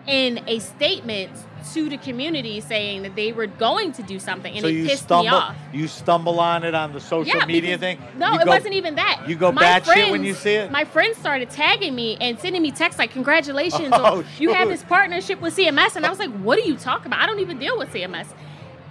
in 0.08 0.42
a 0.48 0.60
statement 0.60 1.32
to 1.74 1.90
the 1.90 1.98
community 1.98 2.62
saying 2.62 3.04
that 3.04 3.16
they 3.16 3.32
were 3.32 3.46
going 3.46 3.92
to 3.92 4.02
do 4.02 4.18
something, 4.18 4.52
and 4.54 4.62
so 4.62 4.68
it 4.68 4.88
pissed 4.88 5.04
stumble 5.04 5.24
me 5.24 5.30
off. 5.30 5.56
you 5.74 5.88
stumble 5.88 6.40
on 6.40 6.64
it 6.64 6.74
on 6.74 6.94
the 6.94 7.02
social 7.02 7.38
yeah, 7.38 7.46
media 7.46 7.78
because- 7.78 7.80
thing. 7.80 8.02
No, 8.18 8.32
You 8.34 8.40
it 8.40 8.46
go- 8.46 8.52
wasn't 8.52 8.74
even 8.76 8.96
that. 8.96 9.24
you 9.28 9.36
go 9.36 9.52
My 9.52 9.62
batshit 9.64 10.10
when 10.10 10.24
you 10.24 10.34
see 10.34 10.52
it? 10.56 10.72
My 10.72 10.86
friends 10.86 11.18
started 11.18 11.50
tagging 11.50 11.94
me 11.96 12.18
and 12.22 12.40
sending 12.40 12.62
me 12.62 12.72
texts 12.72 12.98
like, 12.98 13.12
"Congratulations, 13.12 13.90
Oh, 13.94 14.20
or 14.22 14.26
you 14.40 14.54
have 14.54 14.70
this 14.70 14.84
partnership 14.84 15.42
with 15.42 15.54
CMS," 15.56 15.96
and 15.98 16.06
I 16.06 16.10
was 16.10 16.18
like, 16.26 16.32
"What 16.40 16.58
are 16.58 16.62
you 16.64 16.76
talking 16.78 17.08
about? 17.08 17.20
I 17.22 17.26
don't 17.26 17.40
even 17.40 17.60
deal 17.60 17.78
with 17.78 17.90
CMS." 17.94 18.28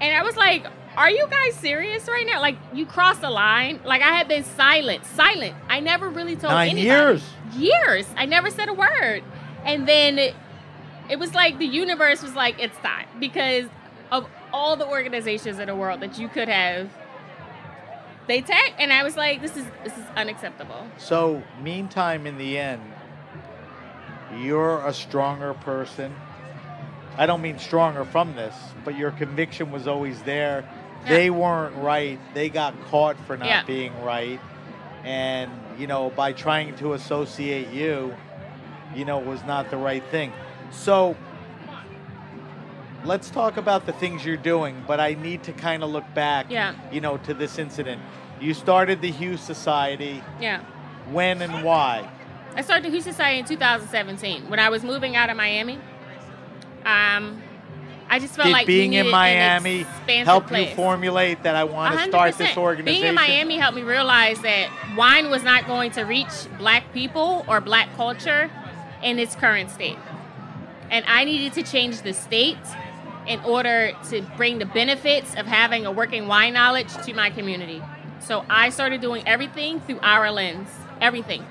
And 0.00 0.16
I 0.16 0.22
was 0.22 0.36
like, 0.36 0.64
"Are 0.98 1.10
you 1.10 1.26
guys 1.30 1.54
serious 1.54 2.08
right 2.08 2.26
now? 2.26 2.40
Like, 2.40 2.56
you 2.74 2.84
crossed 2.84 3.20
the 3.20 3.30
line. 3.30 3.80
Like, 3.84 4.02
I 4.02 4.12
had 4.12 4.28
been 4.28 4.44
silent, 4.44 5.04
silent. 5.06 5.54
I 5.68 5.80
never 5.80 6.08
really 6.10 6.34
told 6.34 6.52
Nine 6.52 6.70
anybody. 6.70 6.86
years. 6.88 7.22
Years. 7.56 8.06
I 8.16 8.26
never 8.26 8.50
said 8.50 8.68
a 8.68 8.74
word. 8.74 9.22
And 9.64 9.88
then 9.88 10.18
it, 10.18 10.34
it 11.08 11.18
was 11.18 11.34
like 11.34 11.58
the 11.58 11.66
universe 11.66 12.22
was 12.22 12.34
like, 12.34 12.60
"It's 12.60 12.76
time," 12.78 13.06
because 13.18 13.66
of 14.10 14.26
all 14.52 14.76
the 14.76 14.86
organizations 14.86 15.58
in 15.58 15.66
the 15.66 15.76
world 15.76 16.00
that 16.00 16.18
you 16.18 16.28
could 16.28 16.48
have 16.48 16.90
they 18.28 18.42
tagged 18.42 18.74
and 18.78 18.92
I 18.92 19.02
was 19.02 19.16
like, 19.16 19.40
this 19.40 19.56
is 19.56 19.64
this 19.84 19.96
is 19.96 20.04
unacceptable. 20.14 20.86
So, 20.98 21.42
meantime, 21.62 22.26
in 22.26 22.36
the 22.36 22.58
end, 22.58 22.82
you're 24.38 24.86
a 24.86 24.92
stronger 24.92 25.54
person. 25.54 26.14
I 27.16 27.26
don't 27.26 27.40
mean 27.42 27.58
stronger 27.58 28.04
from 28.04 28.36
this, 28.36 28.54
but 28.84 28.96
your 28.96 29.10
conviction 29.12 29.72
was 29.72 29.88
always 29.88 30.20
there. 30.22 30.68
Yeah. 31.04 31.08
They 31.10 31.30
weren't 31.30 31.76
right. 31.76 32.18
They 32.34 32.48
got 32.48 32.74
caught 32.90 33.16
for 33.26 33.36
not 33.36 33.48
Yeah. 33.48 33.62
being 33.64 33.92
right. 34.02 34.40
And, 35.04 35.50
you 35.78 35.86
know, 35.86 36.10
by 36.10 36.32
trying 36.32 36.74
to 36.76 36.92
associate 36.94 37.68
you, 37.70 38.14
you 38.94 39.04
know, 39.04 39.18
was 39.18 39.42
not 39.44 39.70
the 39.70 39.76
right 39.76 40.02
thing. 40.10 40.32
So, 40.70 41.16
let's 43.04 43.30
talk 43.30 43.56
about 43.56 43.86
the 43.86 43.92
things 43.92 44.24
you're 44.24 44.36
doing, 44.36 44.82
but 44.86 45.00
I 45.00 45.14
need 45.14 45.42
to 45.44 45.52
kind 45.52 45.82
of 45.82 45.90
look 45.90 46.04
back, 46.14 46.46
Yeah. 46.48 46.74
you 46.90 47.00
know, 47.00 47.16
to 47.18 47.34
this 47.34 47.58
incident. 47.58 48.02
You 48.40 48.54
started 48.54 49.00
the 49.00 49.10
Hue 49.10 49.36
Society. 49.36 50.22
Yeah. 50.40 50.60
When 51.10 51.40
and 51.42 51.62
why? 51.64 52.08
I 52.56 52.60
started 52.62 52.84
the 52.84 52.90
Hue 52.90 53.00
Society 53.00 53.38
in 53.38 53.44
2017 53.44 54.48
when 54.50 54.58
I 54.58 54.68
was 54.68 54.82
moving 54.82 55.16
out 55.16 55.30
of 55.30 55.36
Miami. 55.36 55.78
Um, 56.84 57.42
I 58.10 58.18
just 58.18 58.34
felt 58.34 58.46
Did 58.46 58.52
like 58.52 58.66
being 58.66 58.94
in 58.94 59.10
Miami 59.10 59.82
help 60.06 60.46
place. 60.46 60.70
you 60.70 60.76
formulate 60.76 61.42
that 61.42 61.54
I 61.54 61.64
want 61.64 61.98
to 61.98 62.04
start 62.06 62.38
this 62.38 62.56
organization? 62.56 63.02
Being 63.02 63.08
in 63.08 63.14
Miami 63.14 63.58
helped 63.58 63.76
me 63.76 63.82
realize 63.82 64.40
that 64.40 64.70
wine 64.96 65.30
was 65.30 65.42
not 65.42 65.66
going 65.66 65.90
to 65.92 66.02
reach 66.02 66.28
black 66.58 66.92
people 66.92 67.44
or 67.48 67.60
black 67.60 67.94
culture 67.96 68.50
in 69.02 69.18
its 69.18 69.34
current 69.36 69.70
state. 69.70 69.98
And 70.90 71.04
I 71.06 71.24
needed 71.24 71.52
to 71.54 71.62
change 71.62 72.02
the 72.02 72.14
state 72.14 72.56
in 73.26 73.40
order 73.40 73.92
to 74.08 74.22
bring 74.38 74.58
the 74.58 74.66
benefits 74.66 75.34
of 75.34 75.46
having 75.46 75.84
a 75.84 75.92
working 75.92 76.28
wine 76.28 76.54
knowledge 76.54 76.92
to 77.04 77.12
my 77.12 77.28
community. 77.28 77.82
So 78.20 78.44
I 78.48 78.70
started 78.70 79.02
doing 79.02 79.22
everything 79.26 79.80
through 79.80 80.00
our 80.00 80.30
lens. 80.30 80.68
Everything. 81.00 81.44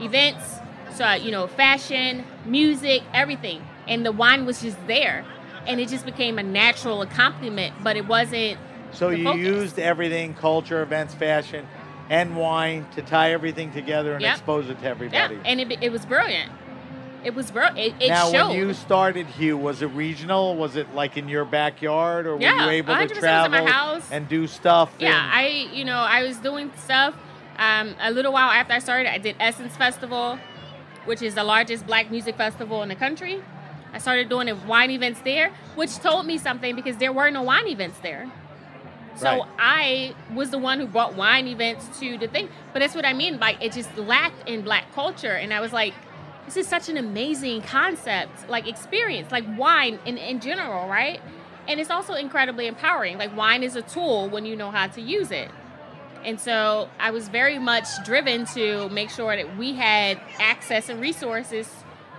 Events, 0.00 0.58
so 0.94 1.12
you 1.12 1.30
know, 1.30 1.46
fashion, 1.46 2.24
music, 2.44 3.02
everything. 3.14 3.62
And 3.86 4.04
the 4.04 4.12
wine 4.12 4.46
was 4.46 4.60
just 4.62 4.84
there. 4.86 5.24
And 5.66 5.80
it 5.80 5.88
just 5.88 6.04
became 6.04 6.38
a 6.38 6.42
natural 6.42 7.02
accompaniment, 7.02 7.74
but 7.82 7.96
it 7.96 8.06
wasn't 8.06 8.58
So 8.92 9.10
you 9.10 9.24
focus. 9.24 9.40
used 9.40 9.78
everything, 9.78 10.34
culture, 10.34 10.82
events, 10.82 11.14
fashion, 11.14 11.66
and 12.10 12.36
wine 12.36 12.86
to 12.94 13.02
tie 13.02 13.32
everything 13.32 13.72
together 13.72 14.12
and 14.14 14.22
Yep. 14.22 14.34
expose 14.34 14.68
it 14.68 14.78
to 14.78 14.84
Yeah, 14.84 14.90
everybody. 14.90 15.38
and 15.44 15.60
it, 15.60 15.78
it 15.80 15.92
was 15.92 16.04
brilliant. 16.04 16.50
It 17.24 17.34
was 17.36 17.50
brilliant. 17.52 17.78
It, 17.78 17.94
it 18.04 18.08
now, 18.08 18.30
showed. 18.30 18.48
when 18.48 18.56
you 18.58 18.74
started 18.74 19.26
Hue, 19.28 19.56
was 19.56 19.80
it 19.80 19.86
regional? 19.88 20.56
Was 20.56 20.74
it 20.74 20.92
like 20.94 21.16
in 21.16 21.28
your 21.28 21.44
backyard, 21.44 22.26
or 22.26 22.36
were 22.36 22.42
you 22.42 22.68
able 22.68 22.94
to 22.96 23.00
100% 23.00 23.08
was 23.08 23.16
in 23.16 23.20
my 23.20 23.20
travel 23.20 23.66
house. 23.66 24.08
and 24.10 24.28
do 24.28 24.46
stuff? 24.48 24.92
yeah, 24.98 25.30
I 25.32 25.68
you 25.72 25.84
know 25.84 25.98
I 25.98 26.24
was 26.24 26.38
doing 26.38 26.72
stuff. 26.76 27.14
Um, 27.58 27.94
a 28.00 28.10
little 28.10 28.32
while 28.32 28.50
after 28.50 28.72
I 28.72 28.80
started, 28.80 29.12
I 29.12 29.18
did 29.18 29.36
Essence 29.38 29.76
Festival, 29.76 30.36
which 31.04 31.22
is 31.22 31.36
the 31.36 31.44
largest 31.44 31.86
black 31.86 32.10
music 32.10 32.34
festival 32.36 32.82
in 32.82 32.88
the 32.88 32.96
country. 32.96 33.40
I 33.92 33.98
started 33.98 34.28
doing 34.28 34.48
wine 34.66 34.90
events 34.90 35.20
there, 35.20 35.52
which 35.74 35.96
told 35.98 36.26
me 36.26 36.38
something 36.38 36.74
because 36.74 36.96
there 36.96 37.12
were 37.12 37.30
no 37.30 37.42
wine 37.42 37.68
events 37.68 37.98
there. 38.00 38.30
So 39.16 39.26
Right. 39.26 39.42
I 39.58 40.14
was 40.34 40.50
the 40.50 40.58
one 40.58 40.80
who 40.80 40.86
brought 40.86 41.14
wine 41.14 41.46
events 41.46 42.00
to 42.00 42.16
the 42.16 42.28
thing. 42.28 42.48
But 42.72 42.80
that's 42.80 42.94
what 42.94 43.04
I 43.04 43.12
mean. 43.12 43.38
Like 43.38 43.62
it 43.62 43.72
just 43.72 43.96
lacked 43.98 44.48
in 44.48 44.62
black 44.62 44.92
culture. 44.94 45.32
And 45.32 45.52
I 45.52 45.60
was 45.60 45.72
like, 45.72 45.92
this 46.46 46.56
is 46.56 46.66
such 46.66 46.88
an 46.88 46.96
amazing 46.96 47.62
concept, 47.62 48.48
like 48.48 48.66
experience, 48.66 49.30
like 49.30 49.44
wine 49.58 49.98
in, 50.06 50.16
in 50.16 50.40
general, 50.40 50.88
right? 50.88 51.20
And 51.68 51.78
it's 51.78 51.90
also 51.90 52.14
incredibly 52.14 52.66
empowering. 52.66 53.18
Like 53.18 53.36
wine 53.36 53.62
is 53.62 53.76
a 53.76 53.82
tool 53.82 54.28
when 54.28 54.46
you 54.46 54.56
know 54.56 54.70
how 54.70 54.86
to 54.88 55.00
use 55.00 55.30
it. 55.30 55.50
And 56.24 56.40
so 56.40 56.88
I 56.98 57.10
was 57.10 57.28
very 57.28 57.58
much 57.58 57.86
driven 58.04 58.46
to 58.46 58.88
make 58.88 59.10
sure 59.10 59.36
that 59.36 59.56
we 59.56 59.74
had 59.74 60.20
access 60.38 60.88
and 60.88 61.00
resources 61.00 61.68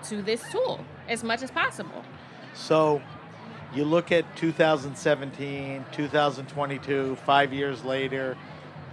to 0.03 0.21
this 0.21 0.43
tool 0.51 0.85
as 1.07 1.23
much 1.23 1.41
as 1.41 1.51
possible. 1.51 2.03
So 2.53 3.01
you 3.73 3.83
look 3.85 4.11
at 4.11 4.23
2017, 4.37 5.85
2022, 5.91 7.15
five 7.25 7.53
years 7.53 7.83
later, 7.83 8.37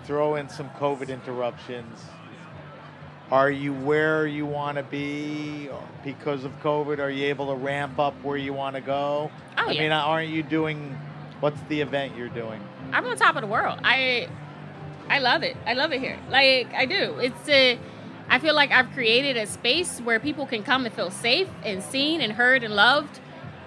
throw 0.04 0.36
in 0.36 0.48
some 0.48 0.68
COVID 0.70 1.08
interruptions. 1.08 2.00
Are 3.30 3.50
you 3.50 3.72
where 3.72 4.26
you 4.26 4.44
want 4.44 4.76
to 4.76 4.82
be 4.82 5.68
because 6.02 6.44
of 6.44 6.50
COVID? 6.62 6.98
Are 6.98 7.10
you 7.10 7.26
able 7.26 7.46
to 7.48 7.54
ramp 7.54 7.98
up 7.98 8.14
where 8.24 8.36
you 8.36 8.52
want 8.52 8.74
to 8.74 8.82
go? 8.82 9.30
Oh, 9.56 9.68
I 9.68 9.70
yeah. 9.70 9.82
mean, 9.82 9.92
aren't 9.92 10.30
you 10.30 10.42
doing, 10.42 10.98
what's 11.38 11.60
the 11.68 11.80
event 11.80 12.16
you're 12.16 12.28
doing? 12.28 12.60
I'm 12.92 13.06
on 13.06 13.16
top 13.16 13.36
of 13.36 13.42
the 13.42 13.46
world. 13.46 13.78
I 13.84 14.28
I 15.08 15.18
love 15.18 15.42
it. 15.42 15.56
I 15.66 15.74
love 15.74 15.92
it 15.92 16.00
here. 16.00 16.18
Like 16.28 16.72
I 16.74 16.86
do. 16.86 17.18
It's 17.18 17.48
a 17.48 17.78
I 18.32 18.38
feel 18.38 18.54
like 18.54 18.70
I've 18.70 18.92
created 18.92 19.36
a 19.36 19.44
space 19.44 19.98
where 19.98 20.20
people 20.20 20.46
can 20.46 20.62
come 20.62 20.86
and 20.86 20.94
feel 20.94 21.10
safe 21.10 21.48
and 21.64 21.82
seen 21.82 22.20
and 22.20 22.32
heard 22.32 22.62
and 22.62 22.76
loved 22.76 23.18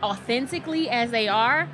authentically 0.02 0.90
as 0.90 1.12
they 1.12 1.28
are. 1.28 1.68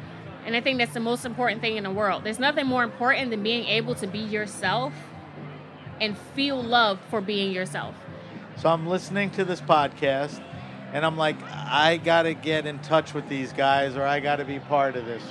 And 0.43 0.55
I 0.55 0.61
think 0.61 0.79
that's 0.79 0.95
the 0.95 0.99
most 0.99 1.23
important 1.23 1.61
thing 1.61 1.77
in 1.77 1.83
the 1.83 1.91
world. 1.91 2.23
There's 2.23 2.39
nothing 2.39 2.65
more 2.65 2.83
important 2.83 3.29
than 3.29 3.43
being 3.43 3.65
able 3.65 3.93
to 3.93 4.07
be 4.07 4.17
yourself 4.17 4.91
and 6.01 6.17
feel 6.17 6.63
love 6.63 6.99
for 7.11 7.21
being 7.21 7.51
yourself. 7.51 7.93
So 8.57 8.69
I'm 8.69 8.87
listening 8.87 9.29
to 9.31 9.45
this 9.45 9.61
podcast 9.61 10.43
and 10.91 11.05
I'm 11.05 11.15
like, 11.15 11.37
I 11.43 11.97
got 11.97 12.23
to 12.23 12.33
get 12.33 12.65
in 12.65 12.79
touch 12.79 13.13
with 13.13 13.29
these 13.29 13.53
guys 13.53 13.97
or 13.97 14.03
I 14.03 14.19
got 14.19 14.37
to 14.37 14.45
be 14.45 14.57
part 14.57 14.95
of 14.95 15.05
this. 15.05 15.21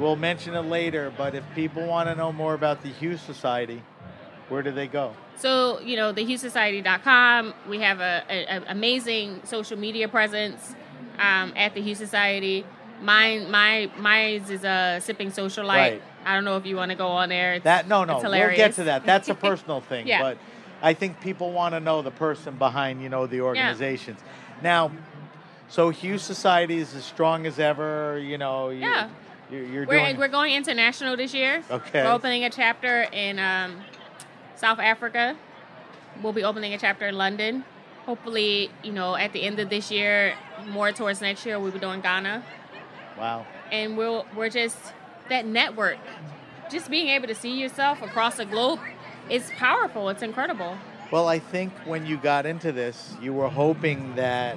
We'll 0.00 0.16
mention 0.16 0.54
it 0.54 0.62
later, 0.62 1.12
but 1.16 1.36
if 1.36 1.44
people 1.54 1.86
want 1.86 2.08
to 2.08 2.16
know 2.16 2.32
more 2.32 2.54
about 2.54 2.82
the 2.82 2.88
Hue 2.88 3.16
Society, 3.16 3.84
where 4.48 4.62
do 4.62 4.70
they 4.70 4.86
go? 4.86 5.14
So, 5.36 5.80
you 5.80 5.96
know, 5.96 6.12
thehuesociety.com, 6.12 7.54
we 7.68 7.80
have 7.80 8.00
an 8.00 8.64
amazing 8.68 9.40
social 9.44 9.78
media 9.78 10.08
presence 10.08 10.74
um, 11.18 11.52
at 11.56 11.74
the 11.74 11.80
Hue 11.80 11.94
Society. 11.94 12.64
Mine, 13.02 13.50
my, 13.50 13.90
mine 13.98 14.44
is 14.48 14.64
a 14.64 15.00
sipping 15.02 15.30
socialite. 15.30 15.66
Right. 15.66 16.02
I 16.24 16.34
don't 16.34 16.44
know 16.44 16.56
if 16.56 16.64
you 16.64 16.76
want 16.76 16.90
to 16.90 16.96
go 16.96 17.08
on 17.08 17.28
there. 17.28 17.54
It's, 17.54 17.64
that 17.64 17.88
no, 17.88 18.04
no, 18.04 18.20
we'll 18.20 18.56
get 18.56 18.74
to 18.74 18.84
that. 18.84 19.04
That's 19.04 19.28
a 19.28 19.34
personal 19.34 19.80
thing, 19.80 20.06
yeah. 20.06 20.22
but 20.22 20.38
I 20.80 20.94
think 20.94 21.20
people 21.20 21.52
want 21.52 21.74
to 21.74 21.80
know 21.80 22.02
the 22.02 22.10
person 22.10 22.56
behind, 22.56 23.02
you 23.02 23.08
know, 23.08 23.26
the 23.26 23.40
organizations. 23.40 24.20
Yeah. 24.22 24.62
Now, 24.62 24.92
so 25.68 25.90
Hue 25.90 26.18
Society 26.18 26.78
is 26.78 26.94
as 26.94 27.04
strong 27.04 27.46
as 27.46 27.58
ever. 27.58 28.18
You 28.18 28.38
know, 28.38 28.70
you, 28.70 28.80
yeah. 28.80 29.10
You're, 29.50 29.64
you're 29.64 29.86
we're, 29.86 29.98
doing... 29.98 30.16
we're 30.16 30.28
going 30.28 30.54
international 30.54 31.16
this 31.16 31.34
year. 31.34 31.62
Okay. 31.70 32.04
We're 32.04 32.12
opening 32.12 32.44
a 32.44 32.50
chapter 32.50 33.02
in 33.12 33.38
um, 33.38 33.82
South 34.64 34.78
Africa. 34.78 35.36
We'll 36.22 36.32
be 36.32 36.42
opening 36.42 36.72
a 36.72 36.78
chapter 36.78 37.06
in 37.06 37.18
London. 37.18 37.64
Hopefully, 38.06 38.70
you 38.82 38.92
know, 38.92 39.14
at 39.14 39.34
the 39.34 39.42
end 39.42 39.60
of 39.60 39.68
this 39.68 39.90
year, 39.90 40.38
more 40.66 40.90
towards 40.90 41.20
next 41.20 41.44
year, 41.44 41.60
we'll 41.60 41.70
be 41.70 41.78
doing 41.78 42.00
Ghana. 42.00 42.42
Wow. 43.18 43.44
And 43.70 43.98
we'll 43.98 44.24
we're 44.34 44.48
just 44.48 44.78
that 45.28 45.44
network, 45.44 45.98
just 46.70 46.88
being 46.88 47.08
able 47.08 47.26
to 47.28 47.34
see 47.34 47.60
yourself 47.60 48.00
across 48.00 48.38
the 48.38 48.46
globe, 48.46 48.80
is 49.28 49.50
powerful. 49.58 50.08
It's 50.08 50.22
incredible. 50.22 50.78
Well, 51.10 51.28
I 51.28 51.40
think 51.40 51.70
when 51.84 52.06
you 52.06 52.16
got 52.16 52.46
into 52.46 52.72
this, 52.72 53.14
you 53.20 53.34
were 53.34 53.50
hoping 53.50 54.14
that, 54.14 54.56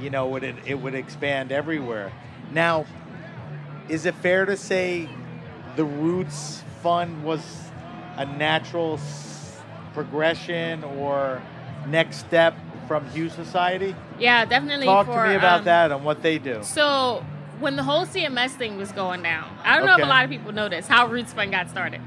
you 0.00 0.08
know, 0.08 0.36
it 0.36 0.54
it 0.64 0.76
would 0.76 0.94
expand 0.94 1.50
everywhere. 1.50 2.12
Now, 2.52 2.86
is 3.88 4.06
it 4.06 4.14
fair 4.14 4.46
to 4.46 4.56
say 4.56 5.08
the 5.74 5.84
Roots 5.84 6.62
Fund 6.80 7.24
was 7.24 7.65
a 8.16 8.24
natural 8.24 8.98
progression 9.94 10.84
or 10.84 11.42
next 11.88 12.18
step 12.18 12.54
from 12.86 13.08
Hue 13.10 13.28
Society? 13.28 13.94
Yeah, 14.18 14.44
definitely. 14.44 14.86
Talk 14.86 15.06
for, 15.06 15.24
to 15.24 15.30
me 15.30 15.34
about 15.36 15.60
um, 15.60 15.64
that 15.64 15.92
and 15.92 16.04
what 16.04 16.22
they 16.22 16.38
do. 16.38 16.62
So, 16.62 17.24
when 17.58 17.76
the 17.76 17.82
whole 17.82 18.06
CMS 18.06 18.50
thing 18.50 18.76
was 18.76 18.92
going 18.92 19.22
down, 19.22 19.56
I 19.64 19.76
don't 19.76 19.84
okay. 19.84 19.86
know 19.86 19.98
if 19.98 20.04
a 20.04 20.08
lot 20.08 20.24
of 20.24 20.30
people 20.30 20.52
know 20.52 20.68
this, 20.68 20.86
how 20.86 21.06
Roots 21.06 21.32
Fund 21.32 21.50
got 21.50 21.70
started. 21.70 22.00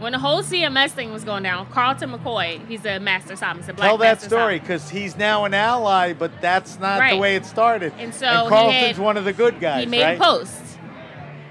When 0.00 0.12
the 0.12 0.18
whole 0.18 0.42
CMS 0.42 0.92
thing 0.92 1.12
was 1.12 1.24
going 1.24 1.42
down, 1.42 1.66
Carlton 1.66 2.10
McCoy, 2.10 2.66
he's 2.66 2.86
a 2.86 2.98
master 2.98 3.36
psalmist, 3.36 3.68
a 3.68 3.74
black 3.74 3.86
Tell 3.86 3.98
that 3.98 4.22
story 4.22 4.58
because 4.58 4.88
he's 4.88 5.14
now 5.14 5.44
an 5.44 5.52
ally, 5.52 6.14
but 6.14 6.40
that's 6.40 6.78
not 6.78 6.98
right. 6.98 7.14
the 7.14 7.20
way 7.20 7.36
it 7.36 7.44
started. 7.44 7.92
And 7.98 8.14
so 8.14 8.26
and 8.26 8.48
Carlton's 8.48 8.96
had, 8.96 8.98
one 8.98 9.18
of 9.18 9.26
the 9.26 9.34
good 9.34 9.60
guys. 9.60 9.84
He 9.84 9.90
made 9.90 10.02
right? 10.02 10.16
a 10.16 10.20
post, 10.20 10.62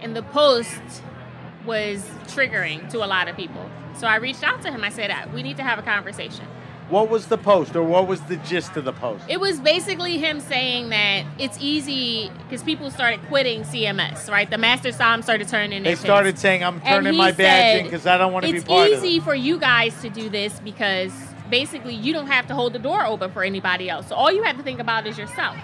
and 0.01 0.15
the 0.15 0.23
post 0.23 0.81
was 1.63 2.03
triggering 2.25 2.89
to 2.89 3.05
a 3.05 3.07
lot 3.07 3.27
of 3.27 3.35
people. 3.35 3.68
So 3.99 4.07
I 4.07 4.15
reached 4.15 4.43
out 4.43 4.61
to 4.61 4.71
him. 4.71 4.83
I 4.83 4.89
said, 4.89 5.11
"We 5.33 5.43
need 5.43 5.57
to 5.57 5.63
have 5.63 5.77
a 5.77 5.81
conversation." 5.81 6.45
What 6.89 7.09
was 7.09 7.27
the 7.27 7.37
post, 7.37 7.75
or 7.75 7.83
what 7.83 8.07
was 8.07 8.21
the 8.21 8.37
gist 8.37 8.75
of 8.75 8.83
the 8.83 8.93
post? 8.93 9.23
It 9.27 9.39
was 9.39 9.59
basically 9.59 10.17
him 10.17 10.39
saying 10.39 10.89
that 10.89 11.25
it's 11.37 11.57
easy 11.61 12.31
because 12.39 12.63
people 12.63 12.89
started 12.89 13.19
quitting 13.27 13.63
CMS, 13.63 14.27
right? 14.27 14.49
The 14.49 14.57
master 14.57 14.89
somm 14.89 15.21
started 15.21 15.47
turning. 15.47 15.83
They 15.83 15.93
started 15.93 16.39
saying, 16.39 16.63
"I'm 16.63 16.81
turning 16.81 17.15
my 17.15 17.31
badge 17.31 17.79
in 17.81 17.85
because 17.85 18.07
I 18.07 18.17
don't 18.17 18.33
want 18.33 18.45
to 18.45 18.53
be 18.53 18.61
part 18.61 18.87
of 18.87 18.87
it." 18.87 18.93
It's 18.93 19.03
easy 19.03 19.19
for 19.19 19.35
you 19.35 19.59
guys 19.59 20.01
to 20.01 20.09
do 20.09 20.29
this 20.29 20.59
because 20.61 21.11
basically 21.49 21.93
you 21.93 22.13
don't 22.13 22.27
have 22.27 22.47
to 22.47 22.55
hold 22.55 22.73
the 22.73 22.79
door 22.79 23.05
open 23.05 23.31
for 23.31 23.43
anybody 23.43 23.89
else. 23.89 24.07
So 24.07 24.15
all 24.15 24.31
you 24.31 24.43
have 24.43 24.57
to 24.57 24.63
think 24.63 24.79
about 24.79 25.05
is 25.05 25.17
yourself. 25.17 25.57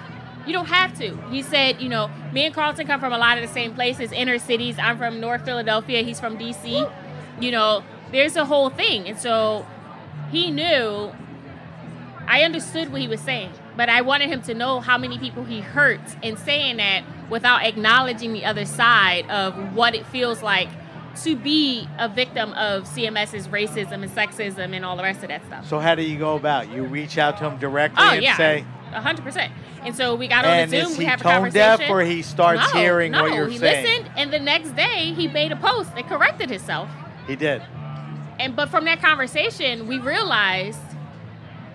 You 0.45 0.53
don't 0.53 0.67
have 0.67 0.95
to. 0.99 1.17
He 1.31 1.41
said, 1.41 1.81
you 1.81 1.89
know, 1.89 2.11
me 2.31 2.45
and 2.45 2.53
Carlton 2.53 2.85
come 2.85 2.99
from 2.99 3.13
a 3.13 3.17
lot 3.17 3.39
of 3.39 3.47
the 3.47 3.51
same 3.51 3.73
places, 3.73 4.11
inner 4.11 4.37
cities. 4.37 4.77
I'm 4.77 4.97
from 4.99 5.19
North 5.19 5.43
Philadelphia. 5.43 6.03
He's 6.03 6.19
from 6.19 6.37
DC. 6.37 6.87
You 7.39 7.51
know, 7.51 7.83
there's 8.15 8.35
a 8.37 8.45
whole 8.45 8.69
thing. 8.69 9.07
And 9.07 9.19
so 9.19 9.65
he 10.31 10.49
knew 10.49 11.11
I 12.27 12.41
understood 12.41 12.91
what 12.91 13.01
he 13.01 13.07
was 13.07 13.19
saying, 13.19 13.51
but 13.75 13.89
I 13.89 14.01
wanted 14.01 14.29
him 14.29 14.41
to 14.43 14.53
know 14.53 14.79
how 14.79 14.97
many 14.97 15.19
people 15.19 15.43
he 15.43 15.59
hurt 15.59 16.01
in 16.23 16.37
saying 16.37 16.77
that 16.77 17.03
without 17.29 17.63
acknowledging 17.63 18.33
the 18.33 18.45
other 18.45 18.65
side 18.65 19.29
of 19.29 19.75
what 19.75 19.95
it 19.95 20.05
feels 20.07 20.41
like 20.41 20.69
to 21.23 21.35
be 21.35 21.87
a 21.97 22.09
victim 22.09 22.51
of 22.53 22.83
CMS's 22.83 23.47
racism 23.47 24.03
and 24.03 24.11
sexism 24.11 24.73
and 24.73 24.83
all 24.83 24.97
the 24.97 25.03
rest 25.03 25.21
of 25.23 25.29
that 25.29 25.45
stuff. 25.45 25.67
So 25.67 25.79
how 25.79 25.95
do 25.95 26.03
you 26.03 26.17
go 26.17 26.35
about? 26.35 26.71
You 26.71 26.83
reach 26.83 27.17
out 27.17 27.37
to 27.37 27.49
him 27.49 27.59
directly 27.59 28.03
oh, 28.03 28.13
and 28.13 28.23
yeah. 28.23 28.37
say, 28.37 28.65
hundred 28.91 29.23
percent. 29.23 29.51
And 29.83 29.95
so 29.95 30.15
we 30.15 30.27
got 30.27 30.45
on 30.45 30.51
and 30.51 30.71
the 30.71 30.81
Zoom. 30.81 30.91
Is 30.91 30.97
we 30.97 31.03
he 31.03 31.09
have 31.09 31.19
a 31.19 31.23
tone 31.23 31.31
conversation. 31.33 31.79
deaf, 31.79 31.89
or 31.89 32.01
he 32.01 32.21
starts 32.21 32.73
no, 32.73 32.79
hearing 32.79 33.11
no, 33.11 33.23
what 33.23 33.33
you're 33.33 33.47
he 33.47 33.57
saying? 33.57 33.85
listened, 33.85 34.11
and 34.17 34.33
the 34.33 34.39
next 34.39 34.75
day 34.75 35.13
he 35.13 35.27
made 35.27 35.51
a 35.51 35.57
post 35.57 35.93
that 35.95 36.07
corrected 36.07 36.49
himself. 36.49 36.89
He 37.27 37.35
did. 37.35 37.61
And 38.39 38.55
but 38.55 38.69
from 38.69 38.85
that 38.85 39.01
conversation, 39.01 39.87
we 39.87 39.99
realized 39.99 40.79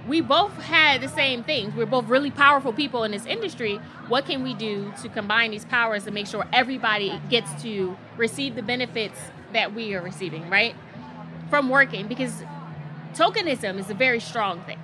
we 0.07 0.21
both 0.21 0.53
had 0.63 1.01
the 1.01 1.09
same 1.09 1.45
things. 1.45 1.75
We're 1.75 1.87
both 1.87 2.07
really 2.07 2.31
powerful 2.31 2.73
people 2.73 3.05
in 3.05 3.13
this 3.13 3.27
industry. 3.27 3.77
What 4.09 4.27
can 4.27 4.43
we 4.43 4.55
do 4.55 4.93
to 5.03 5.09
combine 5.09 5.51
these 5.51 5.65
powers 5.65 6.05
to 6.05 6.11
make 6.11 6.27
sure 6.27 6.47
everybody 6.53 7.21
gets 7.29 7.63
to 7.63 7.97
receive 8.17 8.55
the 8.55 8.63
benefits 8.63 9.19
that 9.53 9.75
we 9.75 9.95
are 9.95 10.03
receiving, 10.03 10.49
right? 10.51 10.75
From 11.49 11.69
working 11.69 12.09
because 12.09 12.43
tokenism 13.15 13.79
is 13.79 13.91
a 13.91 13.95
very 13.95 14.21
strong 14.21 14.61
thing. 14.63 14.79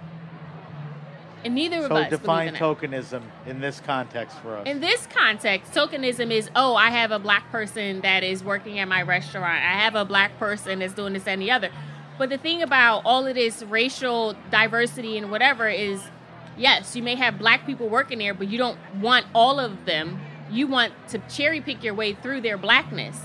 And 1.44 1.54
neither 1.54 1.80
so 1.80 1.86
of 1.86 1.92
us. 1.92 2.10
So 2.10 2.16
define 2.16 2.54
tokenism 2.54 3.22
in 3.46 3.60
this 3.60 3.80
context 3.80 4.38
for 4.40 4.56
us. 4.56 4.66
In 4.66 4.80
this 4.80 5.06
context, 5.06 5.72
tokenism 5.72 6.30
is 6.30 6.50
oh, 6.56 6.74
I 6.74 6.90
have 6.90 7.10
a 7.10 7.18
black 7.18 7.50
person 7.50 8.00
that 8.00 8.24
is 8.24 8.42
working 8.42 8.78
at 8.78 8.88
my 8.88 9.02
restaurant. 9.02 9.44
I 9.44 9.80
have 9.80 9.94
a 9.94 10.04
black 10.04 10.38
person 10.38 10.80
that's 10.80 10.94
doing 10.94 11.12
this 11.12 11.26
and 11.26 11.40
the 11.40 11.50
other. 11.50 11.70
But 12.18 12.30
the 12.30 12.38
thing 12.38 12.62
about 12.62 13.02
all 13.04 13.26
of 13.26 13.34
this 13.34 13.62
racial 13.62 14.34
diversity 14.50 15.18
and 15.18 15.30
whatever 15.30 15.68
is 15.68 16.02
yes, 16.56 16.96
you 16.96 17.02
may 17.02 17.14
have 17.14 17.38
black 17.38 17.66
people 17.66 17.88
working 17.88 18.18
there, 18.18 18.34
but 18.34 18.48
you 18.48 18.58
don't 18.58 18.78
want 18.96 19.26
all 19.34 19.60
of 19.60 19.84
them. 19.84 20.20
You 20.50 20.66
want 20.66 20.92
to 21.08 21.18
cherry 21.28 21.60
pick 21.60 21.82
your 21.82 21.94
way 21.94 22.14
through 22.14 22.40
their 22.40 22.56
blackness. 22.56 23.20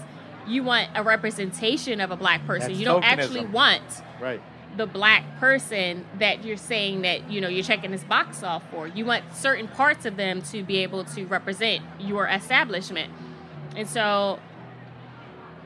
You 0.47 0.63
want 0.63 0.89
a 0.95 1.03
representation 1.03 2.01
of 2.01 2.11
a 2.11 2.15
black 2.15 2.45
person. 2.45 2.69
That's 2.69 2.79
you 2.79 2.85
don't 2.85 3.03
tokenism. 3.03 3.07
actually 3.07 3.45
want 3.45 3.83
right 4.19 4.41
the 4.77 4.85
black 4.85 5.39
person 5.39 6.05
that 6.19 6.45
you're 6.45 6.57
saying 6.57 7.01
that 7.01 7.29
you 7.29 7.41
know 7.41 7.47
you're 7.49 7.63
checking 7.63 7.91
this 7.91 8.03
box 8.03 8.43
off 8.43 8.63
for. 8.71 8.87
You 8.87 9.05
want 9.05 9.23
certain 9.35 9.67
parts 9.67 10.05
of 10.05 10.17
them 10.17 10.41
to 10.43 10.63
be 10.63 10.77
able 10.77 11.03
to 11.05 11.25
represent 11.25 11.83
your 11.99 12.27
establishment. 12.27 13.11
And 13.75 13.87
so 13.87 14.39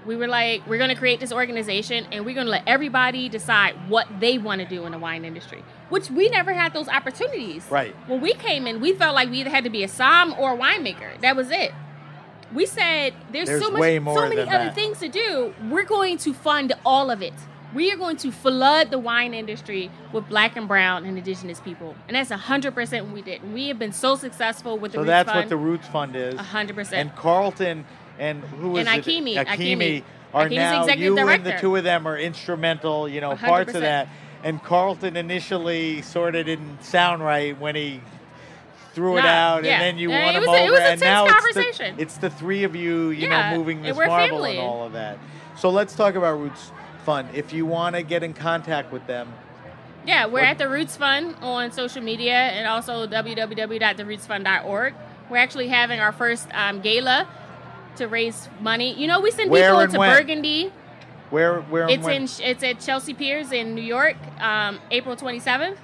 we 0.06 0.15
were 0.15 0.28
like, 0.28 0.65
we're 0.68 0.78
going 0.78 0.91
to 0.91 0.96
create 0.96 1.20
this 1.20 1.32
organization 1.32 2.06
and 2.12 2.26
we're 2.26 2.36
going 2.36 2.46
to 2.46 2.52
let 2.52 2.63
everybody 2.68 3.28
decide 3.30 3.89
what 3.89 4.08
they 4.20 4.38
want 4.38 4.62
to 4.62 4.68
do 4.68 4.86
in 4.86 4.91
the 4.91 5.00
wine 5.00 5.26
industry, 5.26 5.63
which 5.89 6.10
we 6.10 6.30
never 6.30 6.54
had 6.54 6.74
those 6.74 6.88
opportunities. 6.88 7.65
Right. 7.70 7.96
When 8.08 8.22
we 8.22 8.34
came 8.34 8.68
in, 8.68 8.80
we 8.82 8.94
felt 8.94 9.15
like 9.15 9.30
we 9.30 9.39
either 9.39 9.50
had 9.50 9.63
to 9.63 9.70
be 9.70 9.84
a 9.84 9.88
som 9.88 10.36
or 10.38 10.54
a 10.54 10.58
winemaker. 10.58 11.20
That 11.22 11.36
was 11.36 11.50
it. 11.50 11.72
We 12.54 12.65
said 12.65 13.13
there's, 13.32 13.48
there's 13.48 13.63
so 13.63 13.72
much, 13.72 13.82
so 13.82 14.30
many 14.30 14.41
other 14.41 14.65
that. 14.65 14.76
things 14.76 15.00
to 15.00 15.10
do. 15.10 15.54
We're 15.70 15.84
going 15.84 16.18
to 16.20 16.34
fund 16.34 16.74
all 16.86 17.10
of 17.10 17.22
it 17.22 17.34
we 17.73 17.91
are 17.91 17.97
going 17.97 18.17
to 18.17 18.32
flood 18.32 18.89
the 18.91 18.99
wine 18.99 19.34
industry 19.34 19.89
with 20.13 20.28
black 20.30 20.56
and 20.56 20.67
brown 20.67 21.06
and 21.06 21.17
indigenous 21.17 21.60
people. 21.60 21.95
And 22.08 22.15
that's 22.15 22.30
100% 22.30 23.04
what 23.06 23.13
we 23.13 23.21
did. 23.21 23.54
We 23.54 23.67
have 23.69 23.80
been 23.80 23.91
so 23.93 24.15
successful 24.15 24.78
with 24.78 24.91
the 24.93 24.97
so 24.97 25.01
Roots 25.01 25.08
that's 25.10 25.30
Fund. 25.30 25.39
what 25.39 25.49
the 25.49 25.58
Roots 25.58 25.88
Fund 25.88 26.15
is. 26.15 26.36
100%. 26.36 26.93
And 26.93 27.15
Carlton 27.15 27.86
and 28.17 28.43
who 28.43 28.78
is 28.78 28.88
and 28.88 28.97
it? 28.99 29.06
Akimi, 29.06 29.36
Akimi, 29.36 29.45
Akimi. 29.45 30.04
are 30.34 30.45
Akimi's 30.47 30.56
now 30.88 30.93
you 30.93 31.15
director. 31.15 31.32
and 31.34 31.45
the 31.45 31.60
two 31.60 31.75
of 31.75 31.84
them 31.84 32.08
are 32.08 32.17
instrumental, 32.17 33.10
you 33.10 33.19
know, 33.21 33.36
parts 33.36 33.71
100%. 33.71 33.75
of 33.75 33.82
that. 33.82 34.08
And 34.43 34.63
Carlton 34.63 35.17
initially 35.17 36.01
sort 36.04 36.36
of 36.36 36.45
didn't 36.45 36.84
sound 36.84 37.23
right 37.23 37.60
when 37.60 37.75
he 37.75 37.99
threw 38.93 39.17
it 39.17 39.25
out, 39.25 39.65
yeah. 39.65 39.73
and 39.73 39.82
then 39.82 39.97
you 39.97 40.10
Uh, 40.10 40.21
won 40.21 40.36
him 40.36 40.43
a- 40.47 40.54
it 40.54 40.62
over, 40.62 40.71
was 40.71 40.80
a 40.80 40.84
and 40.84 41.01
tense 41.01 41.01
now 41.01 41.25
it's 41.25 41.34
the, 41.34 41.41
conversation. 41.41 41.95
it's 41.97 42.17
the 42.17 42.30
three 42.30 42.63
of 42.63 42.75
you, 42.78 43.10
you 43.10 43.28
Yeah, 43.28 43.51
know, 43.51 43.58
moving 43.58 43.82
this 43.82 43.97
marble 43.97 44.15
family. 44.15 44.51
and 44.58 44.65
all 44.65 44.86
of 44.86 44.93
that. 44.93 45.17
So 45.58 45.69
let's 45.69 45.93
talk 45.95 46.15
about 46.15 46.39
Roots 46.39 46.71
Fund. 47.06 47.30
If 47.34 47.54
you 47.54 47.65
want 47.65 47.96
to 47.96 48.02
get 48.04 48.24
in 48.24 48.34
contact 48.34 48.91
with 48.91 49.06
them, 49.08 49.32
Yeah, 50.08 50.26
we're 50.28 50.34
What- 50.41 50.44
at 50.44 50.58
the 50.60 50.68
Roots 50.70 50.96
Fund 50.98 51.36
on 51.41 51.72
social 51.72 52.02
media 52.02 52.34
and 52.36 52.68
also 52.68 53.08
www.therootsfund.org. 53.08 54.94
We're 55.30 55.38
actually 55.38 55.68
having 55.70 56.00
our 56.00 56.12
first 56.12 56.48
um, 56.54 56.82
gala 56.82 57.28
to 57.96 58.08
raise 58.08 58.48
money. 58.60 58.94
You 58.94 59.08
know, 59.08 59.20
we 59.20 59.32
send 59.32 59.50
Where 59.50 59.72
people 59.72 59.88
to 59.94 59.98
when? 60.00 60.15
Burgundy. 60.18 60.72
where 61.32 61.62
where 61.62 61.89
It's 61.89 62.04
when? 62.04 62.24
in 62.24 62.30
it's 62.41 62.63
at 62.63 62.80
Chelsea 62.82 63.13
Piers 63.15 63.52
in 63.52 63.74
New 63.74 63.82
York, 63.82 64.15
um, 64.39 64.80
April 64.91 65.15
27th. 65.15 65.78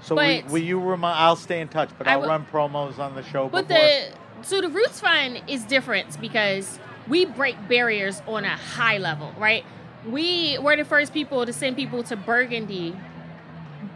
so 0.00 0.16
will, 0.16 0.42
but- 0.42 0.50
will 0.50 0.58
you 0.62 0.80
remind? 0.80 1.16
I'll 1.20 1.36
stay 1.36 1.60
in 1.60 1.68
touch, 1.68 1.90
but 1.96 2.08
I 2.08 2.12
I'll 2.14 2.22
will- 2.22 2.28
run 2.28 2.46
promos 2.52 2.98
on 2.98 3.14
the 3.14 3.22
show. 3.22 3.48
But 3.48 3.68
before. 3.68 3.82
the 3.82 4.08
so 4.42 4.60
the 4.60 4.68
Roots 4.68 4.98
Fund 5.00 5.42
is 5.46 5.62
different 5.64 6.20
because 6.20 6.78
we 7.06 7.24
break 7.24 7.68
barriers 7.68 8.20
on 8.26 8.44
a 8.44 8.56
high 8.56 8.98
level, 8.98 9.32
right? 9.38 9.64
We 10.08 10.58
were 10.58 10.76
the 10.76 10.84
first 10.84 11.12
people 11.12 11.46
to 11.46 11.52
send 11.52 11.76
people 11.76 12.02
to 12.04 12.16
Burgundy. 12.16 12.96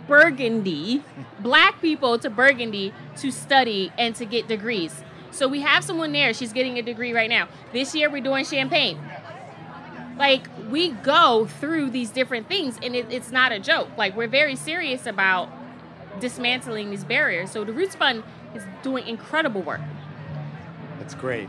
Burgundy, 0.07 1.03
black 1.41 1.81
people 1.81 2.19
to 2.19 2.31
Burgundy 2.31 2.93
to 3.19 3.31
study 3.31 3.93
and 3.99 4.15
to 4.17 4.25
get 4.25 4.49
degrees. 4.49 5.03
So 5.31 5.47
we 5.47 5.61
have 5.61 5.85
someone 5.85 6.13
there. 6.13 6.33
She's 6.33 6.53
getting 6.53 6.79
a 6.79 6.83
degree 6.83 7.13
right 7.13 7.29
now. 7.29 7.49
This 7.73 7.95
year 7.95 8.11
we're 8.11 8.23
doing 8.23 8.45
Champagne. 8.45 8.99
Like 10.19 10.49
we 10.71 10.91
go 10.91 11.47
through 11.47 11.91
these 11.91 12.11
different 12.11 12.49
things, 12.49 12.79
and 12.83 12.97
it, 12.97 13.07
it's 13.13 13.31
not 13.31 13.53
a 13.53 13.61
joke. 13.61 13.89
Like 13.97 14.17
we're 14.17 14.27
very 14.29 14.57
serious 14.57 15.07
about 15.07 15.49
dismantling 16.21 16.91
these 16.91 17.05
barriers. 17.05 17.51
So 17.51 17.65
the 17.65 17.73
Roots 17.73 17.95
Fund 17.95 18.25
is 18.55 18.65
doing 18.83 19.07
incredible 19.07 19.63
work. 19.63 19.81
That's 20.99 21.15
great. 21.15 21.49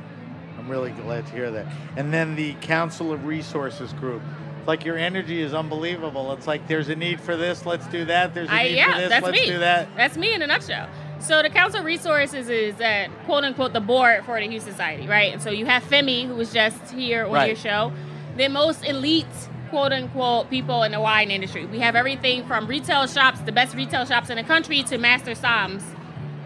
I'm 0.57 0.69
really 0.69 0.91
glad 0.91 1.25
to 1.25 1.31
hear 1.31 1.49
that. 1.51 1.65
And 1.95 2.13
then 2.13 2.35
the 2.35 2.53
Council 2.55 3.11
of 3.11 3.25
Resources 3.25 3.93
group. 3.93 4.21
It's 4.59 4.67
like 4.67 4.85
your 4.85 4.97
energy 4.97 5.41
is 5.41 5.53
unbelievable. 5.53 6.31
It's 6.33 6.47
like 6.47 6.67
there's 6.67 6.89
a 6.89 6.95
need 6.95 7.19
for 7.21 7.35
this, 7.37 7.65
let's 7.65 7.87
do 7.87 8.05
that. 8.05 8.33
There's 8.33 8.49
a 8.49 8.53
I, 8.53 8.63
need 8.63 8.75
yeah, 8.75 8.93
for 8.93 8.99
this, 8.99 9.09
that's 9.09 9.25
let's 9.25 9.39
me. 9.39 9.45
do 9.47 9.59
that. 9.59 9.87
That's 9.95 10.17
me 10.17 10.33
in 10.33 10.41
a 10.41 10.47
nutshell. 10.47 10.89
So 11.19 11.41
the 11.41 11.49
Council 11.49 11.79
of 11.81 11.85
Resources 11.85 12.49
is 12.49 12.75
that 12.75 13.09
quote 13.25 13.43
unquote 13.43 13.73
the 13.73 13.79
board 13.81 14.25
for 14.25 14.39
the 14.39 14.47
Hue 14.47 14.59
Society, 14.59 15.07
right? 15.07 15.33
And 15.33 15.41
so 15.41 15.49
you 15.49 15.65
have 15.65 15.83
Femi, 15.83 16.25
who 16.27 16.35
was 16.35 16.53
just 16.53 16.91
here 16.91 17.25
on 17.25 17.31
Right. 17.31 17.47
your 17.47 17.55
show, 17.55 17.91
the 18.37 18.47
most 18.47 18.85
elite 18.85 19.25
quote 19.69 19.91
unquote 19.93 20.49
people 20.49 20.83
in 20.83 20.91
the 20.91 20.99
wine 20.99 21.31
industry. 21.31 21.65
We 21.65 21.79
have 21.79 21.95
everything 21.95 22.45
from 22.45 22.67
retail 22.67 23.07
shops, 23.07 23.39
the 23.41 23.51
best 23.51 23.75
retail 23.75 24.05
shops 24.05 24.29
in 24.29 24.37
the 24.37 24.43
country, 24.43 24.83
to 24.83 24.97
master 24.97 25.31
somms 25.31 25.83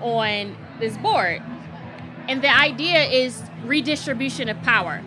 on 0.01 0.55
this 0.79 0.97
board. 0.97 1.41
And 2.27 2.41
the 2.41 2.49
idea 2.55 3.03
is 3.03 3.41
redistribution 3.65 4.49
of 4.49 4.61
power, 4.63 5.01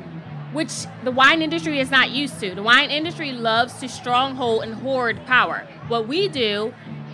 which 0.57 0.87
the 1.05 1.11
wine 1.11 1.43
industry 1.43 1.81
is 1.81 1.91
not 1.91 2.09
used 2.09 2.41
to. 2.41 2.55
The 2.55 2.63
wine 2.63 2.91
industry 2.91 3.31
loves 3.31 3.75
to 3.75 3.89
stronghold 3.91 4.63
and 4.63 4.73
hoard 4.73 5.21
power. 5.27 5.69
What 5.89 6.09
we 6.09 6.29
do, 6.29 6.73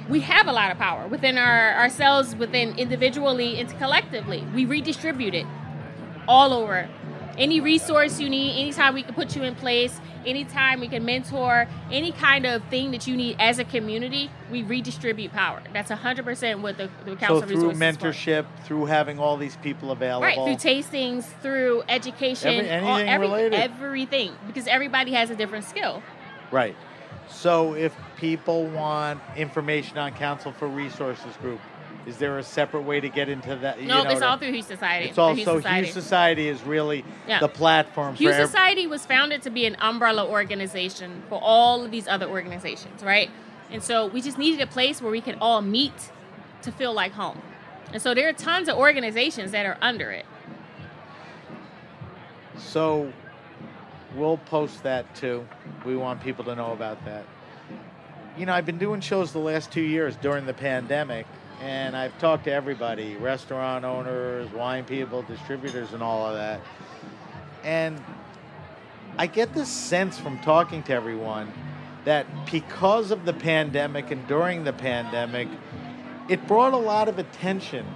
we 0.09 0.21
have 0.21 0.47
a 0.47 0.53
lot 0.53 0.71
of 0.71 0.79
power 0.79 1.09
within 1.09 1.37
our 1.37 1.73
ourselves, 1.75 2.37
within 2.37 2.79
individually 2.79 3.59
and 3.59 3.69
collectively. 3.79 4.47
We 4.55 4.65
redistribute 4.65 5.35
it 5.35 5.47
all 6.29 6.53
over. 6.53 6.89
Any 7.39 7.61
resource 7.61 8.21
you 8.21 8.29
need, 8.29 8.61
anytime 8.61 8.95
we 8.95 9.03
can 9.03 9.15
put 9.15 9.35
you 9.35 9.43
in 9.43 9.55
place, 9.55 9.99
anytime 10.27 10.81
we 10.81 10.89
can 10.89 11.05
mentor, 11.05 11.67
any 11.91 12.13
kind 12.13 12.45
of 12.45 12.63
thing 12.65 12.91
that 12.91 13.07
you 13.07 13.17
need 13.17 13.37
as 13.39 13.59
a 13.59 13.65
community, 13.65 14.31
we 14.51 14.63
redistribute 14.63 15.33
power. 15.33 15.63
That's 15.73 15.91
100% 15.91 16.61
what 16.61 16.77
the, 16.77 16.91
the 17.07 17.17
Council 17.17 17.41
So 17.41 17.47
through 17.47 17.57
Resources 17.71 17.73
is 17.73 17.97
for. 17.97 18.09
mentorship, 18.13 18.47
through 18.65 18.85
having 18.87 19.19
all 19.19 19.37
these 19.39 19.57
people 19.57 19.91
available. 19.93 20.27
Right, 20.27 20.37
through 20.37 20.71
tastings, 20.71 21.25
through 21.41 21.83
education, 21.89 22.67
Every- 22.67 22.89
all- 22.89 22.99
every- 22.99 23.27
related. 23.27 23.55
everything, 23.55 24.33
because 24.47 24.67
everybody 24.67 25.13
has 25.13 25.31
a 25.31 25.35
different 25.37 25.65
skill. 25.65 26.03
Right. 26.51 26.77
So 27.31 27.73
if 27.75 27.95
people 28.19 28.67
want 28.67 29.21
information 29.37 29.97
on 29.97 30.13
Council 30.13 30.53
for 30.53 30.69
Resources 30.69 31.35
Group, 31.41 31.61
is 32.07 32.19
there 32.19 32.39
a 32.39 32.43
separate 32.43 32.83
way 32.83 33.01
to 33.01 33.09
get 33.09 33.29
into 33.29 33.55
that? 33.57 33.81
you 33.81 33.87
No, 33.87 34.03
know, 34.03 34.11
it's 34.11 34.21
to- 34.21 34.29
all 34.29 34.37
through 34.37 34.53
Hue 34.53 34.63
Society. 34.63 35.07
It's 35.07 35.15
through 35.15 35.25
also 35.25 35.35
Hue 35.37 35.45
Hue 35.53 35.61
Society. 35.61 35.89
Society 35.89 36.49
is 36.49 36.63
really 36.63 37.05
Yeah. 37.29 37.39
the 37.41 37.49
platform 37.49 38.15
Hue 38.17 38.33
Society 38.33 38.87
was 38.87 39.07
founded 39.07 39.43
to 39.43 39.51
be 39.51 39.67
an 39.67 39.77
umbrella 39.81 40.27
organization 40.27 41.23
for 41.29 41.39
all 41.43 41.85
of 41.85 41.91
these 41.91 42.09
other 42.09 42.27
organizations, 42.27 43.03
right? 43.03 43.31
And 43.71 43.83
so 43.83 44.07
we 44.07 44.21
just 44.21 44.37
needed 44.39 44.61
a 44.61 44.67
place 44.67 45.01
where 45.01 45.11
we 45.13 45.21
could 45.21 45.39
all 45.41 45.63
meet 45.63 46.11
to 46.63 46.73
feel 46.73 46.93
like 46.93 47.13
home. 47.13 47.41
And 47.93 48.01
so 48.03 48.15
there 48.15 48.29
are 48.29 48.33
tons 48.33 48.69
of 48.69 48.77
organizations 48.77 49.51
that 49.53 49.65
are 49.67 49.77
under 49.81 50.11
it. 50.11 50.27
So 52.59 53.13
we'll 54.15 54.39
post 54.39 54.83
that 54.83 55.15
too. 55.15 55.47
We 55.85 55.97
want 55.97 56.23
people 56.23 56.45
to 56.45 56.55
know 56.55 56.73
about 56.73 57.05
that. 57.05 57.25
You 58.37 58.47
know, 58.47 58.55
I've 58.55 58.67
been 58.67 58.79
doing 58.79 59.01
shows 59.01 59.33
the 59.33 59.39
last 59.39 59.71
two 59.71 59.83
years 59.83 60.17
during 60.17 60.47
the 60.47 60.55
pandemic, 60.55 61.27
and 61.63 61.97
I've 61.97 62.19
talked 62.19 62.45
to 62.45 62.53
everybody 62.53 63.15
restaurant 63.17 63.85
owners, 63.85 64.51
wine 64.51 64.85
people, 64.85 65.23
distributors, 65.23 65.93
and 65.93 66.03
all 66.03 66.27
of 66.27 66.35
that. 66.35 66.61
And 67.63 68.03
I 69.17 69.29
get 69.29 69.55
this 69.55 69.69
sense 69.69 70.19
from 70.19 70.41
talking 70.41 70.83
to 70.85 70.93
everyone 70.93 71.53
that 72.05 72.27
because 72.51 73.13
of 73.13 73.25
the 73.25 73.33
pandemic 73.33 74.11
and 74.11 74.27
during 74.27 74.65
the 74.65 74.73
pandemic, 74.73 75.47
it 76.29 76.45
brought 76.49 76.73
a 76.73 76.79
lot 76.79 77.09
of 77.09 77.21
attention 77.21 77.87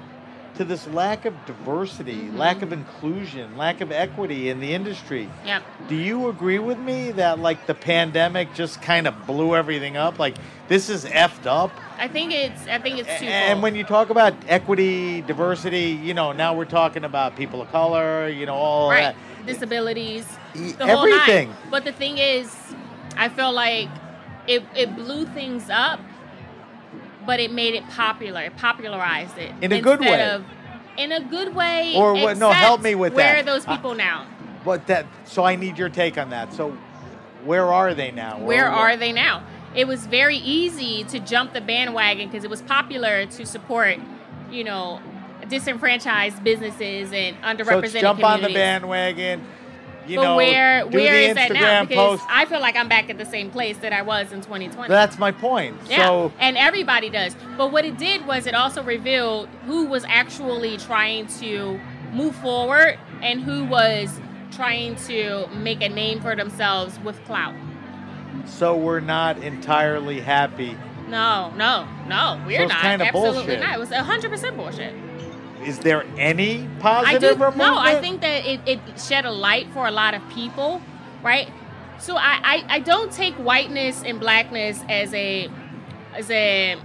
to 0.56 0.64
this 0.64 0.86
lack 0.88 1.24
of 1.24 1.34
diversity, 1.46 2.14
mm-hmm. 2.14 2.36
lack 2.36 2.62
of 2.62 2.72
inclusion, 2.72 3.56
lack 3.56 3.80
of 3.80 3.92
equity 3.92 4.48
in 4.48 4.60
the 4.60 4.72
industry. 4.72 5.28
Yep. 5.44 5.62
Do 5.88 5.94
you 5.94 6.28
agree 6.28 6.58
with 6.58 6.78
me 6.78 7.12
that 7.12 7.38
like 7.38 7.66
the 7.66 7.74
pandemic 7.74 8.54
just 8.54 8.80
kind 8.82 9.06
of 9.06 9.26
blew 9.26 9.54
everything 9.54 9.96
up? 9.96 10.18
Like 10.18 10.36
this 10.68 10.88
is 10.88 11.04
effed 11.04 11.46
up. 11.46 11.70
I 11.98 12.08
think 12.08 12.32
it's 12.32 12.66
I 12.66 12.78
think 12.78 12.98
it's 12.98 13.08
twofold. 13.08 13.30
And 13.30 13.62
when 13.62 13.74
you 13.74 13.84
talk 13.84 14.10
about 14.10 14.34
equity, 14.48 15.22
diversity, 15.22 15.98
you 16.02 16.14
know, 16.14 16.32
now 16.32 16.54
we're 16.54 16.64
talking 16.64 17.04
about 17.04 17.36
people 17.36 17.62
of 17.62 17.70
color, 17.70 18.28
you 18.28 18.46
know, 18.46 18.54
all 18.54 18.90
right, 18.90 19.14
that. 19.14 19.46
disabilities, 19.46 20.26
the 20.54 20.76
everything. 20.80 21.54
But 21.70 21.84
the 21.84 21.92
thing 21.92 22.18
is, 22.18 22.54
I 23.16 23.28
feel 23.28 23.52
like 23.52 23.88
it 24.46 24.62
it 24.74 24.94
blew 24.96 25.26
things 25.26 25.68
up, 25.70 26.00
but 27.26 27.40
it 27.40 27.52
made 27.52 27.74
it 27.74 27.86
popular. 27.90 28.42
It 28.42 28.56
popularized 28.56 29.36
it 29.38 29.52
In 29.60 29.72
a 29.72 29.80
good 29.80 30.00
way. 30.00 30.22
Of, 30.30 30.44
in 30.96 31.12
a 31.12 31.20
good 31.20 31.54
way. 31.54 31.94
Or 31.96 32.14
what- 32.14 32.38
no, 32.38 32.50
help 32.50 32.80
me 32.80 32.94
with 32.94 33.12
where 33.12 33.24
that. 33.24 33.32
Where 33.32 33.40
are 33.40 33.42
those 33.58 33.66
I- 33.66 33.76
people 33.76 33.94
now? 33.94 34.26
But 34.64 34.86
that 34.86 35.06
so 35.24 35.44
I 35.44 35.56
need 35.56 35.78
your 35.78 35.88
take 35.88 36.18
on 36.18 36.30
that. 36.30 36.52
So 36.52 36.76
where 37.44 37.72
are 37.72 37.94
they 37.94 38.10
now? 38.10 38.38
Where 38.38 38.66
Or- 38.68 38.72
are 38.74 38.96
they 38.96 39.12
now? 39.12 39.42
It 39.74 39.86
was 39.86 40.06
very 40.06 40.38
easy 40.38 41.04
to 41.04 41.18
jump 41.20 41.52
the 41.52 41.60
bandwagon 41.60 42.28
because 42.28 42.44
it 42.44 42.50
was 42.50 42.62
popular 42.62 43.26
to 43.26 43.44
support, 43.46 43.98
you 44.50 44.64
know, 44.64 45.00
disenfranchised 45.48 46.42
businesses 46.42 47.12
and 47.12 47.40
underrepresented 47.42 47.92
So 47.92 48.00
jump 48.00 48.24
on 48.24 48.42
the 48.42 48.48
bandwagon. 48.52 49.44
You 50.06 50.16
but 50.18 50.22
know, 50.22 50.36
where 50.36 50.84
do 50.84 50.96
where 50.98 51.12
the 51.12 51.28
is 51.30 51.34
that 51.34 51.52
now? 51.52 51.84
Because 51.84 52.20
post. 52.20 52.24
I 52.30 52.44
feel 52.46 52.60
like 52.60 52.76
I'm 52.76 52.88
back 52.88 53.10
at 53.10 53.18
the 53.18 53.24
same 53.26 53.50
place 53.50 53.76
that 53.78 53.92
I 53.92 54.02
was 54.02 54.32
in 54.32 54.40
2020. 54.40 54.88
That's 54.88 55.18
my 55.18 55.32
point. 55.32 55.76
yeah, 55.88 56.06
So 56.06 56.32
and 56.38 56.56
everybody 56.56 57.10
does. 57.10 57.34
But 57.56 57.72
what 57.72 57.84
it 57.84 57.98
did 57.98 58.26
was 58.26 58.46
it 58.46 58.54
also 58.54 58.82
revealed 58.82 59.48
who 59.66 59.86
was 59.86 60.04
actually 60.08 60.76
trying 60.78 61.26
to 61.40 61.80
move 62.12 62.34
forward 62.36 62.98
and 63.22 63.40
who 63.42 63.64
was 63.64 64.20
trying 64.52 64.96
to 64.96 65.46
make 65.48 65.82
a 65.82 65.88
name 65.88 66.20
for 66.20 66.34
themselves 66.36 66.98
with 67.00 67.22
clout. 67.24 67.54
so 68.46 68.76
we're 68.76 69.00
not 69.00 69.38
entirely 69.38 70.20
happy. 70.20 70.76
No, 71.08 71.50
no, 71.56 71.86
no, 72.08 72.42
we're 72.46 72.58
So 72.58 72.64
it's 72.64 72.72
not. 72.72 72.84
Absolutely 73.00 73.32
bullshit. 73.42 73.60
not. 73.60 73.74
It 73.74 73.78
was 73.78 73.90
100% 73.90 74.56
bullshit. 74.56 74.94
Is 75.66 75.80
there 75.80 76.04
any 76.16 76.68
positive 76.78 77.24
I 77.24 77.34
do 77.34 77.42
or 77.42 77.56
no. 77.56 77.76
I 77.76 78.00
think 78.00 78.20
that 78.20 78.46
it, 78.46 78.60
it 78.66 78.80
shed 79.00 79.24
a 79.24 79.32
light 79.32 79.66
for 79.72 79.86
a 79.86 79.90
lot 79.90 80.14
of 80.14 80.26
people, 80.30 80.80
right? 81.22 81.50
So 81.98 82.16
I, 82.16 82.38
I, 82.42 82.64
I 82.68 82.78
don't 82.80 83.10
take 83.10 83.34
whiteness 83.34 84.02
and 84.04 84.20
blackness 84.20 84.82
as 84.88 85.12
a 85.12 85.50
as 86.14 86.30
a 86.30 86.76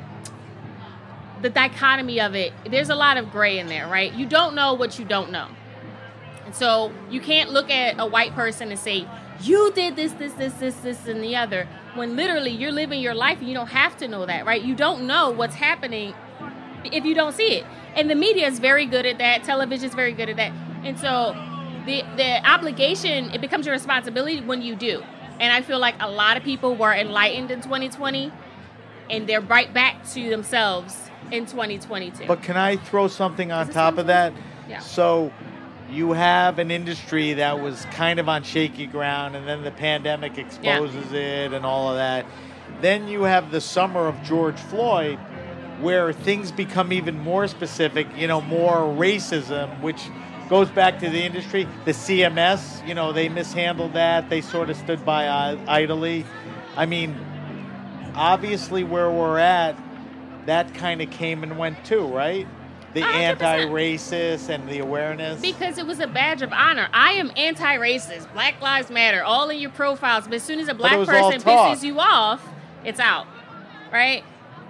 the 1.42 1.50
dichotomy 1.50 2.20
of 2.20 2.36
it. 2.36 2.54
There's 2.70 2.90
a 2.90 2.96
lot 2.96 3.18
of 3.18 3.32
gray 3.32 3.60
in 3.60 3.68
there, 3.68 3.88
right? 3.88 4.14
You 4.14 4.26
don't 4.26 4.56
know 4.56 4.74
what 4.74 4.98
you 4.98 5.06
don't 5.06 5.32
know, 5.32 5.48
and 6.46 6.56
so 6.56 6.92
you 7.10 7.22
can't 7.22 7.52
look 7.52 7.70
at 7.70 8.00
a 8.00 8.06
white 8.06 8.34
person 8.34 8.70
and 8.70 8.80
say 8.80 9.08
you 9.42 9.72
did 9.74 9.96
this, 9.96 10.12
this, 10.14 10.34
this, 10.34 10.54
this, 10.56 10.76
this, 10.78 11.08
and 11.08 11.24
the 11.24 11.36
other. 11.36 11.68
When 11.96 12.16
literally 12.16 12.52
you're 12.52 12.72
living 12.72 13.02
your 13.02 13.16
life 13.16 13.40
and 13.40 13.48
you 13.48 13.54
don't 13.54 13.68
have 13.68 13.98
to 13.98 14.08
know 14.08 14.26
that, 14.26 14.46
right? 14.46 14.62
You 14.62 14.76
don't 14.76 15.08
know 15.08 15.32
what's 15.32 15.56
happening 15.56 16.14
if 16.86 17.06
you 17.06 17.14
don't 17.14 17.34
see 17.34 17.58
it. 17.58 17.66
And 17.96 18.10
the 18.10 18.16
media 18.16 18.48
is 18.48 18.60
very 18.60 18.86
good 18.86 19.06
at 19.06 19.18
that. 19.18 19.44
Television 19.44 19.90
is 19.90 19.96
very 19.96 20.14
good 20.14 20.30
at 20.30 20.38
that. 20.38 20.52
And 20.84 20.98
so 20.98 21.34
the 21.86 22.04
the 22.16 22.50
obligation 22.50 23.32
it 23.32 23.42
becomes 23.42 23.66
your 23.66 23.74
responsibility 23.74 24.42
when 24.42 24.62
you 24.62 24.76
do. 24.76 25.04
And 25.40 25.52
I 25.52 25.62
feel 25.62 25.80
like 25.80 25.96
a 26.00 26.10
lot 26.10 26.38
of 26.38 26.44
people 26.44 26.76
were 26.76 26.94
enlightened 26.94 27.52
in 27.52 27.62
2020 27.62 28.32
and 29.10 29.28
they're 29.28 29.42
right 29.42 29.74
back 29.74 30.08
to 30.12 30.30
themselves 30.30 31.10
in 31.32 31.46
2022. 31.46 32.28
But 32.28 32.44
can 32.44 32.58
I 32.58 32.78
throw 32.78 33.08
something 33.08 33.52
on 33.52 33.70
top 33.70 33.98
of 33.98 34.08
that? 34.08 34.34
Yeah. 34.70 34.80
So 34.80 35.34
you 35.90 36.14
have 36.14 36.60
an 36.60 36.72
industry 36.72 37.34
that 37.34 37.60
was 37.60 37.86
kind 37.86 38.20
of 38.20 38.30
on 38.30 38.44
shaky 38.44 38.86
ground 38.86 39.36
and 39.36 39.48
then 39.48 39.64
the 39.64 39.72
pandemic 39.72 40.38
exposes 40.38 41.12
it 41.12 41.54
and 41.54 41.66
all 41.66 41.90
of 41.90 41.98
that. 41.98 42.26
Then 42.80 43.08
you 43.08 43.24
have 43.24 43.52
the 43.52 43.62
summer 43.62 44.08
of 44.08 44.22
George 44.24 44.60
Floyd 44.60 45.20
where 45.82 46.14
things 46.14 46.52
become 46.52 46.94
even 46.94 47.20
more 47.20 47.48
specific, 47.48 48.08
you 48.16 48.28
know, 48.28 48.42
more 48.42 48.78
racism, 48.78 49.82
which 49.82 50.10
goes 50.50 50.70
back 50.70 51.00
to 51.00 51.10
the 51.10 51.24
industry. 51.24 51.68
The 51.86 51.92
CMS, 51.92 52.86
you 52.88 52.94
know, 52.94 53.12
they 53.12 53.30
mishandled 53.30 53.94
that. 53.94 54.30
They 54.30 54.42
sort 54.42 54.70
of 54.70 54.78
stood 54.78 55.04
by 55.06 55.58
idly. 55.68 56.26
I 56.76 56.86
mean, 56.86 57.16
obviously 58.16 58.84
where 58.84 59.10
we're 59.10 59.40
at, 59.40 59.76
that 60.46 60.74
kind 60.74 61.02
of 61.02 61.10
came 61.12 61.44
and 61.44 61.58
went 61.58 61.84
too, 61.86 62.06
right? 62.08 62.48
the 62.94 63.02
100%. 63.02 63.14
anti-racist 63.14 64.50
and 64.50 64.68
the 64.68 64.80
awareness. 64.80 65.42
Because 65.42 65.78
it 65.78 65.86
was 65.86 66.00
a 66.00 66.08
badge 66.08 66.42
of 66.42 66.52
honor. 66.52 66.90
I 66.94 67.14
am 67.14 67.32
anti-racist. 67.36 68.32
Black 68.34 68.60
Lives 68.62 68.90
Matter. 68.90 69.24
All 69.24 69.50
in 69.50 69.60
your 69.60 69.70
profiles. 69.72 70.26
But 70.26 70.36
as 70.36 70.44
soon 70.44 70.60
as 70.60 70.68
a 70.68 70.74
black 70.74 70.94
it 70.94 70.98
was 70.98 71.10
all 71.10 71.32
person 71.32 71.42
pisses 71.42 71.84
you 71.84 72.00
off, 72.00 72.46
it's 72.84 73.00
out. 73.00 73.28
Right? 73.92 74.24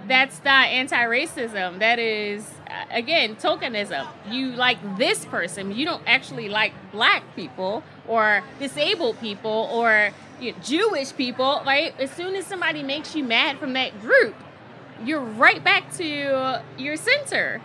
That's 0.08 0.42
not 0.44 0.66
anti-racism. 0.66 1.78
That 1.78 1.98
is 1.98 2.50
uh, 2.68 2.84
again 2.90 3.36
tokenism. 3.36 4.06
You 4.28 4.48
like 4.48 4.78
this 4.98 5.24
person. 5.24 5.74
You 5.74 5.84
don't 5.84 6.02
actually 6.06 6.48
like 6.48 6.72
black 6.90 7.22
people 7.36 7.84
or 8.08 8.42
disabled 8.58 9.20
people 9.20 9.68
or 9.72 10.10
you 10.40 10.52
know, 10.52 10.58
Jewish 10.62 11.14
people. 11.14 11.62
Right? 11.64 11.94
As 12.00 12.10
soon 12.10 12.34
as 12.34 12.46
somebody 12.46 12.82
makes 12.82 13.14
you 13.14 13.22
mad 13.22 13.58
from 13.58 13.74
that 13.74 14.00
group, 14.00 14.34
you're 15.04 15.20
right 15.20 15.62
back 15.62 15.92
to 15.96 16.60
your 16.78 16.96
center, 16.96 17.60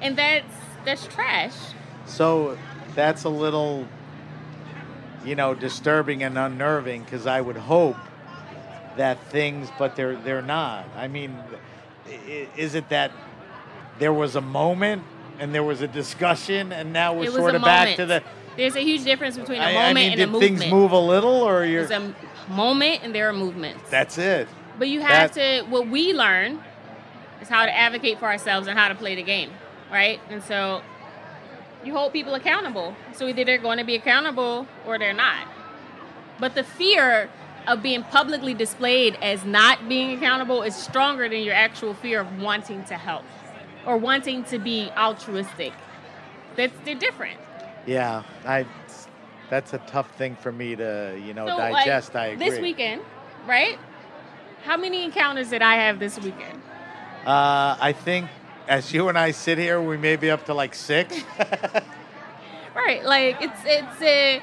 and 0.00 0.16
that's 0.16 0.54
that's 0.84 1.06
trash. 1.06 1.54
So 2.06 2.58
that's 2.94 3.24
a 3.24 3.28
little, 3.28 3.86
you 5.24 5.34
know, 5.34 5.54
disturbing 5.54 6.22
and 6.22 6.38
unnerving 6.38 7.04
because 7.04 7.26
I 7.26 7.40
would 7.40 7.56
hope 7.56 7.96
that 8.96 9.22
things, 9.26 9.68
but 9.78 9.96
they're 9.96 10.16
they're 10.16 10.42
not. 10.42 10.86
I 10.96 11.08
mean, 11.08 11.36
is 12.56 12.74
it 12.74 12.88
that 12.88 13.12
there 13.98 14.12
was 14.12 14.36
a 14.36 14.40
moment 14.40 15.02
and 15.38 15.54
there 15.54 15.62
was 15.62 15.80
a 15.82 15.88
discussion 15.88 16.72
and 16.72 16.92
now 16.92 17.14
we're 17.14 17.30
sort 17.30 17.54
of 17.54 17.62
back 17.62 17.96
to 17.96 18.06
the? 18.06 18.22
There's 18.56 18.74
a 18.76 18.80
huge 18.80 19.04
difference 19.04 19.36
between 19.38 19.60
a 19.60 19.66
I, 19.66 19.72
moment 19.72 19.88
I 19.88 19.92
mean, 19.94 20.12
and 20.12 20.14
a 20.14 20.24
did 20.24 20.32
movement. 20.32 20.58
things 20.58 20.72
move 20.72 20.90
a 20.90 20.98
little, 20.98 21.30
or 21.42 21.64
you're? 21.64 21.86
There's 21.86 22.02
a 22.02 22.14
moment 22.52 23.00
and 23.04 23.14
there 23.14 23.28
are 23.28 23.32
movements. 23.32 23.88
That's 23.90 24.18
it. 24.18 24.48
but 24.78 24.88
you 24.88 25.00
have 25.00 25.32
to. 25.32 25.62
What 25.68 25.88
we 25.88 26.12
learn 26.12 26.60
is 27.40 27.48
how 27.48 27.66
to 27.66 27.76
advocate 27.76 28.18
for 28.18 28.26
ourselves 28.26 28.66
and 28.66 28.76
how 28.76 28.88
to 28.88 28.96
play 28.96 29.14
the 29.14 29.22
game, 29.22 29.50
right? 29.92 30.20
And 30.28 30.42
so 30.42 30.82
you 31.84 31.92
hold 31.92 32.12
people 32.12 32.34
accountable. 32.34 32.96
So 33.12 33.28
either 33.28 33.44
they're 33.44 33.58
going 33.58 33.78
to 33.78 33.84
be 33.84 33.94
accountable 33.94 34.66
or 34.86 34.98
they're 34.98 35.12
not. 35.12 35.46
But 36.40 36.56
the 36.56 36.64
fear 36.64 37.30
of 37.68 37.82
being 37.82 38.02
publicly 38.04 38.54
displayed 38.54 39.16
as 39.22 39.44
not 39.44 39.88
being 39.88 40.16
accountable 40.16 40.62
is 40.62 40.74
stronger 40.74 41.28
than 41.28 41.42
your 41.42 41.54
actual 41.54 41.94
fear 41.94 42.20
of 42.20 42.40
wanting 42.40 42.84
to 42.84 42.94
help 42.94 43.24
or 43.86 43.96
wanting 43.96 44.44
to 44.44 44.58
be 44.58 44.90
altruistic. 44.96 45.72
That's 46.56 46.72
they're 46.84 46.94
different. 46.94 47.38
Yeah, 47.86 48.22
I. 48.44 48.66
That's 49.50 49.72
a 49.72 49.78
tough 49.78 50.10
thing 50.18 50.36
for 50.36 50.52
me 50.52 50.76
to, 50.76 51.18
you 51.24 51.32
know, 51.32 51.46
So, 51.46 51.56
like, 51.56 51.86
digest. 51.86 52.14
I 52.14 52.26
agree. 52.26 52.50
This 52.50 52.60
weekend, 52.60 53.00
right? 53.46 53.78
How 54.64 54.76
many 54.76 55.04
encounters 55.04 55.48
did 55.48 55.62
I 55.62 55.76
have 55.76 55.98
this 55.98 56.18
weekend? 56.18 56.60
Uh, 57.24 57.74
I 57.80 57.94
think 57.96 58.28
as 58.66 58.92
you 58.92 59.08
and 59.08 59.16
I 59.16 59.30
sit 59.30 59.56
here, 59.56 59.80
we 59.80 59.96
may 59.96 60.16
be 60.16 60.30
up 60.30 60.44
to 60.46 60.54
like 60.54 60.74
six. 60.74 61.16
Right, 62.74 63.04
like 63.04 63.42
it's 63.42 63.60
it's 63.64 64.02
a. 64.02 64.40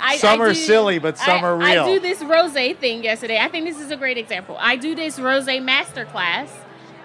I, 0.00 0.16
Some 0.18 0.40
I 0.40 0.44
are 0.44 0.48
do- 0.48 0.54
silly, 0.54 0.98
but 0.98 1.18
some 1.18 1.44
I- 1.44 1.48
are 1.48 1.56
real. 1.56 1.84
I 1.84 1.94
do 1.94 2.00
this 2.00 2.22
rose 2.22 2.52
thing 2.52 3.02
yesterday. 3.04 3.38
I 3.38 3.48
think 3.48 3.66
this 3.66 3.80
is 3.80 3.90
a 3.90 3.96
great 3.96 4.18
example. 4.18 4.56
I 4.60 4.76
do 4.76 4.94
this 4.94 5.18
rose 5.18 5.46
masterclass 5.46 6.48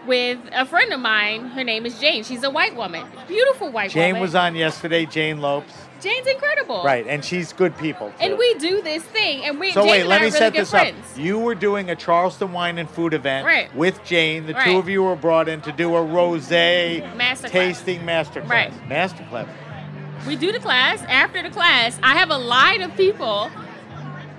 with 0.08 0.39
a 0.54 0.65
friend 0.65 0.91
of 0.93 0.99
mine. 0.99 1.47
Her 1.49 1.63
name 1.63 1.86
is 1.86 1.99
Jane. 1.99 2.23
She's 2.23 2.43
a 2.43 2.49
white 2.49 2.75
woman, 2.75 3.06
beautiful 3.27 3.71
white 3.71 3.91
Jane 3.91 4.01
woman. 4.01 4.15
Jane 4.15 4.21
was 4.21 4.36
on 4.36 4.56
yesterday. 4.56 5.06
Jane 5.06 5.39
Lopes, 5.41 5.73
Jane's 6.01 6.25
incredible, 6.25 6.82
right? 6.84 7.06
And 7.08 7.23
she's 7.23 7.54
good 7.54 7.77
people. 7.77 8.08
Too. 8.10 8.15
And 8.21 8.38
we 8.39 8.56
do 8.56 8.82
this 8.82 9.04
thing, 9.04 9.43
and 9.45 9.60
we. 9.60 9.71
So 9.71 9.82
Jane 9.84 9.91
wait, 9.91 10.06
let 10.08 10.21
me 10.21 10.27
really 10.27 10.38
set 10.39 10.54
this 10.54 10.71
friends. 10.71 10.97
up. 11.13 11.17
You 11.19 11.38
were 11.38 11.54
doing 11.54 11.91
a 11.91 11.95
Charleston 11.95 12.51
wine 12.51 12.80
and 12.80 12.89
food 12.89 13.13
event 13.13 13.45
Right. 13.45 13.73
with 13.75 14.04
Jane. 14.04 14.47
The 14.47 14.54
two 14.54 14.77
of 14.80 14.89
you 14.89 15.04
were 15.04 15.15
brought 15.15 15.47
in 15.47 15.62
to 15.62 15.71
do 15.71 15.95
a 15.95 15.99
rosé 16.01 17.04
tasting 17.47 17.99
masterclass. 18.01 18.49
Right. 18.49 18.73
Masterclass. 18.89 19.47
We 20.27 20.36
do 20.36 20.51
the 20.51 20.60
class. 20.60 21.01
After 21.03 21.41
the 21.41 21.49
class, 21.49 21.99
I 22.03 22.15
have 22.15 22.29
a 22.29 22.38
line 22.38 22.81
of 22.81 22.95
people 22.95 23.49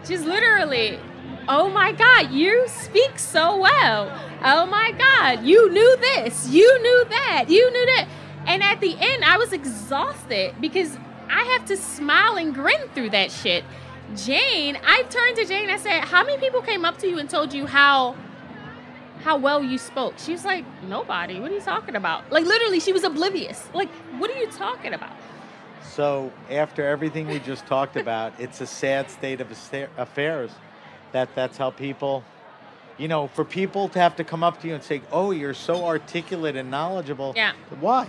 just 0.05 0.25
literally, 0.25 0.99
oh 1.49 1.69
my 1.69 1.93
God, 1.93 2.31
you 2.31 2.67
speak 2.69 3.19
so 3.19 3.61
well. 3.61 4.11
Oh 4.45 4.67
my 4.67 4.93
God, 4.93 5.45
you 5.45 5.71
knew 5.71 5.97
this, 5.99 6.49
you 6.49 6.83
knew 6.83 7.05
that, 7.09 7.47
you 7.49 7.71
knew 7.71 7.87
that. 7.87 8.09
And 8.47 8.63
at 8.63 8.81
the 8.81 8.97
end, 8.99 9.25
I 9.25 9.37
was 9.39 9.53
exhausted 9.53 10.55
because 10.61 10.97
I 11.29 11.43
have 11.45 11.65
to 11.67 11.77
smile 11.77 12.37
and 12.37 12.55
grin 12.55 12.89
through 12.95 13.11
that 13.11 13.31
shit. 13.31 13.65
Jane, 14.17 14.79
I 14.85 15.03
turned 15.05 15.37
to 15.37 15.45
Jane, 15.45 15.71
I 15.71 15.79
said, 15.79 16.05
How 16.05 16.25
many 16.25 16.39
people 16.39 16.63
came 16.63 16.85
up 16.85 16.99
to 16.99 17.09
you 17.09 17.19
and 17.19 17.31
told 17.31 17.53
you 17.53 17.67
how 17.67 18.17
how 19.23 19.37
well 19.37 19.63
you 19.63 19.79
spoke? 19.79 20.15
She 20.19 20.33
was 20.33 20.45
like, 20.45 20.65
Nobody. 20.83 21.41
What 21.41 21.51
are 21.51 21.55
you 21.55 21.61
talking 21.61 21.97
about? 21.97 22.31
Like 22.31 22.45
literally, 22.45 22.81
she 22.81 22.93
was 22.93 23.05
oblivious. 23.05 23.69
Like, 23.73 23.89
what 24.19 24.31
are 24.31 24.39
you 24.39 24.49
talking 24.49 24.93
about? 24.93 25.13
So 25.91 26.33
after 26.51 26.87
everything 26.87 27.29
we 27.29 27.39
just 27.41 27.67
talked 27.67 27.97
about, 27.97 28.33
it's 28.39 28.61
a 28.61 28.67
sad 28.67 29.11
state 29.11 29.41
of 29.41 29.51
affairs. 29.99 30.51
That 31.13 31.35
that's 31.35 31.59
how 31.59 31.71
people, 31.71 32.25
you 32.97 33.09
know, 33.09 33.29
for 33.29 33.45
people 33.45 33.89
to 33.91 33.99
have 33.99 34.17
to 34.17 34.25
come 34.25 34.43
up 34.43 34.61
to 34.63 34.69
you 34.69 34.75
and 34.75 34.83
say, 34.83 35.03
"Oh, 35.13 35.31
you're 35.31 35.55
so 35.55 35.85
articulate 35.85 36.57
and 36.57 36.71
knowledgeable." 36.71 37.35
Yeah. 37.37 37.53
Why? 37.81 38.09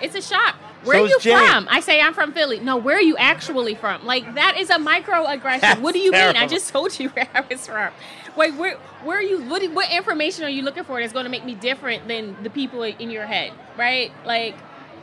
It's 0.00 0.14
a 0.14 0.22
shock. 0.22 0.54
Where 0.84 0.96
So 0.96 1.04
are 1.04 1.08
you 1.08 1.18
from? 1.20 1.66
I 1.68 1.80
say 1.80 2.00
I'm 2.00 2.14
from 2.14 2.32
Philly. 2.32 2.60
No, 2.60 2.76
where 2.76 2.96
are 2.96 3.02
you 3.02 3.16
actually 3.16 3.74
from? 3.74 4.06
Like 4.06 4.34
that 4.36 4.56
is 4.58 4.70
a 4.70 4.76
microaggression. 4.76 5.60
That's 5.60 5.80
what 5.80 5.92
do 5.92 5.98
you 5.98 6.12
mean? 6.12 6.36
I 6.36 6.46
just 6.46 6.70
told 6.70 6.98
you 6.98 7.08
where 7.14 7.28
I 7.34 7.40
was 7.40 7.66
from. 7.66 7.92
Wait, 8.36 8.54
where 8.54 8.76
where 9.02 9.18
are 9.18 9.22
you? 9.22 9.42
What 9.42 9.62
what 9.72 9.90
information 9.90 10.44
are 10.44 10.48
you 10.48 10.62
looking 10.62 10.84
for 10.84 11.00
that's 11.00 11.12
going 11.12 11.24
to 11.24 11.30
make 11.30 11.44
me 11.44 11.54
different 11.54 12.06
than 12.06 12.36
the 12.42 12.50
people 12.50 12.82
in 12.84 13.10
your 13.10 13.26
head? 13.26 13.52
Right? 13.76 14.12
Like 14.24 14.54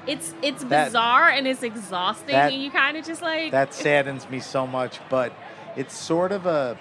it's 0.08 0.34
it's 0.42 0.64
That- 0.66 0.86
bizarre 0.88 1.30
and 1.30 1.48
it's 1.48 1.64
exhausting, 1.64 2.34
that- 2.36 2.52
and 2.54 2.62
you 2.62 2.72
kind 2.72 2.98
of 2.98 3.06
just 3.06 3.22
like 3.22 3.52
That 3.52 3.74
saddens 3.74 4.30
me 4.30 4.40
so 4.40 4.66
much, 4.68 5.00
but 5.10 5.34
it's 5.76 5.96
sort 5.96 6.32
of 6.32 6.46
a 6.46 6.78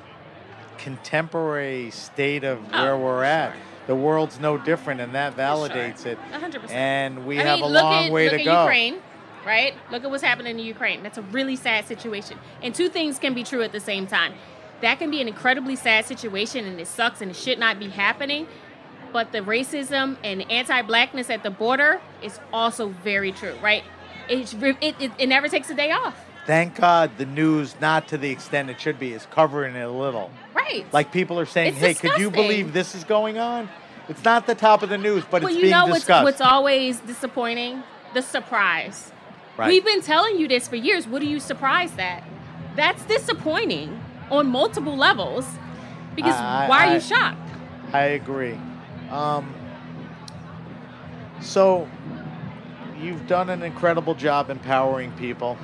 contemporary 0.79 1.91
state 1.91 2.45
of 2.45 2.59
Oh, 2.73 2.83
where 2.83 2.97
we're 2.97 3.25
at. 3.25 3.53
sure. 3.53 3.61
The 3.87 3.95
world's 3.95 4.41
no 4.41 4.57
different, 4.57 5.01
and 5.01 5.15
that 5.15 5.37
validates 5.37 6.07
it. 6.07 6.19
100%. 6.33 6.71
And 6.73 7.27
we 7.27 7.39
I 7.39 7.43
have 7.43 7.61
mean, 7.61 7.65
a 7.65 7.69
long 7.83 8.07
at, 8.07 8.13
way 8.13 8.25
look 8.31 8.35
to 8.35 8.41
at 8.41 8.45
go. 8.45 8.63
Ukraine, 8.63 8.97
right? 9.47 9.75
Look 9.91 10.05
at 10.05 10.11
what's 10.11 10.23
happening 10.23 10.59
in 10.59 10.65
Ukraine. 10.65 11.03
That's 11.03 11.19
a 11.19 11.23
really 11.23 11.57
sad 11.57 11.87
situation. 11.87 12.39
And 12.63 12.75
two 12.75 12.89
things 12.89 13.19
can 13.19 13.35
be 13.35 13.45
true 13.45 13.63
at 13.63 13.73
the 13.73 13.81
same 13.81 14.07
time. 14.07 14.35
That 14.81 14.99
can 14.99 15.11
be 15.11 15.21
an 15.21 15.29
incredibly 15.29 15.77
sad 15.77 16.05
situation 16.07 16.67
and 16.67 16.81
it 16.81 16.87
sucks 16.87 17.21
and 17.21 17.31
it 17.31 17.37
should 17.37 17.59
not 17.59 17.79
be 17.79 17.89
happening. 17.89 18.47
But 19.14 19.31
the 19.31 19.42
racism 19.42 20.16
and 20.24 20.50
anti-blackness 20.50 21.31
at 21.31 21.44
the 21.44 21.50
border 21.50 22.00
is 22.20 22.40
also 22.53 22.88
very 22.88 23.31
true, 23.31 23.55
right? 23.62 23.85
It's, 24.29 24.55
it, 24.55 24.77
it, 24.83 25.12
it 25.16 25.29
never 25.29 25.46
takes 25.48 25.70
a 25.70 25.74
day 25.74 25.92
off. 25.92 26.18
Thank 26.48 26.74
God 26.74 27.12
the 27.16 27.24
news, 27.24 27.77
not 27.81 28.09
to 28.09 28.18
the 28.18 28.29
extent 28.29 28.70
it 28.70 28.81
should 28.81 28.98
be, 28.98 29.12
is 29.12 29.24
covering 29.27 29.77
it 29.77 29.83
a 29.83 29.88
little. 29.88 30.33
Right. 30.53 30.85
Like 30.92 31.12
people 31.12 31.38
are 31.38 31.46
saying, 31.46 31.74
It's 31.74 31.79
"Hey, 31.79 31.94
could 31.94 32.18
you 32.18 32.29
believe 32.29 32.72
this 32.72 32.96
is 32.96 33.05
going 33.05 33.38
on?" 33.38 33.68
It's 34.09 34.24
not 34.24 34.48
the 34.48 34.55
top 34.57 34.83
of 34.83 34.88
the 34.88 34.98
news, 34.98 35.22
but 35.31 35.42
well, 35.42 35.50
it's 35.53 35.59
you 35.59 35.62
being 35.62 35.70
know 35.70 35.87
what's, 35.87 36.00
discussed. 36.00 36.24
what's 36.24 36.40
always 36.40 36.98
disappointing? 36.98 37.85
The 38.14 38.20
surprise. 38.20 39.12
right. 39.57 39.68
We've 39.68 39.85
been 39.85 40.03
telling 40.03 40.40
you 40.40 40.48
this 40.48 40.66
for 40.66 40.74
years. 40.74 41.07
What 41.07 41.22
are 41.22 41.27
you 41.27 41.38
surprised 41.38 42.00
at? 42.00 42.24
That's 42.74 43.05
disappointing 43.05 44.00
on 44.33 44.48
multiple 44.48 44.96
levels. 44.96 45.46
Because 46.16 46.35
I- 46.35 46.66
why 46.68 46.87
are 46.87 46.90
I- 46.90 46.94
you 46.94 47.00
shocked? 47.00 47.38
I 47.92 48.07
agree. 48.07 48.59
Um, 49.11 49.55
so, 51.40 51.88
you've 53.01 53.27
done 53.27 53.51
an 53.51 53.62
incredible 53.62 54.14
job 54.14 54.51
empowering 54.51 55.12
people. 55.12 55.59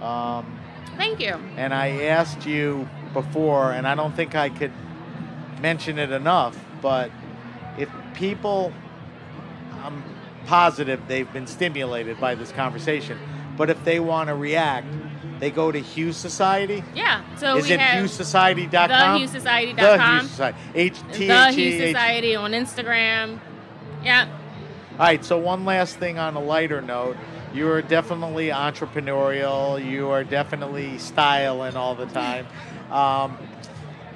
Um, 0.00 0.58
Thank 0.96 1.20
you. 1.20 1.34
and 1.56 1.72
I 1.72 2.04
asked 2.04 2.46
you 2.46 2.88
before, 3.12 3.72
and 3.72 3.86
I 3.86 3.94
don't 3.94 4.14
think 4.14 4.34
I 4.34 4.48
could 4.48 4.72
mention 5.60 5.98
it 5.98 6.10
enough, 6.10 6.58
but 6.82 7.10
if 7.78 7.88
people, 8.14 8.72
I'm 9.82 10.02
positive 10.46 11.00
they've 11.08 11.30
been 11.32 11.46
stimulated 11.46 12.20
by 12.20 12.34
this 12.34 12.52
conversation, 12.52 13.18
but 13.56 13.70
if 13.70 13.82
they 13.84 14.00
want 14.00 14.28
to 14.28 14.34
react, 14.34 14.86
they 15.38 15.50
go 15.50 15.70
to 15.70 15.78
Hue 15.78 16.12
Society. 16.12 16.82
Yeah. 16.94 17.22
So 17.36 17.56
Is 17.56 17.66
we 17.66 17.72
it 17.74 17.80
have 17.80 18.04
HueSociety.com? 18.04 19.20
thehuesociety.com. 19.20 19.76
The 19.76 20.20
Hue 20.20 20.28
Society. 20.28 20.58
H 20.74 20.98
T 21.12 21.26
The 21.26 21.46
H 21.48 21.54
Hue. 21.54 21.86
Society 21.86 22.36
on 22.36 22.52
Instagram. 22.52 23.40
Yeah. 24.02 24.28
All 24.92 24.98
right, 24.98 25.22
so 25.24 25.36
one 25.36 25.64
last 25.64 25.96
thing 25.98 26.18
on 26.18 26.34
a 26.36 26.40
lighter 26.40 26.80
note. 26.80 27.16
You 27.52 27.68
are 27.70 27.82
definitely 27.82 28.48
entrepreneurial. 28.48 29.84
You 29.84 30.08
are 30.10 30.24
definitely 30.24 30.98
styling 30.98 31.76
all 31.76 31.94
the 31.94 32.06
time. 32.06 32.46
Um, 32.86 33.36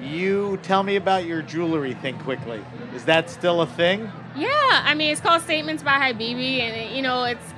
you 0.00 0.60
tell 0.62 0.84
me 0.84 0.94
about 0.94 1.24
your 1.24 1.42
jewelry 1.42 1.92
thing 1.94 2.16
quickly. 2.20 2.64
Is 2.94 3.04
that 3.06 3.28
still 3.28 3.62
a 3.62 3.66
thing? 3.66 4.10
Yeah. 4.36 4.48
I 4.84 4.94
mean, 4.94 5.10
it's 5.10 5.20
called 5.20 5.42
Statements 5.42 5.82
by 5.82 5.94
Habibi. 5.94 6.60
And, 6.60 6.94
you 6.94 7.02
know, 7.02 7.24
it's 7.24 7.52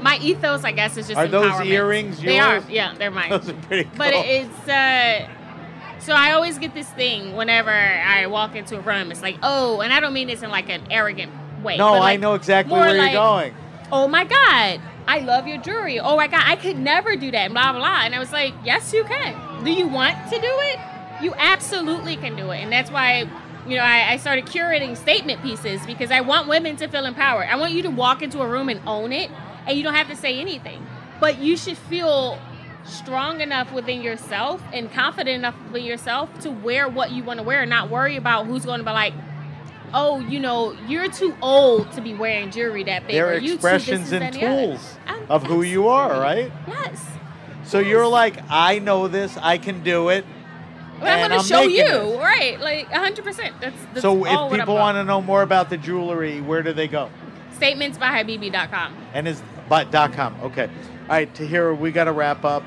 my 0.00 0.18
ethos, 0.18 0.64
I 0.64 0.72
guess, 0.72 0.96
is 0.96 1.08
just 1.08 1.18
Are 1.18 1.26
those 1.26 1.60
earrings 1.62 2.20
They 2.20 2.38
are. 2.38 2.62
Yeah, 2.68 2.94
they're 2.96 3.10
mine. 3.10 3.30
Those 3.30 3.48
are 3.48 3.54
pretty 3.54 3.84
cool. 3.84 3.92
But 3.96 4.14
it's 4.14 4.68
uh 4.68 5.28
so 5.98 6.12
I 6.12 6.32
always 6.32 6.58
get 6.58 6.72
this 6.72 6.88
thing 6.90 7.34
whenever 7.34 7.70
I 7.70 8.26
walk 8.26 8.54
into 8.54 8.76
a 8.76 8.80
room. 8.80 9.10
It's 9.10 9.22
like, 9.22 9.38
oh, 9.42 9.80
and 9.80 9.92
I 9.92 9.98
don't 9.98 10.12
mean 10.12 10.28
this 10.28 10.42
in 10.42 10.50
like 10.50 10.68
an 10.68 10.82
arrogant 10.90 11.32
way. 11.62 11.76
no, 11.76 11.92
but 11.92 12.02
I 12.02 12.16
know 12.16 12.34
exactly 12.34 12.74
where 12.74 12.96
like, 12.96 13.12
you're 13.12 13.20
going. 13.20 13.54
oh 13.90 14.06
my 14.06 14.24
God, 14.24 14.80
I 15.08 15.20
love 15.20 15.46
your 15.46 15.58
jewelry. 15.58 15.98
Oh 15.98 16.16
my 16.16 16.26
God, 16.26 16.42
I 16.44 16.56
could 16.56 16.78
never 16.78 17.16
do 17.16 17.30
that, 17.30 17.50
blah, 17.50 17.72
blah, 17.72 17.80
blah. 17.80 18.02
And 18.04 18.14
I 18.14 18.18
was 18.18 18.32
like, 18.32 18.54
yes, 18.64 18.92
you 18.92 19.04
can. 19.04 19.64
Do 19.64 19.72
you 19.72 19.88
want 19.88 20.16
to 20.30 20.40
do 20.40 20.46
it? 20.46 20.78
You 21.22 21.34
absolutely 21.36 22.16
can 22.16 22.36
do 22.36 22.50
it. 22.50 22.58
And 22.58 22.70
that's 22.70 22.90
why, 22.90 23.28
you 23.66 23.76
know, 23.76 23.82
I, 23.82 24.12
I 24.12 24.16
started 24.18 24.46
curating 24.46 24.96
statement 24.96 25.42
pieces 25.42 25.84
because 25.86 26.10
I 26.10 26.20
want 26.20 26.48
women 26.48 26.76
to 26.76 26.88
feel 26.88 27.04
empowered. 27.04 27.48
I 27.48 27.56
want 27.56 27.72
you 27.72 27.82
to 27.82 27.90
walk 27.90 28.22
into 28.22 28.42
a 28.42 28.48
room 28.48 28.68
and 28.68 28.80
own 28.86 29.12
it, 29.12 29.30
and 29.66 29.76
you 29.76 29.82
don't 29.82 29.94
have 29.94 30.08
to 30.08 30.16
say 30.16 30.38
anything. 30.38 30.86
But 31.20 31.38
you 31.38 31.56
should 31.56 31.78
feel 31.78 32.38
strong 32.84 33.40
enough 33.40 33.72
within 33.72 34.00
yourself 34.00 34.62
and 34.72 34.92
confident 34.92 35.36
enough 35.36 35.56
within 35.72 35.84
yourself 35.84 36.38
to 36.40 36.50
wear 36.50 36.88
what 36.88 37.10
you 37.10 37.24
want 37.24 37.38
to 37.38 37.44
wear 37.44 37.62
and 37.62 37.70
not 37.70 37.90
worry 37.90 38.16
about 38.16 38.46
who's 38.46 38.64
going 38.64 38.78
to 38.78 38.84
be 38.84 38.90
like, 38.90 39.14
oh, 39.92 40.20
you 40.20 40.38
know, 40.38 40.76
you're 40.86 41.08
too 41.08 41.34
old 41.42 41.90
to 41.92 42.00
be 42.00 42.14
wearing 42.14 42.50
jewelry 42.50 42.84
that 42.84 43.06
big. 43.06 43.42
You 43.42 43.48
too 43.50 43.54
expressions 43.54 44.12
and 44.12 44.24
and 44.24 44.36
other." 44.36 44.66
tools 44.66 44.98
Um, 45.06 45.26
of 45.28 45.42
who 45.44 45.62
you 45.62 45.88
are, 45.88 46.20
right? 46.20 46.52
Yes. 46.66 47.04
So 47.64 47.80
you're 47.80 48.06
like, 48.06 48.38
I 48.48 48.78
know 48.78 49.08
this, 49.08 49.36
I 49.36 49.58
can 49.58 49.82
do 49.82 50.10
it. 50.10 50.24
But 51.00 51.08
I'm 51.08 51.28
going 51.28 51.40
to 51.40 51.46
show 51.46 51.62
you, 51.62 51.84
this. 51.84 52.18
right? 52.18 52.58
Like 52.60 52.88
100%. 52.88 53.60
That's, 53.60 53.76
that's 53.92 54.00
So 54.00 54.24
if 54.24 54.58
people 54.58 54.76
want 54.76 54.96
to 54.96 55.04
know 55.04 55.20
more 55.20 55.42
about 55.42 55.68
the 55.68 55.76
jewelry, 55.76 56.40
where 56.40 56.62
do 56.62 56.72
they 56.72 56.88
go? 56.88 57.10
statementsbyhabibi.com. 57.58 58.94
And 59.14 59.28
is 59.28 59.42
but 59.68 59.90
dot 59.90 60.12
com. 60.12 60.34
Okay. 60.42 60.64
All 60.68 61.08
right, 61.08 61.32
Tahiirah, 61.32 61.78
we 61.78 61.92
got 61.92 62.04
to 62.04 62.12
wrap 62.12 62.44
up. 62.44 62.64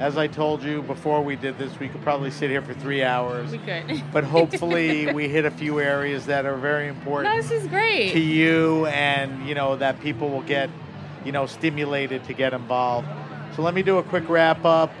As 0.00 0.16
I 0.16 0.28
told 0.28 0.62
you 0.62 0.82
before 0.82 1.22
we 1.22 1.34
did 1.34 1.58
this, 1.58 1.76
we 1.80 1.88
could 1.88 2.02
probably 2.02 2.30
sit 2.30 2.50
here 2.50 2.62
for 2.62 2.72
three 2.72 3.02
hours. 3.02 3.50
We 3.50 3.58
could. 3.58 4.02
But 4.12 4.22
hopefully, 4.24 5.12
we 5.12 5.28
hit 5.28 5.44
a 5.44 5.50
few 5.50 5.80
areas 5.80 6.26
that 6.26 6.46
are 6.46 6.56
very 6.56 6.86
important. 6.88 7.34
no, 7.34 7.42
this 7.42 7.50
is 7.50 7.66
great. 7.66 8.12
to 8.12 8.20
you, 8.20 8.86
and 8.86 9.46
you 9.48 9.54
know 9.54 9.74
that 9.76 10.00
people 10.00 10.30
will 10.30 10.42
get, 10.42 10.70
you 11.24 11.32
know, 11.32 11.46
stimulated 11.46 12.22
to 12.24 12.32
get 12.32 12.52
involved. 12.54 13.08
So 13.56 13.62
let 13.62 13.74
me 13.74 13.82
do 13.82 13.98
a 13.98 14.02
quick 14.04 14.28
wrap 14.28 14.64
up. 14.64 14.92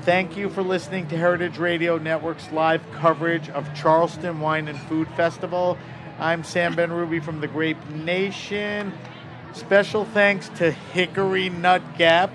Thank 0.00 0.36
you 0.36 0.48
for 0.48 0.62
listening 0.62 1.06
to 1.08 1.16
Heritage 1.16 1.58
Radio 1.58 1.98
Network's 1.98 2.50
live 2.50 2.82
coverage 2.92 3.48
of 3.50 3.72
Charleston 3.74 4.40
Wine 4.40 4.66
and 4.66 4.78
Food 4.88 5.08
Festival. 5.14 5.76
I'm 6.18 6.42
Sam 6.42 6.74
Benrubi 6.74 7.22
from 7.22 7.40
the 7.40 7.48
Grape 7.48 7.76
Nation. 7.90 8.92
Special 9.54 10.06
thanks 10.06 10.48
to 10.56 10.70
Hickory 10.70 11.50
Nut 11.50 11.82
Gap 11.98 12.30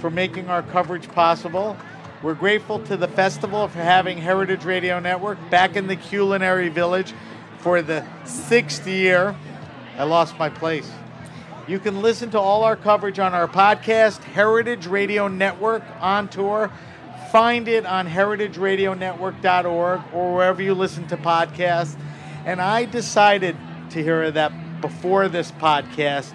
for 0.00 0.08
making 0.08 0.48
our 0.48 0.62
coverage 0.62 1.08
possible. 1.08 1.76
We're 2.22 2.34
grateful 2.34 2.78
to 2.80 2.96
the 2.96 3.08
festival 3.08 3.66
for 3.66 3.80
having 3.80 4.18
Heritage 4.18 4.64
Radio 4.64 5.00
Network 5.00 5.38
back 5.50 5.74
in 5.74 5.88
the 5.88 5.96
culinary 5.96 6.68
village 6.68 7.12
for 7.58 7.82
the 7.82 8.06
sixth 8.24 8.86
year. 8.86 9.34
I 9.98 10.04
lost 10.04 10.38
my 10.38 10.48
place. 10.48 10.88
You 11.66 11.80
can 11.80 12.02
listen 12.02 12.30
to 12.30 12.38
all 12.38 12.62
our 12.62 12.76
coverage 12.76 13.18
on 13.18 13.34
our 13.34 13.48
podcast, 13.48 14.22
Heritage 14.22 14.86
Radio 14.86 15.26
Network 15.26 15.82
on 16.00 16.28
tour. 16.28 16.70
Find 17.32 17.66
it 17.66 17.84
on 17.84 18.06
heritageradionetwork.org 18.06 20.00
or 20.12 20.34
wherever 20.34 20.62
you 20.62 20.74
listen 20.74 21.08
to 21.08 21.16
podcasts. 21.16 21.96
And 22.44 22.60
I 22.60 22.84
decided 22.84 23.56
to 23.90 24.02
hear 24.02 24.30
that 24.30 24.80
before 24.80 25.28
this 25.28 25.50
podcast 25.52 26.32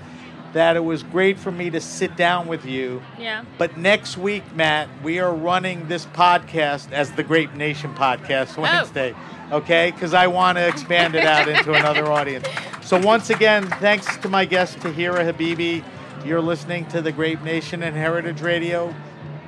that 0.56 0.78
it 0.78 0.84
was 0.86 1.04
great 1.04 1.38
for 1.38 1.52
me 1.52 1.70
to 1.70 1.82
sit 1.82 2.16
down 2.16 2.48
with 2.48 2.66
you. 2.66 3.02
yeah. 3.20 3.44
But 3.58 3.76
next 3.76 4.18
week, 4.18 4.42
Matt, 4.56 4.88
we 5.04 5.20
are 5.20 5.34
running 5.34 5.90
this 5.90 6.06
podcast 6.06 6.94
as 6.94 7.12
the 7.12 7.24
Grape 7.24 7.54
Nation 7.56 7.94
Podcast 7.94 8.58
oh. 8.58 8.62
Wednesday. 8.62 9.14
Okay? 9.52 9.92
Because 9.92 10.14
I 10.14 10.28
want 10.28 10.58
to 10.58 10.66
expand 10.66 11.14
it 11.14 11.26
out 11.26 11.50
into 11.50 11.74
another 11.74 12.10
audience. 12.10 12.48
So, 12.82 12.98
once 12.98 13.30
again, 13.30 13.68
thanks 13.82 14.16
to 14.16 14.30
my 14.30 14.46
guest, 14.46 14.78
Tahiirah 14.80 15.30
Habibi. 15.30 15.84
You're 16.26 16.42
listening 16.42 16.86
to 16.86 17.02
the 17.02 17.12
Grape 17.12 17.42
Nation 17.42 17.84
and 17.84 17.94
Heritage 17.94 18.40
Radio 18.40 18.96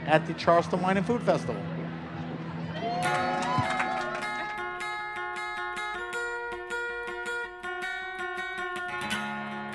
at 0.08 0.28
the 0.28 0.34
Charleston 0.34 0.82
Wine 0.82 0.97
and 0.97 1.08
Food 1.08 1.22
Festival. 1.24 1.62